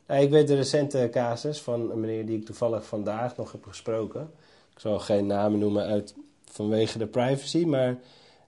Ja, 0.08 0.15
ik 0.15 0.30
weet 0.30 0.48
de 0.48 0.56
recente 0.56 1.10
casus 1.12 1.62
van 1.62 1.91
een 1.91 2.00
meneer 2.00 2.26
die 2.26 2.38
ik 2.38 2.46
toevallig 2.46 2.86
vandaag 2.86 3.38
nog 3.38 3.52
heb 3.52 3.65
gesproken. 3.65 4.32
Ik 4.74 4.80
zal 4.80 5.00
geen 5.00 5.26
namen 5.26 5.60
noemen 5.60 5.86
uit, 5.86 6.15
vanwege 6.52 6.98
de 6.98 7.08
privacy, 7.08 7.65
maar 7.65 7.98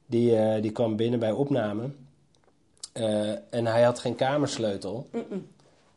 die, 0.05 0.37
eh, 0.37 0.61
die 0.61 0.71
kwam 0.71 0.95
binnen 0.95 1.19
bij 1.19 1.31
opname. 1.31 1.89
Eh, 2.93 3.29
en 3.29 3.65
hij 3.65 3.83
had 3.83 3.99
geen 3.99 4.15
kamersleutel. 4.15 5.07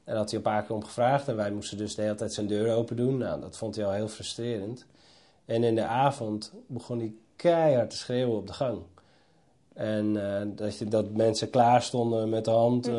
En 0.05 0.17
had 0.17 0.31
hij 0.31 0.39
een 0.39 0.45
paar 0.45 0.63
keer 0.63 0.75
om 0.75 0.85
gevraagd. 0.85 1.29
En 1.29 1.37
wij 1.37 1.51
moesten 1.51 1.79
dus 1.79 1.95
de 1.95 2.03
hele 2.03 2.15
tijd 2.15 2.33
zijn 2.33 2.47
deur 2.47 2.75
open 2.75 2.97
doen. 2.97 3.19
Nou, 3.19 3.41
dat 3.41 3.57
vond 3.57 3.77
hij 3.77 3.85
al 3.85 3.93
heel 3.93 4.09
frustrerend. 4.09 4.87
En 5.45 5.65
in 5.65 5.75
de 5.75 5.85
avond 5.85 6.53
begon 6.67 6.99
hij 6.99 7.13
keihard 7.37 7.91
te 7.91 7.97
schreeuwen 7.97 8.37
op 8.37 8.47
de 8.47 8.53
gang. 8.53 8.79
En 9.73 10.37
eh, 10.41 10.47
dat, 10.47 10.79
je, 10.79 10.85
dat 10.85 11.11
mensen 11.11 11.51
klaar 11.51 11.83
stonden 11.83 12.29
met 12.29 12.45
de 12.45 12.51
hand 12.51 12.91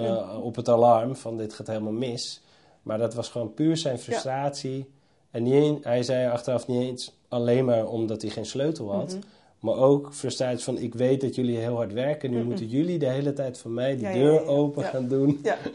op 0.41 0.55
het 0.55 0.69
alarm 0.69 1.15
van 1.15 1.37
dit 1.37 1.53
gaat 1.53 1.67
helemaal 1.67 1.91
mis. 1.91 2.41
Maar 2.81 2.97
dat 2.97 3.13
was 3.13 3.29
gewoon 3.29 3.53
puur 3.53 3.77
zijn 3.77 3.99
frustratie. 3.99 4.89
En 5.31 5.43
niet 5.43 5.83
hij 5.83 6.03
zei 6.03 6.29
achteraf 6.29 6.67
niet 6.67 6.81
eens 6.81 7.17
alleen 7.27 7.65
maar 7.65 7.87
omdat 7.87 8.21
hij 8.21 8.31
geen 8.31 8.45
sleutel 8.45 8.91
had. 8.91 9.17
Maar 9.59 9.75
ook 9.75 10.13
frustratie 10.13 10.63
van 10.63 10.77
ik 10.77 10.93
weet 10.93 11.21
dat 11.21 11.35
jullie 11.35 11.57
heel 11.57 11.75
hard 11.75 11.93
werken. 11.93 12.31
Nu 12.31 12.43
moeten 12.43 12.67
jullie 12.67 12.99
de 12.99 13.09
hele 13.09 13.33
tijd 13.33 13.57
van 13.57 13.73
mij 13.73 13.95
die 13.95 14.07
Ja, 14.07 14.13
deur 14.13 14.45
open 14.45 14.83
gaan 14.83 15.07
doen. 15.07 15.39
Ja, 15.43 15.57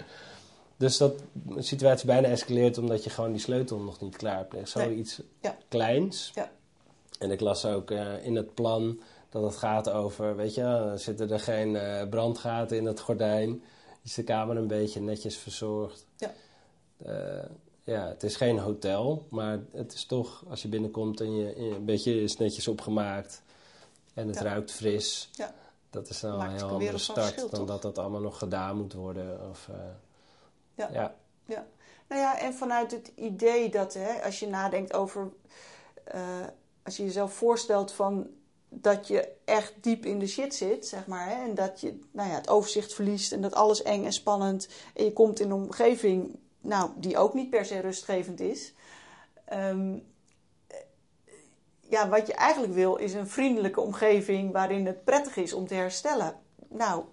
Dus 0.77 0.97
dat 0.97 1.23
de 1.33 1.63
situatie 1.63 2.07
bijna 2.07 2.29
escaleert 2.29 2.79
omdat 2.79 3.05
je 3.05 3.11
gewoon 3.11 3.33
die 3.33 3.41
sleutel 3.41 3.79
nog 3.79 4.01
niet 4.01 4.17
klaar 4.17 4.47
hebt. 4.51 4.69
Zoiets 4.69 5.23
kleins. 5.69 6.33
Ja. 6.35 6.51
En 7.19 7.31
ik 7.31 7.41
las 7.41 7.65
ook 7.65 7.91
eh, 7.91 8.27
in 8.27 8.37
het 8.37 8.55
plan 8.55 9.01
dat 9.29 9.43
het 9.43 9.57
gaat 9.57 9.91
over, 9.91 10.37
weet 10.37 10.55
je, 10.55 10.93
zitten 10.97 11.31
er 11.31 11.41
geen 11.41 11.77
eh, 11.77 12.09
brandgaten 12.09 12.77
in 12.77 12.85
het 12.85 13.01
gordijn. 13.01 13.63
Is 14.03 14.15
de 14.15 14.23
kamer 14.23 14.57
een 14.57 14.67
beetje 14.67 15.01
netjes 15.01 15.37
verzorgd. 15.37 16.07
Ja. 16.17 16.33
Eh, 17.05 17.45
ja, 17.85 18.09
het 18.09 18.23
is 18.23 18.37
geen 18.37 18.59
hotel, 18.59 19.27
maar 19.31 19.59
het 19.73 19.93
is 19.93 20.05
toch, 20.05 20.45
als 20.49 20.63
je 20.63 20.69
binnenkomt 20.69 21.21
en 21.21 21.37
je, 21.37 21.57
een 21.57 21.85
beetje 21.85 22.23
is 22.23 22.37
netjes 22.37 22.69
opgemaakt 22.69 23.43
en 24.15 24.27
het 24.27 24.37
Ja. 24.37 24.43
ruikt 24.43 24.71
fris. 24.73 25.31
Ja. 25.33 25.55
Dat 25.91 26.09
is 26.09 26.21
nou 26.21 26.41
een 26.45 26.51
heel 26.51 26.69
andere 26.69 26.99
start 26.99 27.39
dan 27.39 27.49
toch? 27.51 27.67
dat 27.67 27.83
dat 27.83 27.99
allemaal 27.99 28.21
nog 28.21 28.39
gedaan 28.39 28.77
moet 28.77 28.93
worden. 28.93 29.49
Of, 29.51 29.69
eh, 29.69 29.77
Ja. 30.75 30.89
ja. 30.93 31.15
Ja, 31.47 31.67
nou 32.09 32.21
ja, 32.21 32.39
en 32.41 32.55
vanuit 32.55 32.91
het 32.91 33.13
idee 33.15 33.69
dat 33.71 33.95
hè, 33.95 34.25
als 34.25 34.39
je 34.39 34.47
nadenkt 34.49 34.93
over, 34.93 35.29
eh, 36.05 36.21
als 36.83 36.97
je 36.97 37.05
jezelf 37.05 37.33
voorstelt 37.35 37.93
van 37.93 38.27
dat 38.69 39.07
je 39.09 39.29
echt 39.45 39.73
diep 39.81 40.05
in 40.07 40.19
de 40.19 40.27
shit 40.27 40.55
zit, 40.55 40.87
zeg 40.87 41.07
maar, 41.07 41.29
hè, 41.29 41.45
en 41.45 41.55
dat 41.55 41.81
je 41.81 41.99
nou 42.11 42.29
ja, 42.29 42.35
het 42.35 42.49
overzicht 42.49 42.95
verliest 42.95 43.33
en 43.33 43.41
dat 43.41 43.55
alles 43.55 43.83
eng 43.83 44.05
en 44.05 44.13
spannend, 44.13 44.69
en 44.95 45.05
je 45.05 45.13
komt 45.13 45.41
in 45.41 45.47
een 45.51 45.63
omgeving, 45.63 46.39
nou, 46.67 46.91
die 46.97 47.19
ook 47.19 47.35
niet 47.35 47.51
per 47.51 47.65
se 47.65 47.81
rustgevend 47.81 48.41
is. 48.41 48.75
Ehm, 49.45 49.95
eh, 50.67 50.77
ja, 51.81 52.09
wat 52.09 52.27
je 52.27 52.35
eigenlijk 52.35 52.73
wil 52.75 52.97
is 52.97 53.15
een 53.15 53.29
vriendelijke 53.29 53.81
omgeving 53.81 54.53
waarin 54.53 54.87
het 54.87 55.05
prettig 55.05 55.37
is 55.37 55.53
om 55.53 55.67
te 55.67 55.75
herstellen. 55.75 56.35
Nou, 56.69 57.05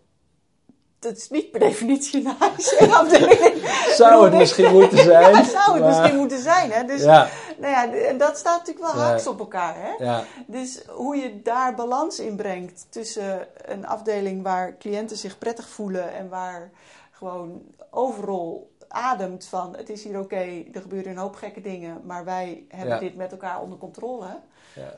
dat 1.00 1.18
is 1.18 1.30
niet 1.30 1.52
per 1.52 1.60
definitie 1.60 2.26
een 2.26 2.36
huisafdeling. 2.40 3.70
Zou 3.96 4.24
het 4.26 4.34
misschien 4.34 4.72
moeten 4.74 4.98
zijn. 4.98 5.36
Ja, 5.36 5.44
zou 5.60 5.72
het 5.74 5.80
maar- 5.80 5.90
misschien 5.90 6.18
moeten 6.18 6.42
zijn. 6.42 6.72
Hè? 6.72 6.84
Dus 6.84 7.02
Ja, 7.04 7.28
nou 7.58 7.72
ja, 7.72 7.94
en 7.94 8.18
dat 8.18 8.38
staat 8.38 8.60
natuurlijk 8.60 8.94
wel 8.94 9.04
Ja. 9.04 9.10
haaks 9.10 9.28
op 9.28 9.40
elkaar. 9.40 9.76
Hè? 9.78 10.04
ja, 10.04 10.24
Dus 10.48 10.82
hoe 10.88 11.16
je 11.16 11.42
daar 11.42 11.76
balans 11.76 12.20
in 12.20 12.36
brengt 12.36 12.86
tussen 12.90 13.48
een 13.72 13.88
afdeling 13.88 14.44
waar 14.44 14.78
cliënten 14.78 15.18
zich 15.18 15.38
prettig 15.38 15.70
voelen 15.70 16.14
en 16.14 16.30
waar 16.30 16.72
gewoon 17.12 17.62
overal 17.90 18.72
ademt 18.94 19.46
van 19.46 19.76
het 19.76 19.90
is 19.90 20.04
hier 20.04 20.20
oké, 20.20 20.64
er 20.74 20.82
gebeuren 20.82 21.12
een 21.12 21.18
hoop 21.18 21.36
gekke 21.36 21.62
dingen, 21.62 22.02
maar 22.06 22.26
wij 22.26 22.64
hebben 22.70 22.94
Ja. 22.94 23.00
dit 23.00 23.16
met 23.16 23.32
elkaar 23.32 23.62
onder 23.62 23.78
controle. 23.78 24.40
ja. 24.76 24.98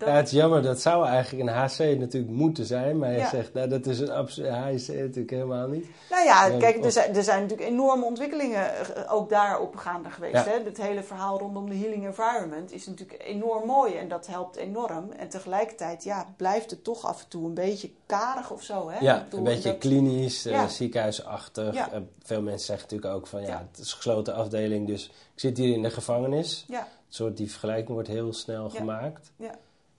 Dat, 0.00 0.08
Ja, 0.08 0.14
het 0.14 0.26
is 0.26 0.32
jammer, 0.32 0.62
dat 0.62 0.80
zou 0.80 1.06
eigenlijk 1.06 1.48
een 1.48 1.54
HC 1.54 1.98
natuurlijk 1.98 2.32
moeten 2.32 2.64
zijn. 2.66 2.98
Maar 2.98 3.10
je 3.12 3.18
Ja. 3.18 3.28
zegt, 3.28 3.52
nou, 3.52 3.68
dat 3.68 3.86
is 3.86 4.00
een 4.00 4.10
absoluut 4.10 4.50
HC 4.50 4.88
natuurlijk 4.88 5.30
helemaal 5.30 5.68
niet. 5.68 5.86
Nou 6.10 6.24
ja, 6.24 6.50
kijk, 6.58 6.84
er 6.84 6.92
zijn, 6.92 7.14
er 7.16 7.22
zijn 7.22 7.42
natuurlijk 7.42 7.68
enorme 7.70 8.04
ontwikkelingen 8.04 8.74
eh, 8.76 9.12
ook 9.12 9.30
daarop 9.30 9.76
gaande 9.76 10.10
geweest. 10.10 10.34
Ja. 10.34 10.44
Hè? 10.44 10.62
Het 10.64 10.82
hele 10.82 11.02
verhaal 11.02 11.38
rondom 11.38 11.68
de 11.70 11.76
healing 11.76 12.06
environment 12.06 12.72
is 12.72 12.86
natuurlijk 12.86 13.22
enorm 13.26 13.66
mooi 13.66 13.94
en 13.96 14.08
dat 14.08 14.26
helpt 14.26 14.56
enorm. 14.56 15.10
En 15.16 15.28
tegelijkertijd 15.28 16.04
ja, 16.04 16.26
blijft 16.36 16.70
het 16.70 16.84
toch 16.84 17.04
af 17.06 17.22
en 17.22 17.28
toe 17.28 17.46
een 17.46 17.54
beetje 17.54 17.90
karig 18.06 18.50
of 18.50 18.62
zo. 18.62 18.90
Hè? 18.90 18.98
Ja, 19.00 19.22
bedoel, 19.24 19.38
een 19.38 19.44
beetje 19.54 19.70
dat- 19.70 19.78
klinisch, 19.78 20.46
eh, 20.46 20.52
Ja. 20.52 20.68
ziekenhuisachtig. 20.68 21.74
Eh, 21.74 21.84
veel 22.22 22.42
mensen 22.42 22.66
zeggen 22.66 22.86
natuurlijk 22.90 23.14
ook 23.14 23.26
van, 23.26 23.40
ja, 23.42 23.66
het 23.70 23.78
is 23.78 23.90
een 23.90 23.96
gesloten 23.96 24.34
afdeling, 24.34 24.86
dus 24.86 25.04
ik 25.06 25.40
zit 25.40 25.56
hier 25.58 25.74
in 25.74 25.82
de 25.82 25.90
gevangenis. 25.90 26.64
Ja, 26.68 26.78
Een 26.80 27.16
soort 27.16 27.36
die 27.36 27.50
vergelijking 27.50 27.88
wordt 27.88 28.08
heel 28.08 28.32
snel 28.32 28.70
gemaakt. 28.70 29.30
ja, 29.36 29.50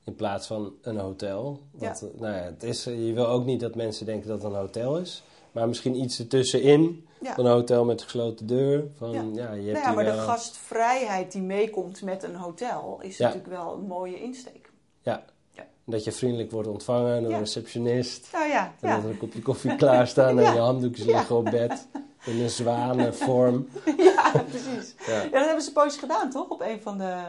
In 0.03 0.15
plaats 0.15 0.47
van 0.47 0.73
een 0.81 0.97
hotel. 0.97 1.59
Want 1.71 1.99
Ja. 2.01 2.07
eh, 2.07 2.19
nou 2.21 2.35
ja, 2.35 2.41
het 2.41 2.63
is, 2.63 2.85
eh, 2.85 3.07
je 3.07 3.13
wil 3.13 3.27
ook 3.27 3.45
niet 3.45 3.59
dat 3.59 3.75
mensen 3.75 4.05
denken 4.05 4.27
dat 4.27 4.41
het 4.43 4.51
een 4.51 4.57
hotel 4.59 4.97
is. 4.97 5.23
Maar 5.51 5.67
misschien 5.67 5.95
iets 5.95 6.19
ertussenin. 6.19 7.05
ja. 7.21 7.33
Van 7.33 7.45
een 7.45 7.51
hotel 7.51 7.85
met 7.85 8.01
gesloten 8.01 8.47
deur. 8.47 8.83
Van, 8.97 9.11
Ja. 9.11 9.21
ja. 9.21 9.23
je 9.23 9.37
hebt 9.43 9.53
Nou 9.55 9.65
ja, 9.73 9.85
hier 9.85 9.95
maar 9.95 10.05
de 10.05 10.11
gastvrijheid 10.21 11.31
die 11.31 11.41
meekomt 11.41 12.01
met 12.01 12.23
een 12.23 12.35
hotel 12.35 12.99
is 13.01 13.17
Ja. 13.17 13.25
natuurlijk 13.27 13.53
wel 13.53 13.73
een 13.73 13.87
mooie 13.87 14.21
insteek. 14.21 14.69
Ja. 15.01 15.23
Ja. 15.51 15.65
Dat 15.85 16.03
je 16.03 16.11
vriendelijk 16.11 16.51
wordt 16.51 16.67
ontvangen 16.67 17.21
door 17.21 17.29
Ja. 17.29 17.35
een 17.37 17.43
receptionist. 17.43 18.29
Nou 18.33 18.49
ja, 18.49 18.73
En 18.79 18.89
ja. 18.89 18.95
dat 18.95 19.03
er 19.03 19.09
een 19.09 19.17
kopje 19.17 19.41
koffie 19.41 19.75
klaarstaan 19.75 20.37
en 20.39 20.43
Ja. 20.43 20.53
je 20.53 20.59
handdoekjes 20.59 21.05
Ja. 21.05 21.17
liggen 21.17 21.35
op 21.35 21.45
bed. 21.45 21.87
In 22.25 22.41
een 22.41 22.49
zwanenvorm. 22.49 23.67
ja 23.97 24.31
precies. 24.49 24.95
Ja. 25.07 25.21
Ja, 25.21 25.29
dat 25.29 25.45
hebben 25.45 25.61
ze 25.61 25.67
een 25.67 25.73
poosje 25.73 25.99
gedaan, 25.99 26.29
toch? 26.29 26.49
Op 26.49 26.61
een 26.61 26.81
van 26.81 26.97
de... 26.97 27.23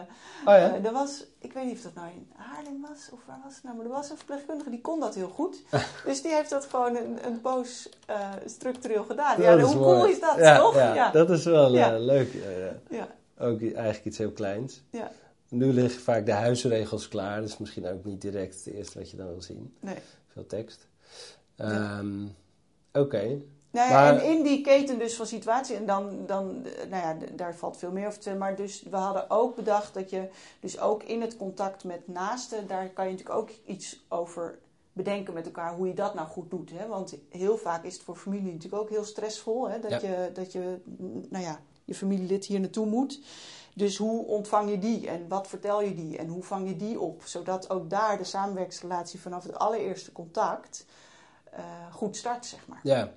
Oh 0.45 0.55
ja? 0.55 0.75
Eh, 0.75 0.85
er 0.85 0.93
was, 0.93 1.25
ik 1.39 1.53
weet 1.53 1.65
niet 1.65 1.77
of 1.77 1.83
dat 1.83 1.95
nou 1.95 2.09
in 2.11 2.29
Haarlem 2.37 2.81
was 2.81 3.09
of 3.13 3.19
waar 3.27 3.41
was 3.45 3.55
het 3.55 3.63
nou, 3.65 3.77
maar 3.77 3.85
er 3.87 3.93
was 3.93 4.11
een 4.11 4.17
verpleegkundige 4.17 4.71
die 4.71 4.81
kon 4.81 5.01
dat 5.01 5.15
heel 5.15 5.29
goed. 5.29 5.63
dus 6.07 6.23
die 6.23 6.31
heeft 6.35 6.51
dat 6.51 6.65
gewoon 6.65 6.97
een, 6.97 7.27
een 7.27 7.41
poos 7.41 7.89
eh, 8.07 8.31
structureel 8.47 9.05
gedaan. 9.05 9.41
ja, 9.43 9.59
hoe 9.59 9.75
mooi. 9.75 9.99
cool 9.99 10.07
is 10.07 10.21
dat, 10.21 10.37
ja, 10.37 10.59
toch? 10.59 10.75
Ja, 10.75 11.11
dat 11.11 11.31
is 11.31 11.45
wel 11.45 11.77
eh, 11.77 11.95
leuk. 11.99 12.33
ja, 12.91 13.09
Ook 13.39 13.61
eigenlijk 13.63 14.05
iets 14.05 14.19
heel 14.19 14.33
kleins. 14.33 14.83
ja, 14.91 15.11
Nu 15.49 15.73
liggen 15.73 16.01
vaak 16.01 16.27
de 16.27 16.33
huisregels 16.33 17.09
klaar. 17.09 17.43
Is 17.43 17.59
misschien 17.59 17.87
ook 17.87 18.05
niet 18.05 18.21
direct 18.21 18.65
het 18.65 18.75
eerste 18.75 18.99
wat 18.99 19.11
je 19.11 19.17
dan 19.17 19.27
wil 19.27 19.43
zien. 19.43 19.77
nee. 19.81 19.97
Veel 20.33 20.47
tekst. 20.47 20.87
Ehm, 21.57 22.25
Oké. 22.93 23.41
Nou 23.73 23.89
ja, 23.91 23.95
Maar- 23.95 24.17
En 24.23 24.25
in 24.37 24.43
die 24.43 24.61
keten 24.61 24.99
dus 24.99 25.15
van 25.17 25.27
situatie, 25.27 25.77
en 25.77 25.87
dan, 25.87 26.27
dan 26.27 26.65
eh, 26.65 26.89
nou 26.89 27.03
ja, 27.03 27.27
daar 27.37 27.55
valt 27.57 27.77
veel 27.77 27.91
meer 27.91 28.07
over 28.07 28.21
te. 28.21 28.35
Maar 28.35 28.57
dus 28.57 28.83
we 28.91 28.97
hadden 28.97 29.31
ook 29.31 29.57
bedacht 29.57 29.95
dat 29.95 30.11
je 30.11 30.29
dus 30.61 30.81
ook 30.81 31.03
in 31.03 31.21
het 31.21 31.37
contact 31.37 31.85
met 31.85 32.09
naasten, 32.09 32.67
daar 32.67 32.89
kan 32.89 33.05
je 33.05 33.11
natuurlijk 33.11 33.39
ook 33.39 33.51
iets 33.67 34.05
over 34.09 34.59
bedenken 34.93 35.35
met 35.35 35.47
elkaar 35.47 35.75
hoe 35.75 35.87
je 35.87 35.95
dat 35.95 36.15
nou 36.15 36.29
goed 36.29 36.51
doet. 36.51 36.71
Hè? 36.71 36.87
Want 36.87 37.17
heel 37.29 37.57
vaak 37.59 37.85
is 37.85 37.95
het 37.95 38.03
voor 38.03 38.17
familie 38.17 38.53
natuurlijk 38.53 38.83
ook 38.83 38.91
heel 38.91 39.05
stressvol. 39.05 39.69
Hè? 39.71 39.81
Dat, 39.81 39.91
Ja. 39.91 39.99
je, 40.09 40.31
dat 40.35 40.53
je, 40.53 40.79
mm, 40.85 41.27
nou 41.31 41.45
ja, 41.45 41.61
je 41.85 41.95
familielid 41.95 42.45
hier 42.45 42.61
naartoe 42.61 42.87
moet. 42.87 43.21
Dus 43.75 43.97
hoe 43.97 44.27
ontvang 44.27 44.71
je 44.71 44.79
die 44.79 45.09
en 45.09 45.29
wat 45.29 45.49
vertel 45.49 45.83
je 45.83 45.95
die 45.95 46.19
en 46.19 46.27
hoe 46.29 46.43
vang 46.43 46.69
je 46.69 46.77
die 46.77 47.01
op? 47.01 47.23
Zodat 47.25 47.71
ook 47.71 47.91
daar 47.91 48.19
de 48.19 48.25
samenwerksrelatie 48.25 49.21
vanaf 49.21 49.43
het 49.43 49.59
allereerste 49.59 50.13
contact 50.13 50.87
eh, 51.51 51.63
goed 51.93 52.17
start, 52.17 52.47
zeg 52.47 52.67
maar. 52.67 52.81
Ja. 52.83 53.13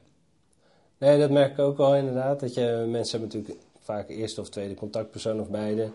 Nee, 0.98 1.20
dat 1.20 1.30
merk 1.30 1.52
ik 1.52 1.60
ook 1.60 1.78
wel 1.78 1.96
inderdaad. 1.96 2.40
Dat 2.40 2.54
je, 2.54 2.86
mensen 2.90 3.20
hebben 3.20 3.38
natuurlijk 3.38 3.66
vaak 3.80 4.10
eerste 4.10 4.42
of 4.42 4.50
tweede 4.50 4.74
contactpersoon 4.74 5.40
of 5.40 5.50
beide. 5.50 5.90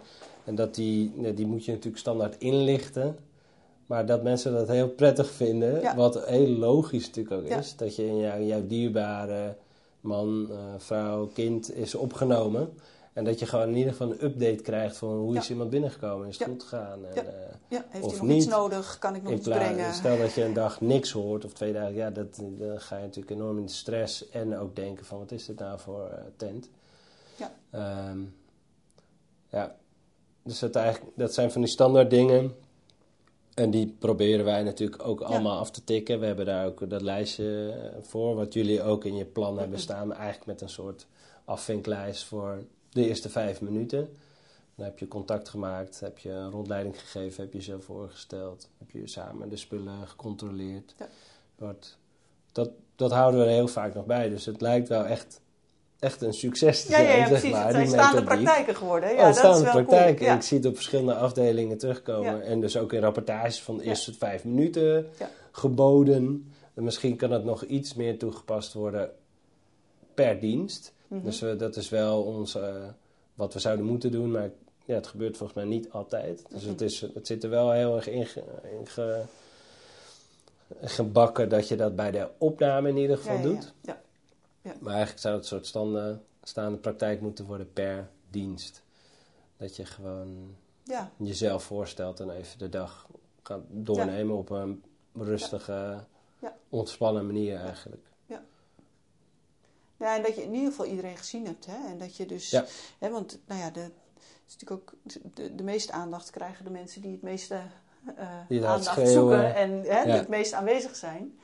En 0.45 0.55
dat 0.55 0.75
die, 0.75 1.13
nee, 1.17 1.35
die 1.35 1.47
moet 1.47 1.65
je 1.65 1.71
natuurlijk 1.71 1.99
standaard 1.99 2.39
inlichten. 2.39 3.17
Maar 3.87 4.07
dat 4.07 4.23
mensen 4.23 4.53
dat 4.53 4.69
heel 4.69 4.89
prettig 4.89 5.31
vinden, 5.31 5.81
Ja. 5.81 5.97
wat 5.97 6.27
heel 6.27 6.49
logisch 6.49 7.07
natuurlijk 7.07 7.37
ook 7.43 7.49
Ja. 7.49 7.59
is. 7.59 7.77
Dat 7.77 7.97
je 7.97 8.07
in 8.07 8.19
jouw, 8.19 8.41
jouw 8.41 8.67
dierbare 8.67 9.55
man, 10.01 10.47
eh, 10.51 10.57
vrouw, 10.77 11.27
kind 11.27 11.77
is 11.77 11.95
opgenomen. 11.95 12.69
En 13.13 13.25
dat 13.25 13.39
je 13.39 13.47
gewoon 13.47 13.69
in 13.69 13.77
ieder 13.77 13.93
geval 13.93 14.11
een 14.11 14.25
update 14.25 14.63
krijgt 14.63 14.97
van 14.97 15.09
hoe 15.09 15.37
is 15.37 15.45
Ja. 15.47 15.51
iemand 15.53 15.71
binnengekomen, 15.71 16.29
is 16.29 16.39
het 16.39 16.47
Ja. 16.47 16.53
goed 16.53 16.63
gegaan. 16.63 17.05
En, 17.07 17.15
Ja. 17.15 17.23
eh, 17.23 17.55
Ja, 17.69 17.85
heeft 17.89 18.05
Of 18.05 18.11
hij 18.11 18.21
nog 18.21 18.37
iets 18.37 18.45
niet. 18.47 18.55
nodig? 18.55 18.99
Kan 18.99 19.15
ik 19.15 19.23
nog 19.23 19.33
iets 19.33 19.49
brengen? 19.49 19.95
Stel 19.95 20.19
dat 20.19 20.33
je 20.35 20.45
een 20.45 20.53
dag 20.65 20.81
niks 20.81 21.11
hoort 21.13 21.45
of 21.45 21.53
twee 21.53 21.73
dagen, 21.73 21.95
ja, 21.95 22.11
dat, 22.11 22.37
dan 22.37 22.81
ga 22.81 22.97
je 22.97 23.03
natuurlijk 23.03 23.31
enorm 23.31 23.59
in 23.59 23.67
de 23.67 23.73
stress 23.73 24.29
en 24.29 24.57
ook 24.59 24.77
denken 24.77 25.05
van 25.05 25.19
wat 25.19 25.33
is 25.33 25.47
dit 25.47 25.59
nou 25.59 25.79
voor 25.81 26.09
eh, 26.09 26.23
tent. 26.37 26.69
Ja. 27.37 27.53
Ehm, 27.71 28.19
ja, 29.49 29.77
dus 30.43 30.59
dat, 30.59 30.75
eigenlijk, 30.75 31.17
dat 31.17 31.35
zijn 31.35 31.51
van 31.53 31.61
die 31.61 31.71
standaard 31.71 32.11
dingen. 32.11 32.55
En 33.55 33.71
die 33.71 33.97
proberen 33.99 34.45
wij 34.45 34.63
natuurlijk 34.63 35.07
ook 35.07 35.21
allemaal 35.21 35.59
af 35.59 35.71
te 35.71 35.85
tikken. 35.85 36.21
We 36.21 36.27
hebben 36.27 36.47
daar 36.47 36.67
ook 36.67 36.91
dat 36.91 37.03
lijstje 37.03 37.71
eh, 37.73 38.03
voor, 38.03 38.35
wat 38.35 38.53
jullie 38.53 38.83
ook 38.83 39.05
in 39.05 39.17
je 39.17 39.25
plan 39.25 39.59
hebben 39.59 39.79
staan. 39.79 40.13
Eigenlijk 40.13 40.47
met 40.47 40.61
een 40.61 40.69
soort 40.69 41.07
afvinklijst 41.45 42.25
voor 42.25 42.63
de 42.91 43.09
eerste 43.09 43.29
vijf 43.29 43.61
minuten. 43.61 44.17
Dan 44.75 44.85
heb 44.85 44.99
je 44.99 45.09
contact 45.09 45.49
gemaakt, 45.49 46.01
heb 46.01 46.19
je 46.19 46.31
een 46.31 46.51
rondleiding 46.51 47.01
gegeven, 47.01 47.43
heb 47.43 47.53
je 47.53 47.59
jezelf 47.59 47.85
voorgesteld, 47.85 48.69
heb 48.79 48.91
je 48.91 49.09
samen 49.09 49.49
de 49.49 49.57
spullen 49.57 50.09
gecontroleerd. 50.09 50.95
Ja. 50.99 51.09
Dat, 51.57 51.97
dat 52.97 53.11
houden 53.11 53.41
we 53.41 53.47
er 53.47 53.53
heel 53.53 53.69
vaak 53.69 53.95
nog 53.95 54.07
bij. 54.07 54.29
Dus 54.29 54.47
het 54.47 54.61
lijkt 54.61 54.89
wel 54.89 55.05
echt, 55.05 55.41
echt 55.99 56.23
een 56.23 56.35
succes 56.35 56.85
te 56.85 56.91
Ja, 56.91 56.97
zijn. 56.97 57.09
ja, 57.09 57.15
ja, 57.17 57.27
precies. 57.27 57.51
maar, 57.51 57.65
het 57.65 57.75
zijn 57.75 57.89
staande 57.89 58.23
praktijken 58.23 58.77
geworden. 58.77 59.15
Ja, 59.15 59.29
oh, 59.29 59.35
staande 59.35 59.57
is 59.57 59.63
wel 59.63 59.73
praktijk. 59.73 60.17
cool. 60.17 60.29
Ja. 60.29 60.37
Ik 60.37 60.43
zie 60.43 60.57
het 60.57 60.67
op 60.67 60.75
verschillende 60.75 61.15
afdelingen 61.15 61.79
terugkomen. 61.79 62.43
En 62.43 62.61
dus 62.61 62.77
ook 62.77 62.93
in 62.93 63.01
rapportages 63.01 63.63
van 63.63 63.77
de 63.77 63.85
eerste 63.85 64.15
vijf 64.15 64.45
minuten 64.45 65.07
geboden. 65.51 66.53
En 66.75 66.85
misschien 66.85 67.17
kan 67.17 67.31
het 67.31 67.45
nog 67.45 67.65
iets 67.65 67.95
meer 67.95 68.19
toegepast 68.19 68.73
worden 68.73 69.11
per 70.15 70.41
dienst. 70.41 70.93
Mhm. 71.11 71.25
Dus 71.25 71.41
we, 71.41 71.57
dat 71.57 71.77
is 71.77 71.89
wel 71.89 72.23
ons, 72.23 72.55
eh, 72.55 72.75
wat 73.35 73.53
we 73.53 73.59
zouden 73.59 73.85
moeten 73.87 74.11
doen. 74.11 74.31
Maar 74.31 74.51
ja, 74.85 74.95
het 74.95 75.07
gebeurt 75.07 75.37
volgens 75.37 75.59
mij 75.59 75.69
niet 75.69 75.91
altijd. 75.91 76.45
Dus 76.49 76.61
Mhm. 76.63 76.71
het, 76.71 76.81
is, 76.81 77.01
het 77.01 77.27
zit 77.27 77.45
er 77.45 77.51
wel 77.51 77.71
heel 77.71 77.97
erg 77.97 78.09
in, 78.09 78.27
in 78.79 78.87
ge- 78.87 79.23
gebakken 80.81 81.49
dat 81.49 81.69
je 81.69 81.77
dat 81.77 81.97
bij 81.97 82.11
de 82.11 82.29
opname 82.39 82.89
in 82.89 82.97
ieder 82.97 83.17
geval 83.17 83.33
ja, 83.35 83.41
ja, 83.41 83.47
doet. 83.47 83.73
ja. 83.81 84.01
Ja. 84.63 84.75
Maar 84.81 84.93
eigenlijk 84.93 85.21
zou 85.23 85.35
het 85.35 85.43
een 85.43 85.49
soort 85.49 85.67
standen, 85.67 86.23
staande 86.43 86.79
praktijk 86.79 87.21
moeten 87.21 87.45
worden 87.47 87.73
per 87.73 88.09
dienst. 88.31 88.83
Dat 89.57 89.77
je 89.77 89.85
gewoon 89.85 90.55
Ja. 90.85 91.11
jezelf 91.17 91.63
voorstelt 91.63 92.21
en 92.21 92.31
even 92.31 92.59
de 92.59 92.69
dag 92.69 93.07
gaat 93.43 93.61
doornemen 93.69 94.37
op 94.37 94.51
een 94.51 94.83
rustige, 95.15 96.05
ontspannen 96.69 97.27
manier 97.27 97.57
eigenlijk. 97.57 98.07
Ja, 100.01 100.17
en 100.17 100.23
dat 100.23 100.35
je 100.37 100.43
in 100.43 100.55
ieder 100.55 100.71
geval 100.71 100.87
iedereen 100.87 101.17
gezien 101.17 101.47
hebt. 101.47 101.67
Hè? 101.67 101.89
En 101.89 101.99
dat 101.99 102.17
je 102.17 102.27
dus, 102.27 102.51
Ja. 102.51 102.65
hè, 102.99 103.11
want 103.11 103.39
nou 103.47 103.61
ja, 103.61 103.71
de, 103.71 103.91
is 104.47 104.57
natuurlijk 104.57 104.81
ook 104.81 104.93
de, 105.35 105.55
de 105.55 105.63
meeste 105.63 105.93
aandacht 105.93 106.31
krijgen 106.31 106.65
de 106.65 106.71
mensen 106.71 107.03
die 107.03 107.13
het 107.13 107.23
meeste 107.23 107.61
eh, 108.17 108.29
Die 108.49 108.67
aandacht 108.67 109.09
zoeken 109.09 109.55
en 109.55 109.71
hè, 109.71 110.01
Ja. 110.03 110.17
het 110.17 110.29
meest 110.29 110.53
aanwezig 110.53 110.97
zijn. 110.97 111.39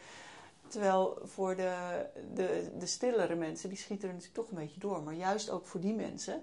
Terwijl 0.68 1.18
voor 1.22 1.56
de, 1.56 2.06
de, 2.34 2.70
de 2.78 2.86
stillere 2.86 3.34
mensen, 3.34 3.68
die 3.68 3.78
schieten 3.78 4.08
er 4.08 4.14
natuurlijk 4.14 4.40
toch 4.48 4.50
een 4.58 4.64
beetje 4.64 4.80
door. 4.80 5.02
Maar 5.02 5.14
juist 5.14 5.50
ook 5.50 5.66
voor 5.66 5.80
die 5.80 5.94
mensen. 5.94 6.42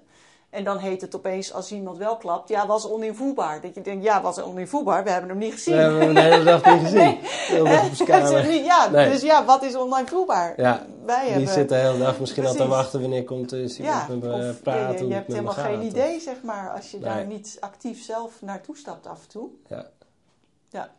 En 0.53 0.63
dan 0.63 0.77
heet 0.77 1.01
het 1.01 1.15
opeens, 1.15 1.53
als 1.53 1.71
iemand 1.71 1.97
wel 1.97 2.17
klapt, 2.17 2.49
ja, 2.49 2.67
was 2.67 2.89
oninvoerbaar. 2.89 3.61
Dat 3.61 3.75
je 3.75 3.81
denkt, 3.81 4.03
ja, 4.03 4.21
was 4.21 4.39
oninvoerbaar, 4.41 5.03
we 5.03 5.09
hebben 5.09 5.29
hem 5.29 5.37
niet 5.39 5.53
gezien. 5.53 5.73
We 5.75 5.79
hebben 5.81 5.99
hem 6.01 6.13
de 6.13 6.21
hele 6.21 6.43
dag 6.43 6.65
niet 6.65 6.81
gezien. 6.83 6.97
Nee. 7.63 8.47
Niet- 8.57 8.65
ja, 8.65 8.89
Nee. 8.89 9.09
dus 9.11 9.21
ja, 9.21 9.45
wat 9.45 9.63
is 9.63 9.75
online? 9.75 10.05
Ja, 10.57 10.85
Wij 11.05 11.21
Die 11.23 11.31
hebben... 11.31 11.53
zit 11.53 11.69
de 11.69 11.75
hele 11.75 11.97
dag 11.97 12.19
misschien 12.19 12.43
al 12.45 12.51
te 12.51 12.55
Precies. 12.57 12.73
wachten 12.75 13.01
wanneer 13.01 13.23
komt 13.23 13.51
iemand 13.51 13.75
Ja, 13.77 14.05
met 14.09 14.21
me 14.21 14.49
of 14.49 14.61
praten. 14.61 14.97
je, 14.97 15.07
je, 15.07 15.13
hebt 15.13 15.27
helemaal 15.27 15.53
geen 15.53 15.75
gaat, 15.75 15.83
idee, 15.83 16.19
zeg 16.19 16.41
maar, 16.43 16.69
als 16.69 16.91
je 16.91 16.99
daar 16.99 17.25
niet 17.25 17.57
actief 17.59 18.03
zelf 18.03 18.41
naartoe 18.41 18.77
stapt 18.77 19.07
af 19.07 19.21
en 19.21 19.29
toe. 19.29 19.49
ja. 19.67 19.85
Ja. 20.69 20.89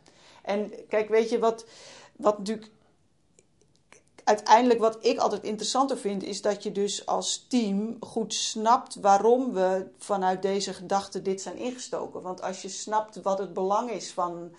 En 0.42 0.72
kijk, 0.88 1.08
weet 1.08 1.30
je 1.30 1.38
wat, 1.38 1.64
wat 2.16 2.38
natuurlijk. 2.38 2.70
Uiteindelijk 4.24 4.80
wat 4.80 4.98
ik 5.00 5.18
altijd 5.18 5.42
interessanter 5.42 5.96
vind, 5.98 6.22
is 6.22 6.42
dat 6.42 6.62
je 6.62 6.72
dus 6.72 7.06
als 7.06 7.44
team 7.48 7.96
goed 8.00 8.34
snapt 8.34 8.94
waarom 9.00 9.52
we 9.52 9.86
vanuit 9.98 10.42
deze 10.42 10.72
gedachte 10.72 11.22
dit 11.22 11.40
zijn 11.42 11.56
ingestoken. 11.56 12.22
Want 12.22 12.42
als 12.42 12.62
je 12.62 12.68
snapt 12.68 13.22
wat 13.22 13.38
het 13.38 13.52
belang 13.54 13.90
is 13.90 14.12
van 14.12 14.50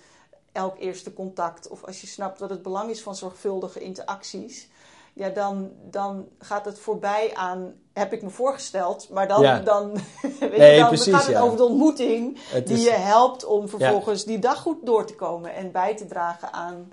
elk 0.51 0.79
eerste 0.79 1.13
contact, 1.13 1.67
of 1.67 1.83
als 1.83 2.01
je 2.01 2.07
snapt 2.07 2.39
wat 2.39 2.49
het 2.49 2.61
belang 2.61 2.89
is 2.89 3.01
van 3.01 3.15
zorgvuldige 3.15 3.79
interacties, 3.79 4.67
ja, 5.13 5.29
dan, 5.29 5.71
dan 5.91 6.27
gaat 6.39 6.65
het 6.65 6.79
voorbij 6.79 7.31
aan, 7.33 7.73
heb 7.93 8.13
ik 8.13 8.21
me 8.21 8.29
voorgesteld, 8.29 9.09
maar 9.09 9.27
dan, 9.27 9.41
Ja. 9.41 9.59
dan, 9.59 9.91
weet 10.39 10.57
Nee, 10.57 10.73
je, 10.73 10.79
dan 10.79 10.87
precies, 10.87 11.13
gaat 11.13 11.25
het 11.25 11.35
ja. 11.35 11.41
over 11.41 11.57
de 11.57 11.63
ontmoeting 11.63 12.37
Het 12.49 12.67
die 12.67 12.77
is- 12.77 12.83
je 12.83 12.91
helpt 12.91 13.45
om 13.45 13.69
vervolgens 13.69 14.23
die 14.25 14.39
dag 14.39 14.61
goed 14.61 14.85
door 14.85 15.05
te 15.05 15.15
komen 15.15 15.53
en 15.53 15.71
bij 15.71 15.95
te 15.97 16.05
dragen 16.05 16.53
aan 16.53 16.91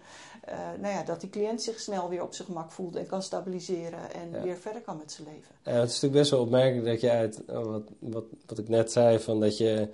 eh, 0.53 0.59
nou 0.81 0.95
ja, 0.95 1.03
dat 1.03 1.21
die 1.21 1.31
cliënt 1.31 1.63
zich 1.63 1.81
snel 1.81 2.09
weer 2.09 2.23
op 2.23 2.35
zijn 2.35 2.49
gemak 2.49 2.71
voelt 2.71 2.97
en 2.97 3.07
kan 3.07 3.23
stabiliseren 3.23 4.13
en 4.15 4.31
Ja. 4.33 4.43
weer 4.43 4.57
verder 4.57 4.83
kan 4.83 4.97
met 4.97 5.13
zijn 5.13 5.29
leven. 5.29 5.55
Ja, 5.65 5.71
het 5.73 5.89
is 5.89 5.95
natuurlijk 5.95 6.13
best 6.21 6.31
wel 6.31 6.41
opmerkelijk 6.41 6.87
dat 6.87 7.01
je 7.01 7.11
uit, 7.11 7.43
oh, 7.49 7.65
wat, 7.65 7.83
wat, 7.99 8.25
wat 8.47 8.59
ik 8.59 8.69
net 8.69 8.93
zei, 8.93 9.19
van 9.19 9.41
dat 9.41 9.59
je 9.59 9.89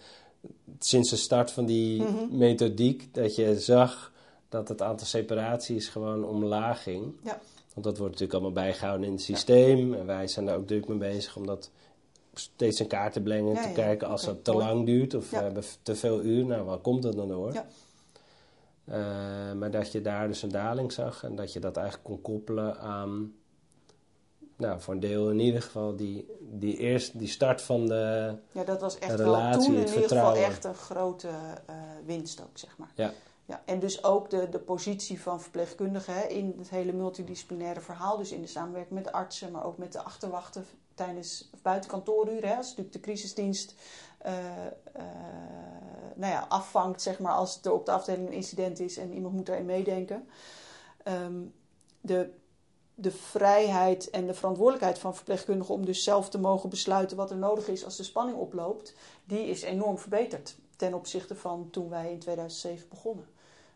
sinds 0.79 1.11
de 1.11 1.17
start 1.17 1.51
van 1.51 1.65
die 1.67 2.03
Mhm. 2.03 2.37
methodiek, 2.39 3.15
dat 3.15 3.35
je 3.35 3.61
zag 3.61 4.13
dat 4.49 4.69
het 4.69 4.83
aantal 4.83 5.07
separaties 5.07 5.89
gewoon 5.89 6.25
omlaag 6.25 6.83
ging. 6.83 7.13
Ja. 7.23 7.39
Want 7.75 7.87
dat 7.87 7.97
wordt 7.99 8.13
natuurlijk 8.13 8.33
allemaal 8.33 8.65
bijgehouden 8.65 9.07
in 9.07 9.13
het 9.13 9.23
systeem. 9.23 9.95
En 9.95 10.07
wij 10.07 10.29
zijn 10.29 10.47
daar 10.47 10.57
ook 10.57 10.67
druk 10.67 10.89
mee 10.89 10.99
bezig 10.99 11.37
om 11.37 11.47
dat 11.47 11.71
steeds 12.35 12.81
in 12.81 12.87
kaart 12.87 13.13
te 13.13 13.21
brengen. 13.21 13.55
Te 13.63 13.73
kijken 13.75 14.09
als 14.09 14.27
het 14.27 14.45
te 14.45 14.55
lang 14.55 14.87
duurt 14.87 15.15
of 15.15 15.31
we 15.31 15.37
hebben 15.37 15.63
te 15.83 15.95
veel 15.97 16.21
uur. 16.23 16.45
Nou, 16.45 16.65
waar 16.65 16.79
komt 16.79 17.03
dat 17.03 17.17
dan 17.17 17.29
door? 17.29 17.53
Ja. 17.53 17.67
Eh, 18.89 19.53
maar 19.53 19.71
dat 19.71 19.93
je 19.93 20.01
daar 20.01 20.29
dus 20.29 20.43
een 20.43 20.49
daling 20.49 20.93
zag 20.93 21.25
en 21.25 21.35
dat 21.35 21.53
je 21.53 21.61
dat 21.61 21.77
eigenlijk 21.77 22.07
kon 22.07 22.23
koppelen 22.23 22.79
aan, 22.79 23.33
nou, 24.57 24.81
voor 24.81 24.95
een 24.95 25.01
deel 25.01 25.31
in 25.31 25.41
ieder 25.41 25.63
geval, 25.63 25.97
die, 25.97 26.27
die, 26.41 26.77
eerst, 26.77 27.19
die 27.19 27.29
start 27.29 27.63
van 27.63 27.87
de, 27.87 28.35
Ja, 28.53 28.65
dat 28.65 28.81
was 28.81 28.99
echt 28.99 29.17
De 29.17 29.23
wel 29.23 29.35
relatie, 29.35 29.65
toen 29.65 29.75
in 29.75 29.87
ieder 29.87 30.09
geval 30.09 30.37
echt 30.37 30.65
een 30.65 30.75
grote 30.75 31.29
eh, 31.67 31.75
winst 32.05 32.43
ook, 32.43 32.59
zeg 32.59 32.79
maar. 32.79 32.93
Ja. 32.95 33.13
Ja, 33.45 33.63
en 33.65 33.79
dus 33.79 34.05
ook 34.05 34.31
de, 34.31 34.49
de 34.49 34.59
positie 34.59 35.21
van 35.21 35.41
verpleegkundigen 35.41 36.15
hè, 36.15 36.27
in 36.27 36.55
het 36.59 36.71
hele 36.71 36.93
multidisciplinaire 36.93 37.81
verhaal. 37.81 38.17
Dus 38.17 38.33
in 38.33 38.41
de 38.41 38.47
samenwerking 38.47 38.95
met 38.95 39.05
de 39.05 39.13
artsen, 39.13 39.51
maar 39.51 39.65
ook 39.65 39.79
met 39.79 39.93
de 39.93 40.03
achterwachten 40.03 40.65
tijdens 40.95 41.49
of 41.53 41.63
buiten 41.63 41.91
kantooruren. 41.91 42.49
Hè, 42.49 42.57
als 42.57 42.67
natuurlijk 42.67 42.93
de 42.93 43.01
crisisdienst 43.01 43.75
eh, 44.33 44.67
eh, 44.93 45.03
nou 46.15 46.33
ja, 46.33 46.47
afvangt, 46.49 47.03
zeg 47.03 47.19
maar, 47.19 47.33
als 47.33 47.61
er 47.63 47.73
op 47.73 47.87
de 47.87 47.93
afdeling 47.93 48.27
een 48.29 48.35
incident 48.35 48.81
is 48.81 48.97
en 48.97 49.13
iemand 49.13 49.35
moet 49.35 49.47
daarin 49.47 49.67
meedenken. 49.67 50.29
Ehm, 51.03 51.35
de, 52.01 52.31
de 52.95 53.11
vrijheid 53.11 54.11
en 54.11 54.27
de 54.27 54.35
verantwoordelijkheid 54.35 54.99
van 54.99 55.15
verpleegkundigen 55.15 55.75
om 55.75 55.85
dus 55.87 56.05
zelf 56.05 56.29
te 56.31 56.39
mogen 56.39 56.69
besluiten 56.69 57.17
wat 57.17 57.31
er 57.31 57.37
nodig 57.37 57.69
is 57.69 57.85
als 57.85 57.97
de 57.97 58.03
spanning 58.03 58.39
oploopt, 58.39 58.95
die 59.25 59.47
is 59.47 59.63
enorm 59.63 59.99
verbeterd 59.99 60.57
ten 60.77 60.95
opzichte 60.95 61.35
van 61.35 61.69
toen 61.71 61.89
wij 61.89 62.13
in 62.13 62.19
2007 62.19 62.89
begonnen. 62.89 63.27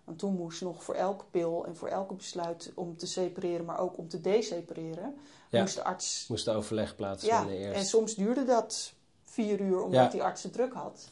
Want 0.05 0.19
toen 0.19 0.35
moest 0.35 0.61
nog 0.63 0.85
voor 0.85 0.95
elke 0.95 1.25
pil 1.31 1.65
en 1.67 1.77
voor 1.77 1.89
elke 1.89 2.15
besluit 2.15 2.73
om 2.75 2.97
te 2.97 3.07
separeren, 3.07 3.65
maar 3.65 3.79
ook 3.79 3.99
om 3.99 4.09
te 4.09 4.21
desepareren, 4.21 5.15
Ja. 5.51 5.61
moest 5.61 5.75
de 5.75 5.85
arts. 5.85 6.27
moest 6.29 6.45
de 6.45 6.51
overleg 6.51 6.89
Ja, 6.89 6.95
plaatsvinden 6.95 7.57
eerst. 7.57 7.79
en 7.81 7.85
soms 7.85 8.15
duurde 8.15 8.45
dat 8.45 8.93
vier 9.33 9.61
uur 9.61 9.83
omdat 9.83 10.01
Ja. 10.05 10.09
die 10.09 10.23
arts 10.23 10.43
het 10.43 10.53
druk 10.53 10.73
had. 10.73 11.09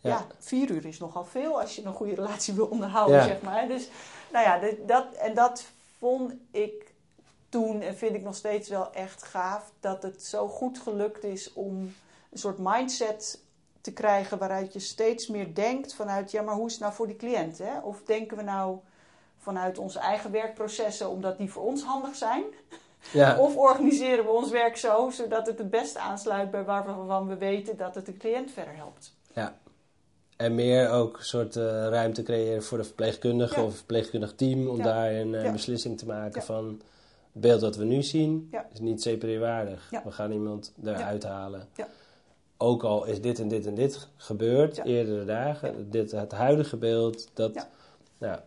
Ja. 0.00 0.10
Ja. 0.10 0.26
vier 0.38 0.70
uur 0.70 0.84
is 0.86 0.98
nogal 0.98 1.24
veel 1.24 1.60
als 1.60 1.76
je 1.76 1.84
een 1.84 1.92
goede 1.92 2.14
relatie 2.14 2.54
wil 2.54 2.66
onderhouden, 2.66 3.22
zeg 3.24 3.42
maar. 3.42 3.68
Dus, 3.68 3.88
nou 4.32 4.44
ja, 4.44 4.74
dat, 4.86 5.14
en 5.14 5.34
dat 5.34 5.64
vond 5.98 6.32
ik 6.50 6.92
toen 7.48 7.80
en 7.80 7.96
vind 7.96 8.14
ik 8.14 8.22
nog 8.22 8.34
steeds 8.34 8.68
wel 8.68 8.92
echt 8.92 9.22
gaaf 9.22 9.72
dat 9.80 10.02
het 10.02 10.22
zo 10.24 10.48
goed 10.48 10.78
gelukt 10.78 11.24
is 11.24 11.52
om 11.52 11.94
een 12.30 12.38
soort 12.38 12.58
mindset 12.58 13.40
te 13.80 13.92
krijgen 13.92 14.38
waaruit 14.38 14.72
je 14.72 14.78
steeds 14.78 15.26
meer 15.26 15.54
denkt 15.54 15.94
vanuit, 15.94 16.30
ja, 16.30 16.42
maar 16.42 16.54
hoe 16.54 16.66
is 16.66 16.72
het 16.72 16.80
nou 16.82 16.92
voor 16.94 17.06
die 17.06 17.16
cliënt? 17.16 17.58
Hè? 17.58 17.78
Of 17.78 18.02
denken 18.02 18.36
we 18.36 18.42
nou 18.42 18.78
vanuit 19.38 19.78
onze 19.78 19.98
eigen 19.98 20.30
werkprocessen 20.30 21.08
omdat 21.10 21.38
die 21.38 21.52
voor 21.52 21.64
ons 21.64 21.82
handig 21.82 22.16
zijn? 22.16 22.44
Ja. 23.12 23.38
Of 23.38 23.56
organiseren 23.56 24.24
we 24.24 24.30
ons 24.30 24.50
werk 24.50 24.76
zo 24.76 25.10
zodat 25.10 25.46
het 25.46 25.58
het 25.58 25.70
beste 25.70 25.98
aansluit 25.98 26.50
bij 26.50 26.64
waarvan 26.64 27.28
we 27.28 27.36
weten 27.36 27.76
dat 27.76 27.94
het 27.94 28.06
de 28.06 28.16
cliënt 28.16 28.50
verder 28.50 28.76
helpt? 28.76 29.14
Ja. 29.32 29.56
En 30.36 30.54
meer 30.54 30.90
ook 30.90 31.16
een 31.18 31.24
soort 31.24 31.56
eh, 31.56 31.64
ruimte 31.88 32.22
creëren 32.22 32.62
voor 32.62 32.78
de 32.78 32.84
verpleegkundige 32.84 33.60
Ja. 33.60 33.66
of 33.66 33.76
verpleegkundig 33.76 34.34
team 34.34 34.68
om 34.68 34.76
Ja. 34.76 34.82
daar 34.82 35.12
een 35.12 35.34
eh, 35.34 35.52
beslissing 35.52 35.98
te 35.98 36.06
maken 36.06 36.42
van 36.42 36.66
het 37.32 37.42
beeld 37.42 37.60
dat 37.60 37.76
we 37.76 37.84
nu 37.84 38.02
zien 38.02 38.50
is 38.72 38.80
niet 38.80 39.02
separeerwaardig. 39.02 39.88
Ja. 39.90 40.02
We 40.04 40.10
gaan 40.10 40.32
iemand 40.32 40.72
eruit 40.84 41.22
halen. 41.24 41.68
Ja. 41.74 41.88
Ook 42.56 42.82
al 42.82 43.04
is 43.04 43.20
dit 43.20 43.38
en 43.38 43.48
dit 43.48 43.66
en 43.66 43.74
dit 43.74 44.08
gebeurd 44.16 44.84
eerdere 44.84 45.24
dagen, 45.24 45.90
dit, 45.90 46.10
het 46.10 46.32
huidige 46.32 46.76
beeld, 46.76 47.28
dat, 47.34 47.54
Ja. 47.54 47.68
nou, 48.18 48.38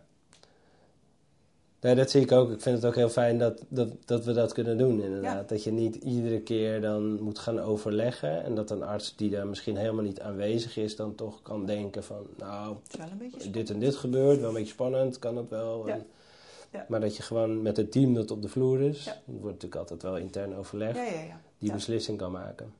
Nee, 1.80 1.94
dat 1.94 2.10
zie 2.10 2.20
ik 2.22 2.32
ook. 2.32 2.50
Ik 2.50 2.60
vind 2.60 2.76
het 2.76 2.84
ook 2.84 2.94
heel 2.94 3.08
fijn 3.08 3.38
dat, 3.38 3.62
dat, 3.68 3.88
dat 4.04 4.24
we 4.24 4.32
dat 4.32 4.52
kunnen 4.52 4.78
doen, 4.78 5.02
inderdaad. 5.02 5.34
Ja. 5.40 5.42
Dat 5.46 5.64
je 5.64 5.72
niet 5.72 5.94
iedere 5.96 6.40
keer 6.40 6.80
dan 6.80 7.22
moet 7.22 7.38
gaan 7.38 7.60
overleggen. 7.60 8.44
En 8.44 8.54
dat 8.54 8.70
een 8.70 8.82
arts 8.82 9.16
die 9.16 9.30
daar 9.30 9.46
misschien 9.46 9.76
helemaal 9.76 10.04
niet 10.04 10.20
aanwezig 10.20 10.76
is, 10.76 10.96
dan 10.96 11.14
toch 11.14 11.42
kan 11.42 11.66
denken 11.66 12.04
van... 12.04 12.26
Nou, 12.36 12.76
dit 13.50 13.70
en 13.70 13.78
dit 13.78 13.96
gebeurt, 13.96 14.40
wel 14.40 14.48
een 14.48 14.54
beetje 14.54 14.72
spannend, 14.72 15.18
kan 15.18 15.36
het 15.36 15.48
wel. 15.48 15.86
Ja. 15.86 15.92
En- 15.94 16.06
Ja. 16.72 16.84
Maar 16.88 17.00
dat 17.00 17.16
je 17.16 17.22
gewoon 17.22 17.62
met 17.62 17.76
het 17.76 17.92
team 17.92 18.14
dat 18.14 18.30
op 18.30 18.42
de 18.42 18.48
vloer 18.48 18.80
is, 18.80 19.04
Ja. 19.04 19.16
wordt 19.24 19.44
natuurlijk 19.44 19.74
altijd 19.80 20.02
wel 20.02 20.16
intern 20.16 20.56
overleg, 20.56 20.96
Ja, 20.96 21.02
ja, 21.02 21.10
ja. 21.10 21.40
die 21.58 21.68
Ja. 21.68 21.74
beslissing 21.74 22.18
kan 22.18 22.32
maken. 22.32 22.72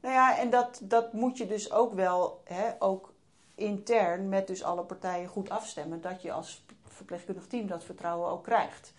Nou 0.00 0.14
ja, 0.14 0.38
en 0.38 0.50
dat, 0.50 0.80
dat 0.82 1.12
moet 1.12 1.38
je 1.38 1.46
dus 1.46 1.72
ook 1.72 1.94
wel, 1.94 2.40
hè, 2.44 2.64
ook 2.78 3.12
intern 3.54 4.28
met 4.28 4.46
dus 4.46 4.62
alle 4.62 4.82
partijen 4.82 5.28
goed 5.28 5.50
afstemmen, 5.50 6.00
dat 6.00 6.22
je 6.22 6.32
als 6.32 6.64
verpleegkundig 6.98 7.46
team 7.46 7.66
dat 7.66 7.84
vertrouwen 7.84 8.30
ook 8.30 8.44
krijgt. 8.44 8.92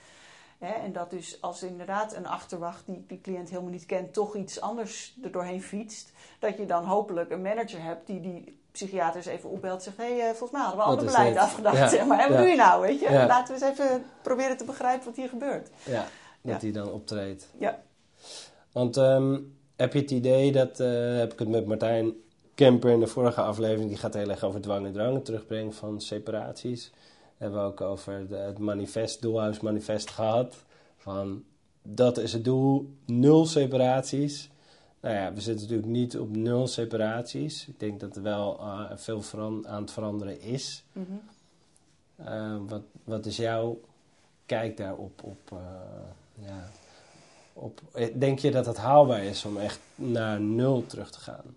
En 0.60 0.94
dat 0.94 1.10
dus 1.10 1.42
als 1.42 1.64
inderdaad 1.64 2.16
een 2.16 2.28
achterwacht 2.28 2.84
die 2.86 3.04
die 3.08 3.22
cliënt 3.22 3.50
helemaal 3.50 3.72
niet 3.72 3.86
kent, 3.86 4.14
toch 4.14 4.36
iets 4.36 4.62
anders 4.62 5.18
er 5.24 5.32
doorheen 5.32 5.62
fietst, 5.62 6.12
dat 6.40 6.58
je 6.58 6.66
dan 6.66 6.84
hopelijk 6.86 7.32
een 7.32 7.42
manager 7.42 7.84
hebt 7.84 8.08
die 8.08 8.20
die 8.20 8.60
psychiaters 8.72 9.26
even 9.26 9.50
opbelt 9.50 9.76
en 9.78 9.82
zegt, 9.82 9.98
hé, 9.98 10.20
hey, 10.20 10.30
volgens 10.36 10.52
mij 10.52 10.62
hadden 10.62 10.98
we 10.98 11.06
is 11.06 11.12
beleid 11.12 11.38
afgedacht, 11.38 11.78
Ja. 11.78 11.88
zeg 11.88 12.06
maar. 12.06 12.20
En 12.20 12.28
wat 12.28 12.38
Ja. 12.38 12.42
doe 12.42 12.50
je 12.52 12.58
nou, 12.58 12.82
weet 12.82 13.00
je? 13.00 13.12
Ja. 13.12 13.28
Laten 13.28 13.56
we 13.56 13.66
eens 13.66 13.80
even 13.80 14.06
proberen 14.22 14.58
te 14.58 14.64
begrijpen 14.66 15.06
wat 15.06 15.16
hier 15.16 15.30
gebeurt. 15.30 15.70
Ja, 15.86 16.06
dat 16.42 16.62
die 16.62 16.72
dan 16.72 16.92
optreedt. 16.92 17.50
Ja. 17.58 17.80
Want 18.72 18.98
ehm, 18.98 19.38
heb 19.76 19.94
je 19.94 20.00
het 20.00 20.12
idee 20.12 20.52
dat, 20.52 20.80
eh, 20.80 21.18
heb 21.18 21.34
ik 21.34 21.40
het 21.40 21.50
met 21.50 21.66
Martijn 21.66 22.14
Kemper 22.56 22.92
in 22.92 23.00
de 23.00 23.08
vorige 23.08 23.42
aflevering, 23.42 23.90
die 23.90 23.98
gaat 23.98 24.14
heel 24.14 24.30
erg 24.30 24.44
over 24.44 24.62
dwang 24.62 24.86
en 24.86 24.94
drang, 24.94 25.26
terugbrengen 25.26 25.74
van 25.74 26.02
separaties. 26.02 26.92
Hebben 27.40 27.60
we 27.60 27.66
ook 27.66 27.82
over 27.82 28.28
de, 28.28 28.36
het 28.36 28.58
manifest, 28.58 29.22
doelhuismanifest 29.22 30.10
gehad. 30.10 30.56
Van 30.98 31.44
dat 31.82 32.18
is 32.18 32.34
het 32.34 32.44
doel, 32.44 32.94
nul 33.06 33.46
separaties. 33.46 34.50
Nou 35.00 35.16
ja, 35.16 35.34
we 35.34 35.42
zitten 35.42 35.62
natuurlijk 35.62 35.92
niet 35.92 36.20
op 36.20 36.36
nul 36.36 36.68
separaties. 36.68 37.68
Ik 37.68 37.80
denk 37.80 38.00
dat 38.00 38.16
er 38.16 38.22
wel 38.22 38.60
eh, 38.60 38.92
veel 38.96 39.24
aan 39.68 39.82
het 39.82 39.92
veranderen 39.92 40.42
is. 40.42 40.84
Mhm. 40.92 41.06
Eh, 42.16 42.58
wat, 42.68 42.82
wat 43.04 43.26
is 43.26 43.38
jouw 43.38 43.80
kijk 44.46 44.78
daarop? 44.78 45.24
Op, 45.24 45.52
eh, 45.52 46.46
ja, 46.46 46.70
op, 47.54 47.82
denk 48.16 48.40
je 48.40 48.52
dat 48.52 48.66
het 48.66 48.78
haalbaar 48.78 49.24
is 49.24 49.46
om 49.46 49.58
echt 49.58 49.80
naar 49.96 50.42
nul 50.42 50.86
terug 50.86 51.12
te 51.12 51.20
gaan? 51.20 51.56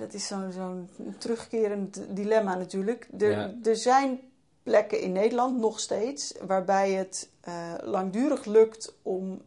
Dat 0.00 0.14
is 0.14 0.26
zo'n 0.26 0.52
zo'n 0.52 0.88
terugkerend 1.18 2.00
dilemma 2.08 2.54
natuurlijk. 2.54 3.08
Er, 3.18 3.30
Ja. 3.30 3.54
er 3.62 3.76
zijn 3.76 4.20
plekken 4.62 5.00
in 5.00 5.12
Nederland 5.12 5.58
nog 5.58 5.80
steeds 5.80 6.34
waarbij 6.46 6.92
het 6.92 7.28
eh, 7.40 7.74
langdurig 7.82 8.44
lukt 8.44 8.94
om 9.02 9.42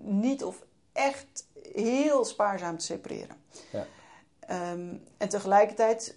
niet 0.00 0.44
of 0.44 0.64
echt 0.92 1.46
heel 1.72 2.24
spaarzaam 2.24 2.78
te 2.78 2.84
separeren. 2.84 3.36
Ja. 3.72 3.86
Ehm, 4.40 4.94
en 5.16 5.28
tegelijkertijd 5.28 6.14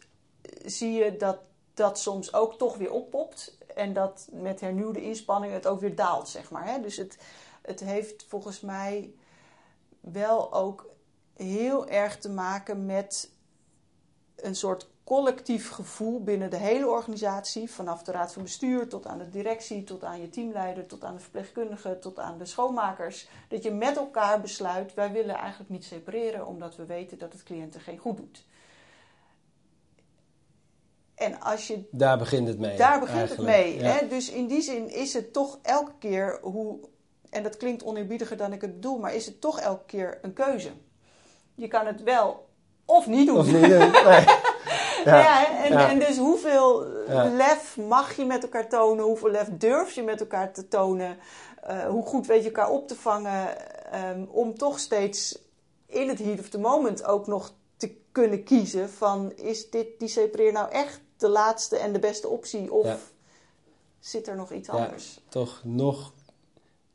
zie 0.65 0.91
je 0.91 1.17
dat 1.17 1.37
dat 1.73 1.99
soms 1.99 2.33
ook 2.33 2.57
toch 2.57 2.77
weer 2.77 2.91
oppopt 2.91 3.57
en 3.75 3.93
dat 3.93 4.27
met 4.31 4.59
hernieuwde 4.61 5.01
inspanning 5.03 5.53
het 5.53 5.67
ook 5.67 5.79
weer 5.79 5.95
daalt, 5.95 6.29
zeg 6.29 6.51
maar. 6.51 6.65
Hè? 6.65 6.81
Dus 6.81 6.97
het, 6.97 7.17
het 7.61 7.79
heeft 7.79 8.25
volgens 8.27 8.59
mij 8.59 9.13
wel 9.99 10.53
ook 10.53 10.89
heel 11.35 11.87
erg 11.87 12.17
te 12.17 12.29
maken 12.29 12.85
met 12.85 13.29
een 14.43 14.55
soort 14.55 14.89
collectief 15.03 15.69
gevoel 15.69 16.23
binnen 16.23 16.49
de 16.49 16.57
hele 16.57 16.87
organisatie, 16.87 17.71
vanaf 17.71 18.03
de 18.03 18.11
raad 18.11 18.33
van 18.33 18.43
bestuur 18.43 18.87
tot 18.87 19.07
aan 19.07 19.17
de 19.17 19.29
directie, 19.29 19.83
tot 19.83 20.03
aan 20.03 20.21
je 20.21 20.29
teamleider, 20.29 20.85
tot 20.85 21.03
aan 21.03 21.15
de 21.15 21.21
verpleegkundigen, 21.21 21.99
tot 21.99 22.19
aan 22.19 22.37
de 22.37 22.45
schoonmakers, 22.45 23.27
dat 23.47 23.63
je 23.63 23.71
met 23.71 23.97
elkaar 23.97 24.41
besluit, 24.41 24.93
wij 24.93 25.11
willen 25.11 25.35
eigenlijk 25.35 25.69
niet 25.69 25.83
separeren 25.83 26.47
omdat 26.47 26.75
we 26.75 26.85
weten 26.85 27.17
dat 27.17 27.33
het 27.33 27.43
cliënten 27.43 27.81
geen 27.81 27.97
goed 27.97 28.17
doet. 28.17 28.45
En 31.15 31.39
als 31.39 31.67
je 31.67 31.87
Daar 31.91 32.17
begint 32.17 32.47
het 32.47 32.59
mee. 32.59 32.77
daar 32.77 32.99
begint 32.99 33.17
eigenlijk. 33.19 33.49
het 33.49 33.65
mee. 33.65 33.79
Ja. 33.79 33.91
Hè? 33.91 34.07
Dus 34.07 34.29
in 34.29 34.47
die 34.47 34.61
zin 34.61 34.89
is 34.89 35.13
het 35.13 35.33
toch 35.33 35.59
elke 35.61 35.93
keer 35.99 36.39
hoe, 36.41 36.79
en 37.29 37.43
dat 37.43 37.57
klinkt 37.57 37.83
oneerbiediger 37.83 38.37
dan 38.37 38.53
ik 38.53 38.61
het 38.61 38.73
bedoel, 38.73 38.97
maar 38.97 39.15
is 39.15 39.25
het 39.25 39.41
toch 39.41 39.59
elke 39.59 39.85
keer 39.85 40.19
een 40.21 40.33
keuze. 40.33 40.71
Je 41.55 41.67
kan 41.67 41.85
het 41.85 42.03
wel 42.03 42.49
of 42.91 43.07
niet 43.07 43.27
doen. 43.27 43.37
Of 43.37 43.45
niet? 43.45 43.61
Nee. 43.61 43.89
Ja. 45.05 45.63
en, 45.63 45.71
ja. 45.71 45.89
en 45.89 45.99
dus 45.99 46.17
hoeveel 46.17 46.85
lef 47.35 47.77
mag 47.87 48.15
je 48.15 48.25
met 48.25 48.43
elkaar 48.43 48.69
tonen? 48.69 49.05
Hoeveel 49.05 49.29
lef 49.29 49.47
durf 49.51 49.91
je 49.91 50.03
met 50.03 50.19
elkaar 50.19 50.53
te 50.53 50.67
tonen? 50.67 51.17
Eh, 51.61 51.85
hoe 51.85 52.05
goed 52.05 52.27
weet 52.27 52.41
je 52.43 52.47
elkaar 52.47 52.69
op 52.69 52.87
te 52.87 52.95
vangen? 52.95 53.55
ehm, 53.91 54.25
om 54.29 54.57
toch 54.57 54.79
steeds 54.79 55.39
in 55.85 56.09
het 56.09 56.19
heat 56.19 56.39
of 56.39 56.49
the 56.49 56.59
moment 56.59 57.03
ook 57.03 57.27
nog 57.27 57.53
te 57.77 57.95
kunnen 58.11 58.43
kiezen 58.43 58.89
van... 58.89 59.31
is 59.35 59.69
dit, 59.69 59.87
die 59.97 60.07
separeer 60.07 60.51
nou 60.51 60.71
echt 60.71 61.01
de 61.17 61.29
laatste 61.29 61.77
en 61.77 61.93
de 61.93 61.99
beste 61.99 62.27
optie? 62.27 62.73
Of 62.73 63.11
zit 63.99 64.27
er 64.27 64.35
nog 64.35 64.51
iets 64.51 64.67
Ja. 64.67 64.73
anders? 64.73 65.19
Toch 65.29 65.61
nog 65.63 66.13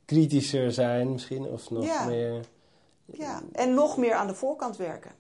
kritischer 0.05 0.73
zijn 0.73 1.13
misschien, 1.13 1.47
of 1.47 1.71
nog 1.71 2.07
meer... 2.07 2.45
Ja, 3.05 3.43
en 3.53 3.75
nog 3.75 3.97
meer 3.97 4.15
aan 4.15 4.27
de 4.27 4.35
voorkant 4.35 4.77
werken. 4.77 5.11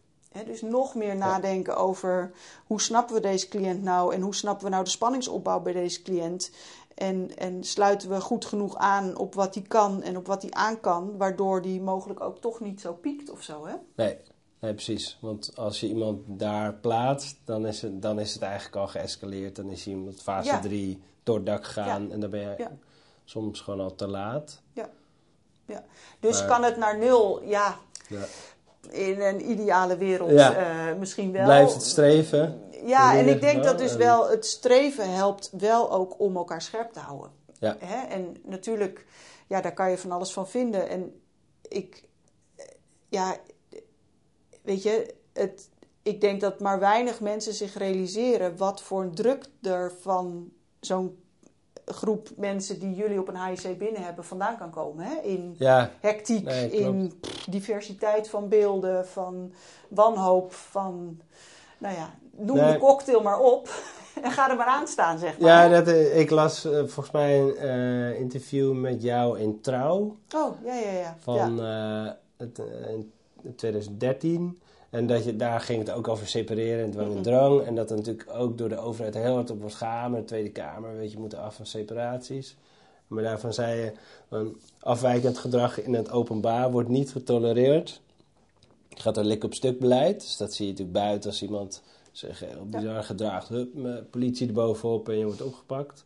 Dus 0.44 0.62
nog 0.62 0.94
meer 0.94 1.16
nadenken 1.16 1.76
over 1.76 2.32
hoe 2.66 2.80
snappen 2.80 3.14
we 3.14 3.20
deze 3.20 3.48
cliënt 3.48 3.82
nou 3.82 4.14
en 4.14 4.20
hoe 4.20 4.34
snappen 4.34 4.64
we 4.64 4.70
nou 4.70 4.84
de 4.84 4.90
spanningsopbouw 4.90 5.60
bij 5.60 5.72
deze 5.72 6.02
cliënt. 6.02 6.50
En, 6.94 7.36
en 7.36 7.64
sluiten 7.64 8.08
we 8.10 8.20
goed 8.20 8.44
genoeg 8.44 8.76
aan 8.76 9.16
op 9.16 9.34
wat 9.34 9.54
hij 9.54 9.62
kan 9.62 10.02
en 10.02 10.16
op 10.16 10.26
wat 10.26 10.42
hij 10.42 10.50
aan 10.50 10.80
kan, 10.80 11.16
waardoor 11.16 11.62
die 11.62 11.80
mogelijk 11.80 12.20
ook 12.20 12.40
toch 12.40 12.60
niet 12.60 12.80
zo 12.80 12.92
piekt 12.94 13.30
of 13.30 13.42
zo. 13.42 13.66
Hè? 13.66 13.74
Nee, 13.96 14.16
nee, 14.60 14.74
precies. 14.74 15.18
Want 15.20 15.52
als 15.56 15.80
je 15.80 15.88
iemand 15.88 16.20
daar 16.26 16.74
plaatst, 16.74 17.36
dan 17.44 17.66
is 17.66 17.82
het, 17.82 18.02
dan 18.02 18.20
is 18.20 18.32
het 18.34 18.42
eigenlijk 18.42 18.76
al 18.76 18.88
geëscaleerd. 18.88 19.56
Dan 19.56 19.68
is 19.70 19.84
hij 19.84 19.94
met 19.94 20.22
fase 20.22 20.48
Ja. 20.48 20.60
3 20.60 21.02
door 21.22 21.36
het 21.36 21.46
dak 21.46 21.64
gegaan 21.64 22.06
Ja. 22.06 22.12
en 22.12 22.20
dan 22.20 22.30
ben 22.30 22.40
je 22.40 22.54
Ja. 22.58 22.70
soms 23.24 23.60
gewoon 23.60 23.80
al 23.80 23.94
te 23.94 24.06
laat. 24.06 24.60
Dus 26.20 26.38
Maar- 26.38 26.48
kan 26.48 26.62
het 26.62 26.76
naar 26.76 26.98
nul? 26.98 27.42
Ja, 27.42 27.76
Ja. 28.08 28.24
In 28.92 29.20
een 29.20 29.50
ideale 29.50 29.96
wereld 29.96 30.30
Ja. 30.30 30.54
eh, 30.54 30.98
misschien 30.98 31.32
wel. 31.32 31.44
Blijft 31.44 31.74
het 31.74 31.82
streven. 31.82 32.60
Ja, 32.84 33.16
en 33.18 33.28
ik 33.28 33.40
denk 33.40 33.64
dat 33.64 33.78
dus 33.78 33.96
wel 33.96 34.28
het 34.30 34.46
streven 34.46 35.12
helpt 35.14 35.50
wel 35.58 35.92
ook 35.92 36.20
om 36.20 36.36
elkaar 36.36 36.62
scherp 36.62 36.92
te 36.92 36.98
houden. 37.00 37.30
Ja. 37.58 37.76
Hè? 37.78 38.06
En 38.06 38.36
natuurlijk, 38.44 39.06
ja, 39.46 39.60
daar 39.60 39.74
kan 39.74 39.90
je 39.90 39.98
van 39.98 40.10
alles 40.12 40.32
van 40.32 40.48
vinden. 40.48 40.88
En 40.88 41.20
ik, 41.68 42.02
ja, 43.08 43.36
weet 44.62 44.82
je, 44.82 45.14
het, 45.32 45.68
ik 46.02 46.20
denk 46.20 46.40
dat 46.40 46.60
maar 46.60 46.78
weinig 46.78 47.20
mensen 47.20 47.54
zich 47.54 47.74
realiseren 47.74 48.56
wat 48.56 48.82
voor 48.82 49.02
een 49.02 49.14
druk 49.14 49.46
er 49.62 49.92
van 50.00 50.52
zo'n 50.80 51.24
groep 51.92 52.28
mensen 52.36 52.78
die 52.78 52.94
jullie 52.94 53.20
op 53.20 53.28
een 53.28 53.36
HIC 53.44 53.78
binnen 53.78 54.02
hebben 54.02 54.24
vandaan 54.24 54.56
kan 54.58 54.70
komen. 54.70 55.04
Hè? 55.04 55.14
In 55.22 55.54
Ja, 55.58 55.90
hectiek, 56.00 56.44
Nee, 56.44 56.70
in 56.70 57.12
pff, 57.20 57.44
diversiteit 57.44 58.28
van 58.28 58.48
beelden, 58.48 59.06
van 59.06 59.52
wanhoop, 59.88 60.52
van, 60.52 61.20
nou 61.78 61.94
ja, 61.96 62.10
noem 62.30 62.56
Nee. 62.56 62.72
de 62.72 62.78
cocktail 62.78 63.22
maar 63.22 63.38
op 63.40 63.68
en 64.22 64.30
ga 64.30 64.50
er 64.50 64.56
maar 64.56 64.66
aan 64.66 64.86
staan, 64.88 65.18
zeg 65.18 65.38
maar. 65.38 65.48
ja 65.50 65.68
dat, 65.68 65.88
eh, 65.88 66.18
ik 66.18 66.30
las 66.30 66.64
eh, 66.64 66.72
volgens 66.72 67.10
mij 67.10 67.40
een 67.40 67.56
eh, 67.56 68.20
interview 68.20 68.72
met 68.72 69.02
jou 69.02 69.38
in 69.40 69.60
Trouw 69.60 70.16
Oh, 70.34 70.64
ja, 70.64 70.74
ja, 70.74 70.90
ja. 70.90 71.16
van 71.20 71.56
ja. 71.56 72.18
het, 72.36 72.58
eh, 72.58 72.92
in 73.42 73.54
2013. 73.56 74.60
En 74.96 75.06
dat 75.06 75.24
je, 75.24 75.36
daar 75.36 75.60
ging 75.60 75.78
het 75.78 75.90
ook 75.90 76.08
over 76.08 76.26
separeren 76.26 76.84
en 76.84 76.90
dwang 76.90 77.16
en 77.16 77.22
drang. 77.22 77.60
En 77.60 77.74
dat 77.74 77.90
er 77.90 77.96
natuurlijk 77.96 78.30
ook 78.32 78.58
door 78.58 78.68
de 78.68 78.78
overheid 78.78 79.14
heel 79.14 79.34
hard 79.34 79.50
op 79.50 79.60
wordt 79.60 79.74
gehamerd. 79.74 80.20
De 80.20 80.26
Tweede 80.26 80.50
Kamer, 80.50 80.96
weet 80.96 81.12
je, 81.12 81.18
moeten 81.18 81.38
af 81.38 81.54
van 81.54 81.66
separaties. 81.66 82.56
Maar 83.06 83.22
daarvan 83.22 83.52
zei 83.52 83.92
je, 84.30 84.52
afwijkend 84.80 85.38
gedrag 85.38 85.82
in 85.82 85.94
het 85.94 86.10
openbaar 86.10 86.70
wordt 86.70 86.88
niet 86.88 87.10
getolereerd. 87.10 88.00
Het 88.88 89.00
gaat 89.00 89.16
er 89.16 89.24
lik 89.24 89.44
op 89.44 89.54
stuk 89.54 89.78
beleid. 89.78 90.20
Dus 90.20 90.36
dat 90.36 90.54
zie 90.54 90.66
je 90.66 90.72
natuurlijk 90.72 90.98
buiten 90.98 91.30
als 91.30 91.42
iemand 91.42 91.82
zich 92.12 92.40
heel 92.40 92.66
bizar 92.66 93.04
gedraagt. 93.04 93.48
Hup, 93.48 93.68
politie 94.10 94.46
erbovenop 94.46 95.08
en 95.08 95.18
je 95.18 95.24
wordt 95.24 95.42
opgepakt. 95.42 96.04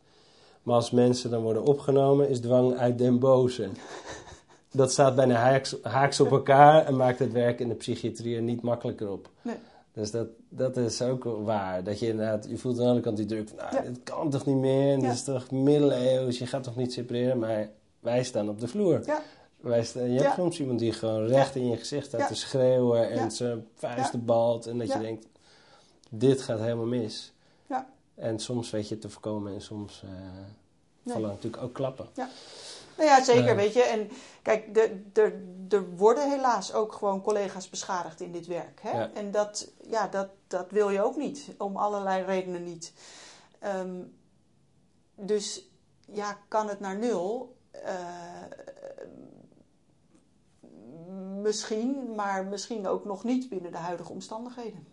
Maar 0.63 0.75
als 0.75 0.91
mensen 0.91 1.29
dan 1.29 1.41
worden 1.41 1.63
opgenomen, 1.63 2.29
is 2.29 2.39
dwang 2.39 2.77
uit 2.77 2.97
den 2.97 3.19
boze. 3.19 3.69
Dat 4.71 4.91
staat 4.91 5.15
bijna 5.15 5.35
haaks, 5.35 5.75
haaks 5.81 6.19
op 6.19 6.31
elkaar 6.31 6.85
en 6.85 6.95
maakt 6.95 7.19
het 7.19 7.31
werk 7.31 7.59
in 7.59 7.67
de 7.67 7.75
psychiatrie 7.75 8.35
er 8.35 8.41
niet 8.41 8.61
makkelijker 8.61 9.09
op. 9.11 9.29
Nee. 9.41 9.55
Dus 9.93 10.11
dat, 10.11 10.27
dat 10.49 10.77
is 10.77 11.01
ook 11.01 11.23
waar. 11.23 11.83
Dat 11.83 11.99
je 11.99 12.07
inderdaad, 12.07 12.47
je 12.49 12.57
voelt 12.57 12.75
aan 12.75 12.81
de 12.81 12.87
andere 12.87 13.05
kant 13.05 13.17
die 13.17 13.25
druk 13.25 13.47
van, 13.47 13.57
nou, 13.57 13.75
Ja. 13.75 13.81
dit 13.81 13.99
kan 14.03 14.29
toch 14.29 14.45
niet 14.45 14.55
meer? 14.55 14.95
Dit 14.95 15.03
Ja. 15.05 15.11
is 15.11 15.23
toch 15.23 15.51
middeleeuws? 15.51 16.37
Je 16.37 16.45
gaat 16.45 16.63
toch 16.63 16.75
niet 16.75 16.93
separeren? 16.93 17.39
Maar 17.39 17.69
wij 17.99 18.23
staan 18.23 18.49
op 18.49 18.59
de 18.59 18.67
vloer. 18.67 19.01
Ja. 19.05 19.21
Wij 19.59 19.83
staan, 19.83 20.03
je 20.03 20.09
hebt 20.19 20.23
Ja. 20.23 20.33
soms 20.35 20.59
iemand 20.59 20.79
die 20.79 20.93
gewoon 20.93 21.25
recht 21.27 21.55
in 21.55 21.69
je 21.69 21.77
gezicht 21.77 22.05
staat 22.05 22.19
Ja. 22.19 22.27
te 22.27 22.35
schreeuwen 22.35 23.09
en 23.09 23.15
Ja. 23.17 23.29
zijn 23.29 23.67
vuisten 23.75 24.19
Ja. 24.19 24.25
balt. 24.25 24.67
En 24.67 24.77
dat 24.77 24.87
Ja. 24.87 24.95
je 24.97 25.01
denkt, 25.01 25.25
dit 26.09 26.41
gaat 26.41 26.59
helemaal 26.59 26.85
mis. 26.85 27.33
Ja. 27.69 27.87
En 28.15 28.39
soms 28.39 28.69
weet 28.69 28.87
je 28.87 28.93
het 28.93 29.01
te 29.03 29.09
voorkomen 29.09 29.53
en 29.53 29.61
soms 29.61 30.03
Nee. 31.03 31.13
vallen 31.13 31.29
natuurlijk 31.29 31.63
ook 31.63 31.73
klappen. 31.73 32.05
Nou 33.01 33.13
ja, 33.13 33.23
zeker, 33.23 33.55
weet 33.55 33.73
je. 33.73 33.81
En 33.81 34.09
kijk, 34.41 34.77
er 35.69 35.95
worden 35.95 36.29
helaas 36.29 36.73
ook 36.73 36.93
gewoon 36.93 37.21
collega's 37.21 37.69
beschadigd 37.69 38.21
in 38.21 38.31
dit 38.31 38.47
werk. 38.47 38.79
Hè? 38.81 38.91
Ja. 38.91 39.11
En 39.13 39.31
dat, 39.31 39.71
ja, 39.87 40.07
dat, 40.07 40.29
dat 40.47 40.71
wil 40.71 40.89
je 40.89 41.03
ook 41.03 41.15
niet, 41.15 41.49
om 41.57 41.77
allerlei 41.77 42.23
redenen 42.23 42.63
niet. 42.63 42.93
Ehm, 43.59 44.01
dus 45.15 45.69
ja, 46.05 46.37
kan 46.47 46.67
het 46.67 46.79
naar 46.79 46.97
nul? 46.97 47.55
Eh, 47.71 47.91
misschien, 51.41 52.15
maar 52.15 52.45
misschien 52.45 52.87
ook 52.87 53.05
nog 53.05 53.23
niet 53.23 53.49
binnen 53.49 53.71
de 53.71 53.77
huidige 53.77 54.11
omstandigheden. 54.11 54.87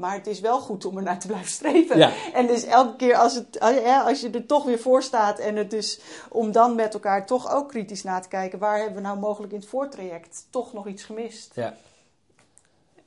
Maar 0.00 0.14
het 0.14 0.26
is 0.26 0.40
wel 0.40 0.60
goed 0.60 0.84
om 0.84 0.96
er 0.96 1.02
naar 1.02 1.18
te 1.18 1.26
blijven 1.26 1.50
streven. 1.50 1.98
Ja. 1.98 2.12
En 2.32 2.46
dus 2.46 2.64
elke 2.64 2.96
keer 2.96 3.16
als, 3.16 3.34
het, 3.34 3.60
als 4.04 4.20
je 4.20 4.30
er 4.30 4.46
toch 4.46 4.64
weer 4.64 4.78
voor 4.78 5.02
staat 5.02 5.38
en 5.38 5.56
het 5.56 5.70
dus 5.70 6.00
om 6.28 6.52
dan 6.52 6.74
met 6.74 6.94
elkaar 6.94 7.26
toch 7.26 7.50
ook 7.52 7.68
kritisch 7.68 8.02
na 8.02 8.20
te 8.20 8.28
kijken, 8.28 8.58
waar 8.58 8.76
hebben 8.78 8.94
we 8.94 9.00
nou 9.00 9.18
mogelijk 9.18 9.52
in 9.52 9.58
het 9.58 9.68
voortraject 9.68 10.46
toch 10.50 10.72
nog 10.72 10.86
iets 10.86 11.02
gemist? 11.04 11.54
Ja, 11.54 11.74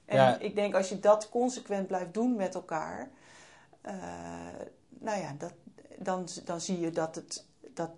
En 0.05 0.17
Ja. 0.17 0.37
ik 0.39 0.55
denk 0.55 0.75
als 0.75 0.89
je 0.89 0.99
dat 0.99 1.29
consequent 1.29 1.87
blijft 1.87 2.13
doen 2.13 2.35
met 2.35 2.55
elkaar, 2.55 3.09
eh, 3.81 3.93
nou 4.89 5.19
ja, 5.19 5.35
dat, 5.37 5.53
dan, 5.97 6.27
dan 6.45 6.61
zie 6.61 6.79
je 6.79 6.89
dat 6.91 7.15
het, 7.15 7.45
dat 7.73 7.89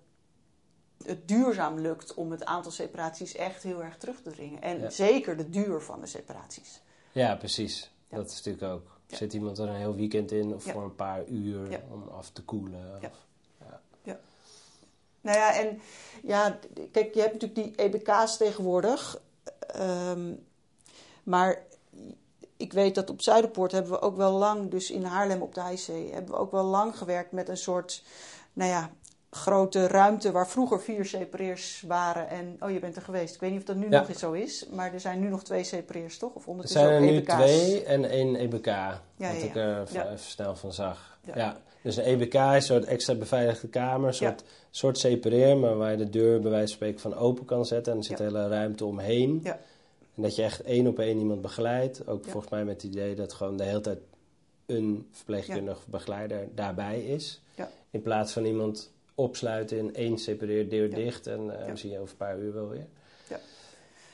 het 1.06 1.28
duurzaam 1.28 1.80
lukt 1.80 2.14
om 2.14 2.32
het 2.32 2.46
aantal 2.46 2.72
separaties 2.72 3.36
echt 3.36 3.64
heel 3.64 3.84
erg 3.84 3.98
terug 3.98 4.22
te 4.22 4.32
dringen. 4.32 4.62
En 4.62 4.80
Ja. 4.80 4.89
zeker 4.89 5.38
de 5.38 5.50
duur 5.50 5.82
van 5.82 6.02
de 6.02 6.08
separaties. 6.08 6.82
ja 7.12 7.36
precies. 7.36 7.91
Ja. 8.10 8.18
Dat 8.18 8.30
is 8.30 8.36
natuurlijk 8.36 8.74
ook. 8.74 8.99
Ja. 9.08 9.18
Zit 9.18 9.34
iemand 9.34 9.58
er 9.58 9.68
een 9.68 9.76
heel 9.76 9.95
weekend 9.95 10.32
in 10.32 10.53
of 10.53 10.66
Ja. 10.66 10.72
voor 10.72 10.84
een 10.84 10.95
paar 10.95 11.26
uur 11.26 11.82
om 11.91 12.08
af 12.08 12.30
te 12.30 12.43
koelen? 12.43 12.99
Ja. 13.01 13.12
Nou 15.22 15.38
ja, 15.38 15.53
en 15.56 15.82
ja, 16.24 16.60
kijk, 16.91 17.14
je 17.14 17.22
hebt 17.22 17.41
natuurlijk 17.41 17.78
die 17.78 17.86
EBK's 17.86 18.38
tegenwoordig. 18.38 19.22
Ehm, 19.60 20.34
maar 21.24 21.64
ik 22.58 22.74
weet 22.74 22.95
dat 22.95 23.10
op 23.10 23.22
Zuiderpoort 23.22 23.72
hebben 23.72 23.91
we 23.91 24.01
ook 24.01 24.16
wel 24.16 24.32
lang, 24.32 24.72
dus 24.72 24.91
in 24.91 25.03
Haarlem 25.03 25.41
op 25.41 25.56
de 25.56 25.62
IC, 25.72 26.12
hebben 26.14 26.32
we 26.32 26.39
ook 26.39 26.51
wel 26.51 26.64
lang 26.64 26.97
gewerkt 26.97 27.32
met 27.32 27.49
een 27.49 27.58
soort, 27.58 28.03
nou 28.53 28.70
ja, 28.70 28.91
grote 29.36 29.88
ruimte 29.88 30.31
waar 30.31 30.47
vroeger 30.47 30.81
vier 30.81 31.05
separeers 31.05 31.83
waren. 31.88 32.29
En, 32.29 32.57
oh, 32.59 32.71
je 32.71 32.79
bent 32.79 32.95
er 32.95 33.01
geweest. 33.01 33.33
Ik 33.36 33.39
weet 33.41 33.51
niet 33.51 33.59
of 33.59 33.65
dat 33.65 33.75
nu 33.75 33.89
Ja. 33.89 33.99
nog 33.99 34.09
eens 34.09 34.19
zo 34.19 34.31
is, 34.31 34.65
maar 34.71 34.93
er 34.93 34.99
zijn 34.99 35.19
nu 35.19 35.29
nog 35.29 35.43
twee 35.43 35.63
separeers, 35.63 36.17
toch? 36.17 36.33
Of 36.36 36.43
Er 36.43 36.49
ondertussen 36.49 36.81
zijn 36.81 36.93
er 36.93 36.99
ook 37.01 37.09
nu 37.09 37.17
EBK's. 37.17 37.36
twee 37.36 37.83
en 37.83 38.09
één 38.09 38.36
EBK. 38.36 38.65
ja, 38.65 38.99
wat 39.17 39.43
ik 39.43 39.55
er 39.55 39.88
Ja. 39.91 40.05
even 40.05 40.19
snel 40.19 40.55
van 40.55 40.73
zag. 40.73 41.17
Ja. 41.36 41.57
Dus 41.81 41.95
een 41.97 42.03
EBK 42.03 42.33
is 42.33 42.39
een 42.53 42.61
soort 42.61 42.86
extra 42.86 43.15
beveiligde 43.15 43.67
kamer. 43.67 44.07
Een 44.07 44.13
soort, 44.13 44.43
soort 44.69 44.97
separeer, 44.97 45.57
maar 45.57 45.77
waar 45.77 45.91
je 45.91 45.97
de 45.97 46.09
deur 46.09 46.39
bij 46.39 46.51
wijze 46.51 46.67
van 46.67 46.75
spreken 46.75 46.99
van 46.99 47.15
open 47.15 47.45
kan 47.45 47.65
zetten. 47.65 47.91
En 47.93 47.97
er 47.99 48.05
zit 48.05 48.19
hele 48.19 48.47
ruimte 48.47 48.86
omheen. 48.86 49.39
Ja. 49.43 49.59
En 50.15 50.21
dat 50.21 50.36
je 50.36 50.43
echt 50.43 50.61
één 50.61 50.88
op 50.88 50.99
één 50.99 51.17
iemand 51.17 51.41
begeleidt. 51.41 52.07
Ook 52.07 52.23
volgens 52.25 52.51
mij 52.51 52.65
met 52.65 52.81
het 52.81 52.91
idee 52.91 53.15
dat 53.15 53.33
gewoon 53.33 53.57
de 53.57 53.63
hele 53.63 53.81
tijd 53.81 53.99
een 54.65 55.07
verpleegkundige 55.11 55.89
begeleider 55.89 56.47
daarbij 56.55 57.01
is. 57.01 57.41
Ja. 57.55 57.69
In 57.91 58.01
plaats 58.01 58.31
van 58.33 58.45
iemand 58.45 58.91
opsluiten 59.16 59.78
in 59.78 59.95
één 59.95 60.18
separeer, 60.18 60.70
deur 60.70 60.89
Ja. 60.89 60.95
dicht. 60.95 61.28
En 61.28 61.59
eh 61.61 61.68
Ja. 61.68 61.76
zie 61.76 61.91
je 61.91 61.99
over 61.99 62.11
een 62.11 62.18
paar 62.18 62.39
uur 62.39 62.53
wel 62.53 62.70
weer. 62.70 62.88
Ja. 63.28 63.39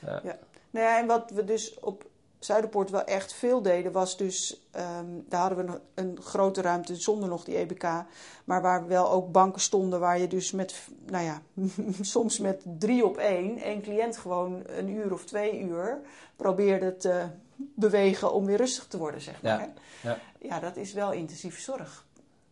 Ja. 0.06 0.20
Ja. 0.24 0.38
Nou 0.70 0.86
ja, 0.86 0.98
en 0.98 1.06
wat 1.06 1.30
we 1.30 1.44
dus 1.44 1.78
op 1.78 2.10
Zuiderpoort 2.38 2.90
wel 2.90 3.04
echt 3.04 3.32
veel 3.32 3.62
deden, 3.62 3.92
was 3.92 4.16
dus, 4.16 4.66
ehm, 4.70 5.06
daar 5.28 5.40
hadden 5.40 5.58
we 5.58 5.64
nog 5.64 5.80
een 5.94 6.18
grote 6.20 6.60
ruimte 6.60 6.96
zonder 6.96 7.28
nog 7.28 7.44
die 7.44 7.56
EBK, 7.56 8.04
maar 8.44 8.62
waar 8.62 8.86
wel 8.86 9.10
ook 9.10 9.32
banken 9.32 9.60
stonden 9.60 10.00
waar 10.00 10.18
je 10.18 10.26
dus 10.28 10.52
met, 10.52 10.74
nou 11.06 11.24
ja, 11.24 11.42
soms 12.00 12.38
met 12.38 12.62
drie 12.78 13.04
op 13.04 13.16
één, 13.16 13.58
één 13.58 13.82
cliënt 13.82 14.16
gewoon 14.16 14.62
een 14.66 14.88
uur 14.88 15.12
of 15.12 15.24
twee 15.24 15.60
uur 15.60 16.00
probeerde 16.36 16.96
te 16.96 17.26
bewegen 17.56 18.32
om 18.32 18.46
weer 18.46 18.56
rustig 18.56 18.86
te 18.86 18.98
worden, 18.98 19.20
zeg 19.20 19.42
maar. 19.42 19.68
Ja. 20.02 20.18
ja 20.40 20.60
dat 20.60 20.76
is 20.76 20.92
wel 20.92 21.12
intensieve 21.12 21.60
zorg. 21.60 22.06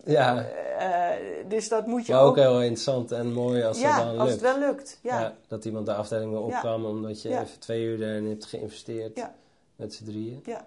Ja, 0.04 0.46
Eh, 0.78 1.08
dus 1.48 1.68
dat 1.68 1.86
moet 1.86 2.06
je 2.06 2.12
maar 2.12 2.22
ook... 2.22 2.28
ook 2.28 2.36
heel 2.36 2.60
interessant 2.62 3.12
en 3.12 3.32
mooi 3.32 3.62
als 3.62 3.80
ja, 3.80 3.88
het 3.88 3.96
dan 3.98 4.08
lukt. 4.08 4.20
als 4.20 4.30
het 4.30 4.40
wel 4.40 4.58
lukt. 4.58 4.98
Ja. 5.02 5.20
Ja, 5.20 5.34
dat 5.48 5.64
iemand 5.64 5.86
de 5.86 5.94
afdeling 5.94 6.30
weer 6.30 6.40
opkwam 6.42 6.84
omdat 6.84 7.22
je 7.22 7.28
even 7.28 7.58
twee 7.58 7.82
uur 7.84 8.02
erin 8.02 8.28
hebt 8.28 8.44
geïnvesteerd 8.44 9.16
Ja. 9.16 9.34
met 9.76 9.94
z'n 9.94 10.04
drieën. 10.04 10.42
Ja. 10.44 10.64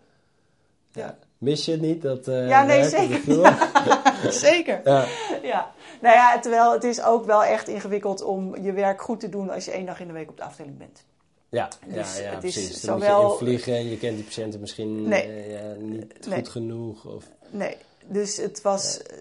Ja. 0.91 1.17
Mis 1.37 1.65
je 1.65 1.71
het 1.71 1.81
niet? 1.81 2.01
Dat, 2.01 2.27
eh, 2.27 2.47
Ja, 2.47 2.63
nee, 2.63 2.83
zeker. 2.89 3.19
Zeker. 4.31 4.81
Ja. 4.83 5.05
Ja, 5.43 5.71
nou 6.01 6.15
ja, 6.15 6.39
terwijl 6.39 6.71
het 6.71 6.83
is 6.83 7.03
ook 7.03 7.25
wel 7.25 7.43
echt 7.43 7.67
ingewikkeld 7.67 8.21
om 8.23 8.61
je 8.61 8.71
werk 8.73 9.01
goed 9.01 9.19
te 9.19 9.29
doen 9.29 9.49
als 9.49 9.65
je 9.65 9.71
één 9.71 9.85
dag 9.85 9.99
in 9.99 10.07
de 10.07 10.13
week 10.13 10.29
op 10.29 10.37
de 10.37 10.43
afdeling 10.43 10.77
bent. 10.77 11.03
Ja, 11.49 11.67
Dus 11.87 12.17
ja, 12.17 12.23
ja, 12.23 12.29
het 12.35 12.43
is 12.43 12.53
precies. 12.53 12.81
Dan 12.81 12.99
zowel- 12.99 13.21
moet 13.21 13.31
je 13.39 13.45
invliegen 13.45 13.73
en 13.75 13.89
je 13.89 13.97
kent 13.97 14.15
die 14.15 14.23
patiënten 14.23 14.59
misschien 14.59 15.07
Nee. 15.07 15.21
eh, 15.21 15.51
ja, 15.51 15.73
niet 15.79 16.27
Nee. 16.27 16.37
goed 16.37 16.49
genoeg. 16.49 17.05
Of, 17.05 17.23
Nee, 17.49 17.77
dus 18.07 18.37
het 18.37 18.61
was. 18.61 19.01
eh, 19.01 19.17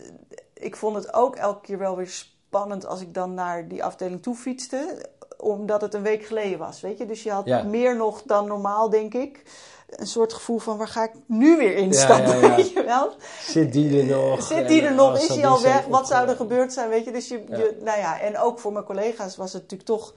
Ik 0.54 0.76
vond 0.76 0.94
het 0.96 1.12
ook 1.14 1.36
elke 1.36 1.60
keer 1.60 1.78
wel 1.78 1.96
weer 1.96 2.08
spannend 2.08 2.86
als 2.86 3.00
ik 3.00 3.14
dan 3.14 3.34
naar 3.34 3.68
die 3.68 3.84
afdeling 3.84 4.22
toe 4.22 4.34
fietste, 4.34 5.06
omdat 5.38 5.80
het 5.80 5.94
een 5.94 6.02
week 6.02 6.24
geleden 6.24 6.58
was, 6.58 6.80
weet 6.80 6.98
je. 6.98 7.06
Dus 7.06 7.22
je 7.22 7.30
had 7.30 7.46
Ja. 7.46 7.62
meer 7.62 7.96
nog 7.96 8.22
dan 8.22 8.46
normaal, 8.46 8.90
denk 8.90 9.14
ik. 9.14 9.42
Een 9.90 10.06
soort 10.06 10.32
gevoel 10.32 10.58
van 10.58 10.76
waar 10.76 10.88
ga 10.88 11.02
ik 11.04 11.12
nu 11.26 11.56
weer 11.56 11.74
instappen, 11.76 12.28
Ja, 12.28 12.40
ja, 12.40 12.48
ja. 12.48 12.56
weet 12.56 12.72
je 12.72 12.84
wel? 12.84 13.12
zit 13.40 13.72
die 13.72 13.98
er 14.00 14.04
nog? 14.04 14.42
Zit 14.42 14.68
die 14.68 14.82
er 14.82 14.94
nog? 14.94 15.10
als 15.10 15.22
Is 15.22 15.30
al 15.30 15.36
die 15.36 15.60
zijn 15.60 15.74
weg? 15.76 15.86
Wat 15.86 16.08
zou 16.08 16.28
er 16.28 16.36
gebeurd 16.36 16.72
zijn? 16.72 16.88
Weet 16.88 17.04
je, 17.04 17.12
dus 17.12 17.28
je, 17.28 17.44
je, 17.48 17.76
nou 17.80 17.98
ja, 17.98 18.20
en 18.20 18.38
ook 18.38 18.58
voor 18.58 18.72
mijn 18.72 18.84
collega's 18.84 19.36
was 19.36 19.52
het 19.52 19.62
natuurlijk 19.62 19.88
toch 19.88 20.14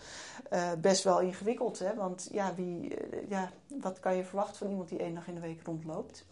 eh, 0.49 0.61
best 0.81 1.03
wel 1.03 1.19
ingewikkeld, 1.19 1.79
hè? 1.79 1.93
Want 1.95 2.27
ja, 2.31 2.53
wie, 2.55 2.95
eh, 2.95 3.19
ja, 3.29 3.51
wat 3.81 3.99
kan 3.99 4.15
je 4.15 4.23
verwachten 4.23 4.55
van 4.57 4.69
iemand 4.69 4.89
die 4.89 4.99
één 4.99 5.13
dag 5.15 5.27
in 5.27 5.35
de 5.35 5.41
week 5.41 5.61
rondloopt? 5.65 6.25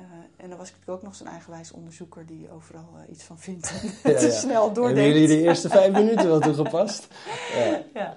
Eh, 0.00 0.44
en 0.44 0.48
dan 0.48 0.58
was 0.58 0.68
ik 0.68 0.74
natuurlijk 0.74 0.98
ook 0.98 1.02
nog 1.02 1.14
zo'n 1.14 1.26
eigenwijs 1.26 1.72
onderzoeker 1.72 2.26
die 2.26 2.50
overal 2.50 2.88
eh, 2.96 3.12
iets 3.12 3.24
van 3.24 3.38
vindt 3.38 3.70
Ja, 4.02 4.10
en 4.10 4.16
te 4.16 4.26
ja. 4.26 4.30
snel 4.32 4.64
Hebben 4.64 4.74
doordenkt. 4.82 5.12
jullie 5.14 5.28
de 5.28 5.40
eerste 5.42 5.68
vijf 5.68 5.92
minuten 5.92 6.28
wel 6.28 6.40
toegepast? 6.50 7.06
Ja. 7.54 7.82
ja. 7.94 8.14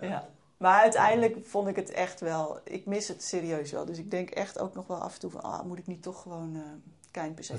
Ja. 0.00 0.28
Maar 0.56 0.80
uiteindelijk 0.80 1.36
vond 1.46 1.68
ik 1.68 1.76
het 1.76 1.90
echt 1.90 2.20
wel, 2.20 2.58
ik 2.64 2.86
mis 2.86 3.08
het 3.08 3.22
serieus 3.22 3.70
wel. 3.72 3.84
Dus 3.84 3.98
ik 3.98 4.10
denk 4.10 4.30
echt 4.30 4.58
ook 4.58 4.74
nog 4.74 4.86
wel 4.86 4.96
af 4.96 5.14
en 5.14 5.20
toe 5.20 5.30
van, 5.30 5.42
ah, 5.42 5.62
moet 5.64 5.78
ik 5.78 5.86
niet 5.86 6.02
toch 6.02 6.22
gewoon 6.22 6.54
eh 6.56 6.62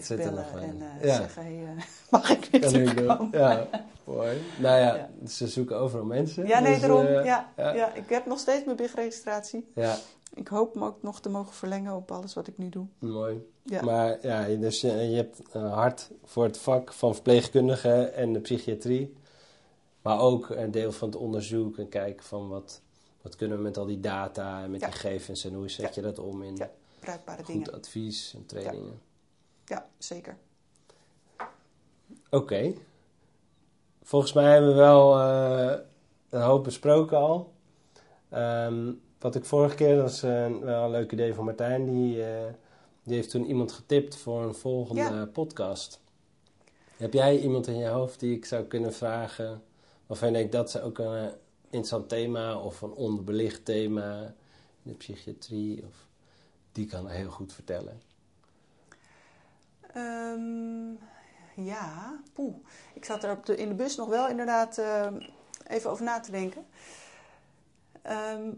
bellen 0.08 0.34
nog 0.34 0.52
wel 0.52 0.62
en 0.62 0.82
eh, 1.02 1.16
zeggen, 1.16 1.44
hey, 1.44 1.64
eh, 1.78 1.84
mag 2.10 2.30
ik 2.30 2.48
weer 2.52 2.62
terugkomen? 2.62 3.28
Ja, 3.32 3.68
mooi. 4.04 4.42
Nou 4.58 4.80
ja, 4.80 5.10
ze 5.28 5.48
zoeken 5.48 5.78
overal 5.80 6.06
mensen. 6.06 6.48
Ja, 6.48 6.60
nee, 6.60 6.72
dus, 6.72 6.82
daarom. 6.82 7.06
eh, 7.06 7.26
ja, 7.26 7.50
ja. 7.58 7.74
ja. 7.74 7.94
ik 7.94 8.10
heb 8.10 8.26
nog 8.26 8.40
steeds 8.40 8.66
mijn 8.66 8.78
BIG-registratie. 8.78 9.72
ja, 9.76 9.96
Ik 10.34 10.48
hoop 10.48 10.74
hem 10.74 10.84
ook 10.84 11.02
nog 11.04 11.20
te 11.22 11.30
mogen 11.30 11.54
verlengen 11.54 11.96
op 11.96 12.12
alles 12.12 12.34
wat 12.34 12.48
ik 12.48 12.58
nu 12.58 12.70
doe. 12.70 12.86
mooi. 13.00 13.48
Ja. 13.64 13.82
Maar 13.84 14.26
ja, 14.28 14.46
dus 14.56 14.82
je, 14.82 14.88
je 14.92 15.16
hebt 15.16 15.42
een 15.52 15.66
hart 15.70 16.10
voor 16.24 16.44
het 16.44 16.58
vak 16.58 16.94
van 16.94 17.14
verpleegkundige 17.14 18.04
en 18.04 18.34
de 18.34 18.40
psychiatrie. 18.40 19.14
Maar 20.02 20.20
ook 20.20 20.50
een 20.50 20.72
deel 20.72 20.92
van 20.92 21.08
het 21.08 21.18
onderzoek 21.18 21.78
en 21.78 21.90
kijken 21.90 22.26
van 22.26 22.48
wat, 22.50 22.82
wat 23.22 23.36
kunnen 23.36 23.58
we 23.58 23.64
met 23.64 23.78
al 23.78 23.86
die 23.86 24.00
data 24.00 24.64
en 24.64 24.72
met 24.72 24.80
Ja. 24.82 24.88
die 24.88 24.96
gegevens 24.96 25.46
en 25.46 25.54
hoe 25.54 25.70
zet 25.70 25.96
je 25.96 26.02
dat 26.02 26.20
om 26.20 26.44
in 26.44 26.56
Ja, 26.56 26.70
Bruikbare 27.00 27.44
goed 27.44 27.54
dingen. 27.54 27.74
advies 27.74 28.34
en 28.36 28.46
trainingen. 28.46 29.02
Ja, 29.66 29.90
zeker. 29.98 30.38
Oké. 32.30 32.74
Volgens 34.04 34.34
mij 34.34 34.52
hebben 34.52 34.70
we 34.70 34.76
wel 34.76 35.20
eh, 35.20 35.80
een 36.30 36.42
hoop 36.42 36.64
besproken 36.64 37.18
al. 37.18 37.52
Ehm, 38.30 38.92
wat 39.22 39.36
ik 39.36 39.46
vorige 39.46 39.76
keer, 39.76 39.96
dat 39.96 40.04
was 40.04 40.24
eh, 40.24 40.48
wel 40.60 40.84
een 40.84 40.92
leuk 40.92 41.12
idee 41.12 41.34
van 41.34 41.46
Martijn, 41.46 41.86
die, 41.86 42.26
eh, 42.26 42.54
die 43.04 43.16
heeft 43.16 43.30
toen 43.30 43.46
iemand 43.46 43.72
getipt 43.72 44.16
voor 44.18 44.44
een 44.44 44.56
volgende 44.56 45.02
Ja. 45.02 45.26
podcast. 45.26 46.00
Heb 46.98 47.14
jij 47.14 47.40
iemand 47.40 47.68
in 47.68 47.78
je 47.78 47.88
hoofd 47.88 48.20
die 48.20 48.36
ik 48.36 48.46
zou 48.46 48.64
kunnen 48.64 48.94
vragen, 48.94 49.64
waarvan 50.08 50.28
je 50.28 50.34
denkt 50.34 50.52
dat 50.52 50.68
is 50.68 50.80
ook 50.82 50.98
een 50.98 51.16
eh, 51.28 51.34
interessant 51.64 52.10
thema 52.10 52.58
of 52.58 52.82
een 52.82 52.94
onderbelicht 52.94 53.66
thema 53.66 54.22
in 54.84 54.92
de 54.92 54.94
psychiatrie? 54.94 55.84
Of, 55.88 56.08
die 56.72 56.86
kan 56.86 57.08
heel 57.08 57.30
goed 57.30 57.54
vertellen. 57.54 58.02
Ehm, 59.94 60.92
ja, 61.66 62.20
poeh. 62.34 62.56
Ik 62.94 63.06
zat 63.06 63.24
er 63.24 63.32
op 63.32 63.46
de, 63.46 63.56
in 63.56 63.68
de 63.68 63.76
bus 63.76 63.96
nog 63.96 64.08
wel 64.10 64.28
inderdaad 64.30 64.78
ehm, 64.78 65.20
even 65.68 65.90
over 65.90 66.04
na 66.06 66.20
te 66.20 66.32
denken. 66.32 66.66
Ehm, 68.02 68.50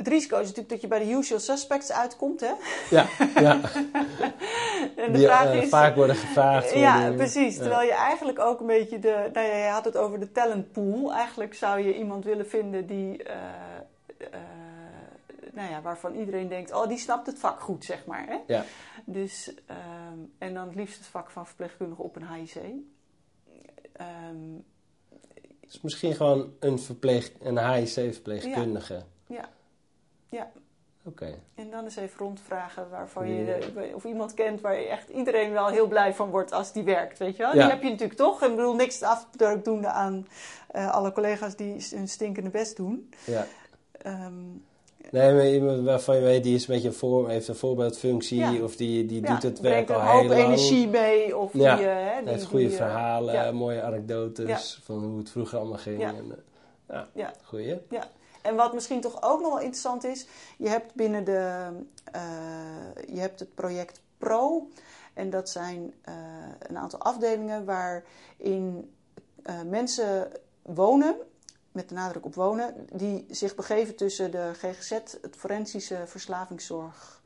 het 0.00 0.08
risico 0.08 0.36
is 0.36 0.42
natuurlijk 0.42 0.68
dat 0.68 0.80
je 0.80 0.86
bij 0.86 0.98
de 0.98 1.10
usual 1.10 1.40
suspects 1.40 1.92
uitkomt, 1.92 2.40
hè? 2.40 2.52
Ja, 2.90 3.06
ja. 3.34 3.60
En 4.96 5.12
de 5.12 5.18
die 5.18 5.26
vraag 5.26 5.44
eh, 5.44 5.62
is... 5.62 5.68
vaak 5.68 5.94
worden 5.94 6.16
gevraagd. 6.16 6.74
Ja, 6.74 7.10
precies. 7.12 7.54
Ja. 7.56 7.60
Terwijl 7.60 7.86
je 7.86 7.94
eigenlijk 7.94 8.38
ook 8.38 8.60
een 8.60 8.66
beetje 8.66 8.98
de. 8.98 9.30
Nou 9.32 9.46
ja, 9.46 9.56
je 9.56 9.70
had 9.70 9.84
het 9.84 9.96
over 9.96 10.20
de 10.20 10.32
talentpool. 10.32 11.12
Eigenlijk 11.12 11.54
zou 11.54 11.80
je 11.80 11.96
iemand 11.98 12.24
willen 12.24 12.48
vinden 12.48 12.86
die. 12.86 13.22
eh, 13.22 13.36
nou 15.52 15.70
ja, 15.70 15.82
waarvan 15.82 16.14
iedereen 16.14 16.48
denkt: 16.48 16.72
oh, 16.72 16.88
die 16.88 16.98
snapt 16.98 17.26
het 17.26 17.38
vak 17.38 17.60
goed, 17.60 17.84
zeg 17.84 18.06
maar. 18.06 18.26
Hè? 18.26 18.36
Ja. 18.46 18.64
Dus 19.04 19.54
ehm, 19.66 20.18
en 20.38 20.54
dan 20.54 20.66
het 20.66 20.74
liefst 20.74 20.98
het 20.98 21.06
vak 21.06 21.30
van 21.30 21.46
verpleegkundige 21.46 22.02
op 22.02 22.16
een 22.16 22.26
HIC. 22.34 22.54
Ehm, 23.92 24.06
Dus 25.60 25.80
misschien 25.80 26.14
gewoon 26.14 26.52
een, 26.60 26.78
verpleeg, 26.78 27.32
een 27.42 27.58
HIC-verpleegkundige. 27.72 28.94
ja, 28.94 29.04
ja. 29.36 29.48
Oké. 31.04 31.34
En 31.54 31.70
dan 31.70 31.84
eens 31.84 31.96
even 31.96 32.18
rondvragen 32.18 32.90
waarvan 32.90 33.28
je, 33.28 33.58
of 33.94 34.04
iemand 34.04 34.34
kent 34.34 34.60
waar 34.60 34.80
je 34.80 34.86
echt 34.86 35.08
iedereen 35.08 35.52
wel 35.52 35.66
heel 35.68 35.86
blij 35.88 36.14
van 36.14 36.30
wordt 36.30 36.52
als 36.52 36.72
die 36.72 36.82
werkt, 36.82 37.18
weet 37.18 37.36
je 37.36 37.42
wel? 37.42 37.54
Ja. 37.54 37.62
Die 37.62 37.70
heb 37.70 37.82
je 37.82 37.90
natuurlijk 37.90 38.18
toch. 38.18 38.42
En 38.42 38.50
ik 38.50 38.56
bedoel, 38.56 38.74
niks 38.74 39.02
afdruk 39.02 39.64
doen 39.64 39.86
aan 39.86 40.26
eh, 40.68 40.90
alle 40.90 41.12
collega's 41.12 41.56
die 41.56 41.86
hun 41.94 42.08
stinkende 42.08 42.50
best 42.50 42.76
doen. 42.76 43.10
Ja. 43.24 43.46
Ehm, 43.92 44.32
Nee, 45.10 45.32
maar 45.34 45.48
iemand 45.48 45.84
waarvan 45.84 46.16
je 46.16 46.22
weet, 46.22 46.42
die 46.42 46.54
is 46.54 46.68
een 46.68 46.74
beetje 46.74 46.88
een 46.88 46.94
voor, 46.94 47.28
heeft 47.28 47.48
een 47.48 47.54
voorbeeldfunctie. 47.54 48.38
Ja. 48.38 48.62
Of 48.62 48.76
die, 48.76 49.06
die 49.06 49.22
ja, 49.22 49.32
doet 49.32 49.42
het 49.42 49.60
werk 49.60 49.90
al 49.90 50.00
heel 50.00 50.10
hoop 50.10 50.28
lang. 50.28 50.40
energie 50.40 50.88
mee. 50.88 51.36
Of 51.36 51.52
Ja, 51.52 51.76
die, 51.76 51.84
hè, 51.86 52.20
die, 52.22 52.28
heeft 52.32 52.44
goede 52.44 52.64
die, 52.64 52.72
eh, 52.72 52.82
verhalen, 52.82 53.34
ja. 53.34 53.52
mooie 53.52 53.82
anekdotes 53.82 54.46
Ja. 54.76 54.82
van 54.84 55.04
hoe 55.04 55.18
het 55.18 55.30
vroeger 55.30 55.58
allemaal 55.58 55.78
ging. 55.78 56.00
Ja. 56.00 56.08
En, 56.14 56.44
eh, 56.86 57.00
ja, 57.14 57.32
Ja. 57.88 58.04
En 58.42 58.54
wat 58.54 58.74
misschien 58.74 59.00
toch 59.00 59.22
ook 59.22 59.40
nog 59.40 59.50
wel 59.50 59.60
interessant 59.60 60.04
is, 60.04 60.26
je 60.58 60.68
hebt 60.68 60.94
binnen 60.94 61.24
de, 61.24 61.68
eh, 62.04 62.22
je 63.06 63.20
hebt 63.20 63.40
het 63.40 63.54
project 63.54 64.00
Pro. 64.18 64.68
En 65.14 65.30
dat 65.30 65.50
zijn 65.50 65.94
eh, 66.02 66.14
een 66.58 66.78
aantal 66.78 66.98
afdelingen 66.98 67.64
waarin 67.64 68.94
eh, 69.42 69.62
mensen 69.62 70.32
wonen, 70.62 71.16
met 71.72 71.88
de 71.88 71.94
nadruk 71.94 72.24
op 72.24 72.34
wonen, 72.34 72.86
die 72.92 73.26
zich 73.30 73.54
begeven 73.54 73.96
tussen 73.96 74.30
de 74.30 74.50
GGZ, 74.54 74.90
het 74.90 75.36
forensische 75.36 76.02
verslavingszorg 76.06 77.22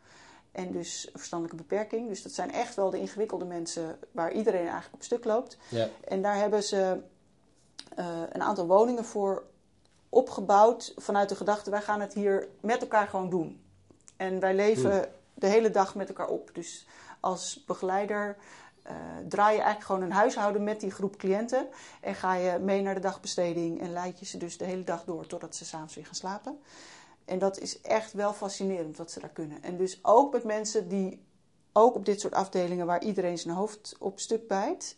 en 0.52 0.72
dus 0.72 1.08
verstandelijke 1.12 1.62
beperking. 1.62 2.08
Dus 2.08 2.22
dat 2.22 2.32
zijn 2.32 2.52
echt 2.52 2.74
wel 2.74 2.90
de 2.90 2.98
ingewikkelde 2.98 3.44
mensen 3.44 3.98
waar 4.10 4.32
iedereen 4.32 4.60
eigenlijk 4.60 4.94
op 4.94 5.02
stuk 5.02 5.24
loopt. 5.24 5.56
Ja. 5.68 5.88
En 6.08 6.22
daar 6.22 6.36
hebben 6.36 6.62
ze 6.62 7.00
een 8.30 8.42
aantal 8.42 8.66
woningen 8.66 9.04
voor 9.04 9.44
opgebouwd 10.14 10.94
vanuit 10.96 11.28
de 11.28 11.36
gedachte: 11.36 11.70
wij 11.70 11.82
gaan 11.82 12.00
het 12.00 12.14
hier 12.14 12.48
met 12.60 12.80
elkaar 12.80 13.08
gewoon 13.08 13.30
doen. 13.30 13.62
En 14.16 14.40
wij 14.40 14.54
leven 14.54 15.12
de 15.34 15.46
hele 15.46 15.70
dag 15.70 15.94
met 15.94 16.08
elkaar 16.08 16.28
op. 16.28 16.50
Dus 16.52 16.86
als 17.20 17.64
begeleider 17.66 18.36
eh, 18.82 18.94
draai 19.28 19.56
je 19.56 19.62
eigenlijk 19.62 19.86
gewoon 19.86 20.02
een 20.02 20.12
huishouden 20.12 20.64
met 20.64 20.80
die 20.80 20.90
groep 20.90 21.16
cliënten. 21.16 21.68
En 22.00 22.14
ga 22.14 22.34
je 22.34 22.58
mee 22.58 22.82
naar 22.82 22.94
de 22.94 23.00
dagbesteding 23.00 23.80
en 23.80 23.92
leid 23.92 24.18
je 24.18 24.26
ze 24.26 24.38
dus 24.38 24.58
de 24.58 24.64
hele 24.64 24.84
dag 24.84 25.04
door 25.04 25.26
totdat 25.26 25.56
ze 25.56 25.64
s'avonds 25.64 25.94
weer 25.94 26.06
gaan 26.06 26.14
slapen. 26.14 26.58
En 27.24 27.38
dat 27.38 27.58
is 27.58 27.80
echt 27.80 28.12
wel 28.12 28.32
fascinerend 28.32 28.96
wat 28.96 29.10
ze 29.10 29.20
daar 29.20 29.28
kunnen. 29.28 29.62
En 29.62 29.76
dus 29.76 29.98
ook 30.02 30.32
met 30.32 30.44
mensen 30.44 30.88
die 30.88 31.24
ook 31.72 31.94
op 31.94 32.04
dit 32.04 32.20
soort 32.20 32.34
afdelingen 32.34 32.86
waar 32.86 33.02
iedereen 33.02 33.38
zijn 33.38 33.54
hoofd 33.54 33.96
op 33.98 34.20
stuk 34.20 34.48
bijt. 34.48 34.96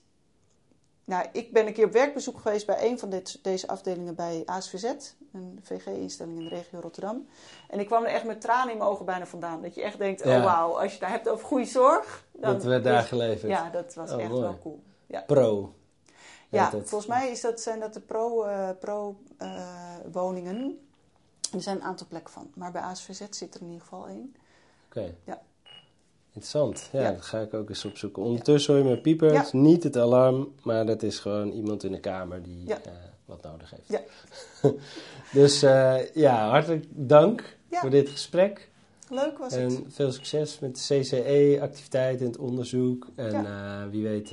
Nou, 1.06 1.26
ik 1.32 1.52
ben 1.52 1.66
een 1.66 1.72
keer 1.72 1.84
op 1.84 1.92
werkbezoek 1.92 2.38
geweest 2.40 2.66
bij 2.66 2.84
een 2.90 2.98
van 2.98 3.10
dit, 3.10 3.38
deze 3.44 3.68
afdelingen 3.68 4.14
bij 4.14 4.42
ASVZ, 4.46 4.84
een 5.32 5.58
VG-instelling 5.62 6.38
in 6.38 6.42
de 6.44 6.48
regio 6.54 6.80
Rotterdam. 6.80 7.26
En 7.68 7.78
ik 7.80 7.86
kwam 7.86 8.04
er 8.04 8.10
echt 8.10 8.24
met 8.24 8.40
tranen 8.40 8.72
in 8.72 8.78
mijn 8.78 8.90
ogen 8.90 9.04
bijna 9.04 9.26
vandaan. 9.26 9.62
Dat 9.62 9.74
je 9.74 9.82
echt 9.82 9.98
denkt, 9.98 10.24
Ja. 10.24 10.38
oh 10.38 10.44
wauw, 10.44 10.72
als 10.74 10.84
je 10.84 10.90
het 10.90 11.00
daar 11.00 11.10
hebt 11.10 11.28
over 11.28 11.46
goede 11.46 11.64
zorg. 11.64 12.24
Dan 12.32 12.52
Dat 12.52 12.64
werd 12.64 12.84
daar 12.84 13.02
is- 13.02 13.08
geleverd. 13.08 13.50
Ja, 13.52 13.70
dat 13.70 13.94
was 13.94 14.12
Oh, 14.12 14.20
echt 14.20 14.28
mooi. 14.30 14.42
wel 14.42 14.58
cool. 14.58 14.82
Ja, 15.06 15.20
Pro. 15.20 15.74
ja 16.48 16.70
het. 16.70 16.88
volgens 16.88 17.10
mij 17.10 17.30
is 17.30 17.40
dat, 17.40 17.60
zijn 17.60 17.80
dat 17.80 17.94
de 17.94 18.00
pro-woningen. 20.00 20.78
er 21.52 21.62
zijn 21.62 21.76
een 21.76 21.82
aantal 21.82 22.06
plekken 22.06 22.32
van. 22.32 22.50
Maar 22.54 22.72
bij 22.72 22.82
ASVZ 22.82 23.22
zit 23.30 23.54
er 23.54 23.60
in 23.60 23.66
ieder 23.66 23.82
geval 23.82 24.06
één. 24.08 24.34
Oké. 24.86 25.14
Ja. 25.24 25.42
Interessant. 26.36 26.88
Ja, 26.92 27.00
Ja. 27.00 27.10
dat 27.12 27.22
ga 27.22 27.40
ik 27.40 27.54
ook 27.54 27.68
eens 27.68 27.84
opzoeken. 27.84 28.22
Ondertussen 28.22 28.74
hoor 28.74 28.82
je. 28.82 29.16
Ja. 29.18 29.32
Het 29.32 29.46
is 29.46 29.52
niet 29.52 29.82
het 29.82 29.96
alarm, 29.96 30.52
maar 30.62 30.86
dat 30.86 31.02
is 31.02 31.18
gewoon 31.18 31.50
iemand 31.50 31.84
in 31.84 31.92
de 31.92 32.00
kamer 32.00 32.42
die 32.42 32.66
Ja. 32.66 32.74
eh, 32.84 32.92
wat 33.24 33.42
nodig 33.42 33.70
heeft. 33.70 33.88
Ja. 33.88 34.70
dus 35.40 35.62
eh, 35.62 36.14
ja, 36.14 36.48
hartelijk 36.48 36.84
dank 36.88 37.56
voor 37.70 37.90
dit 37.90 38.08
gesprek. 38.08 38.68
Leuk 39.10 39.38
was 39.38 39.54
het. 39.54 39.62
En 39.72 39.84
veel 39.88 40.12
succes 40.12 40.58
met 40.58 40.74
de 40.88 41.00
CCE-activiteit 41.00 42.20
en 42.20 42.26
het 42.26 42.38
onderzoek. 42.38 43.06
En 43.14 43.34
eh, 43.46 43.82
wie 43.90 44.02
weet 44.02 44.28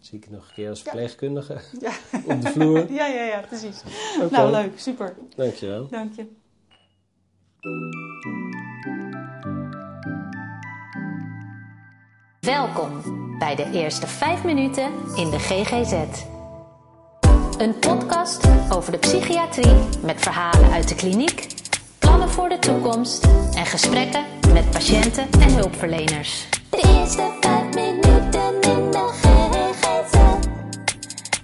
zie 0.00 0.18
ik 0.18 0.24
je 0.24 0.30
nog 0.30 0.48
een 0.48 0.54
keer 0.54 0.68
als 0.68 0.82
verpleegkundige 0.82 1.54
op 2.28 2.40
de 2.42 2.48
vloer. 2.48 2.92
ja, 2.92 3.06
ja, 3.06 3.24
ja, 3.24 3.40
precies. 3.40 3.82
Nou, 4.30 4.50
leuk. 4.50 4.78
Super. 4.78 5.14
Dankjewel. 5.36 5.88
Dank 5.88 6.12
je. 6.16 6.26
Welkom 12.44 13.02
bij 13.38 13.54
de 13.54 13.70
eerste 13.72 14.06
5 14.06 14.44
minuten 14.44 14.92
in 15.14 15.30
de 15.30 15.38
GGZ. 15.38 15.92
Een 17.58 17.78
podcast 17.78 18.48
over 18.70 18.92
de 18.92 18.98
psychiatrie 18.98 19.74
met 20.02 20.20
verhalen 20.20 20.70
uit 20.70 20.88
de 20.88 20.94
kliniek, 20.94 21.46
plannen 21.98 22.28
voor 22.28 22.48
de 22.48 22.58
toekomst 22.58 23.24
en 23.54 23.66
gesprekken 23.66 24.24
met 24.52 24.70
patiënten 24.70 25.26
en 25.30 25.54
hulpverleners. 25.54 26.48
De 26.70 26.98
eerste 26.98 27.30
5 27.40 27.74
minuten 27.74 28.60
in 28.60 28.90
de 28.90 29.08
GGZ. 29.12 30.12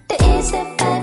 De 0.07 0.17
eerste 0.35 0.75
5 0.77 1.00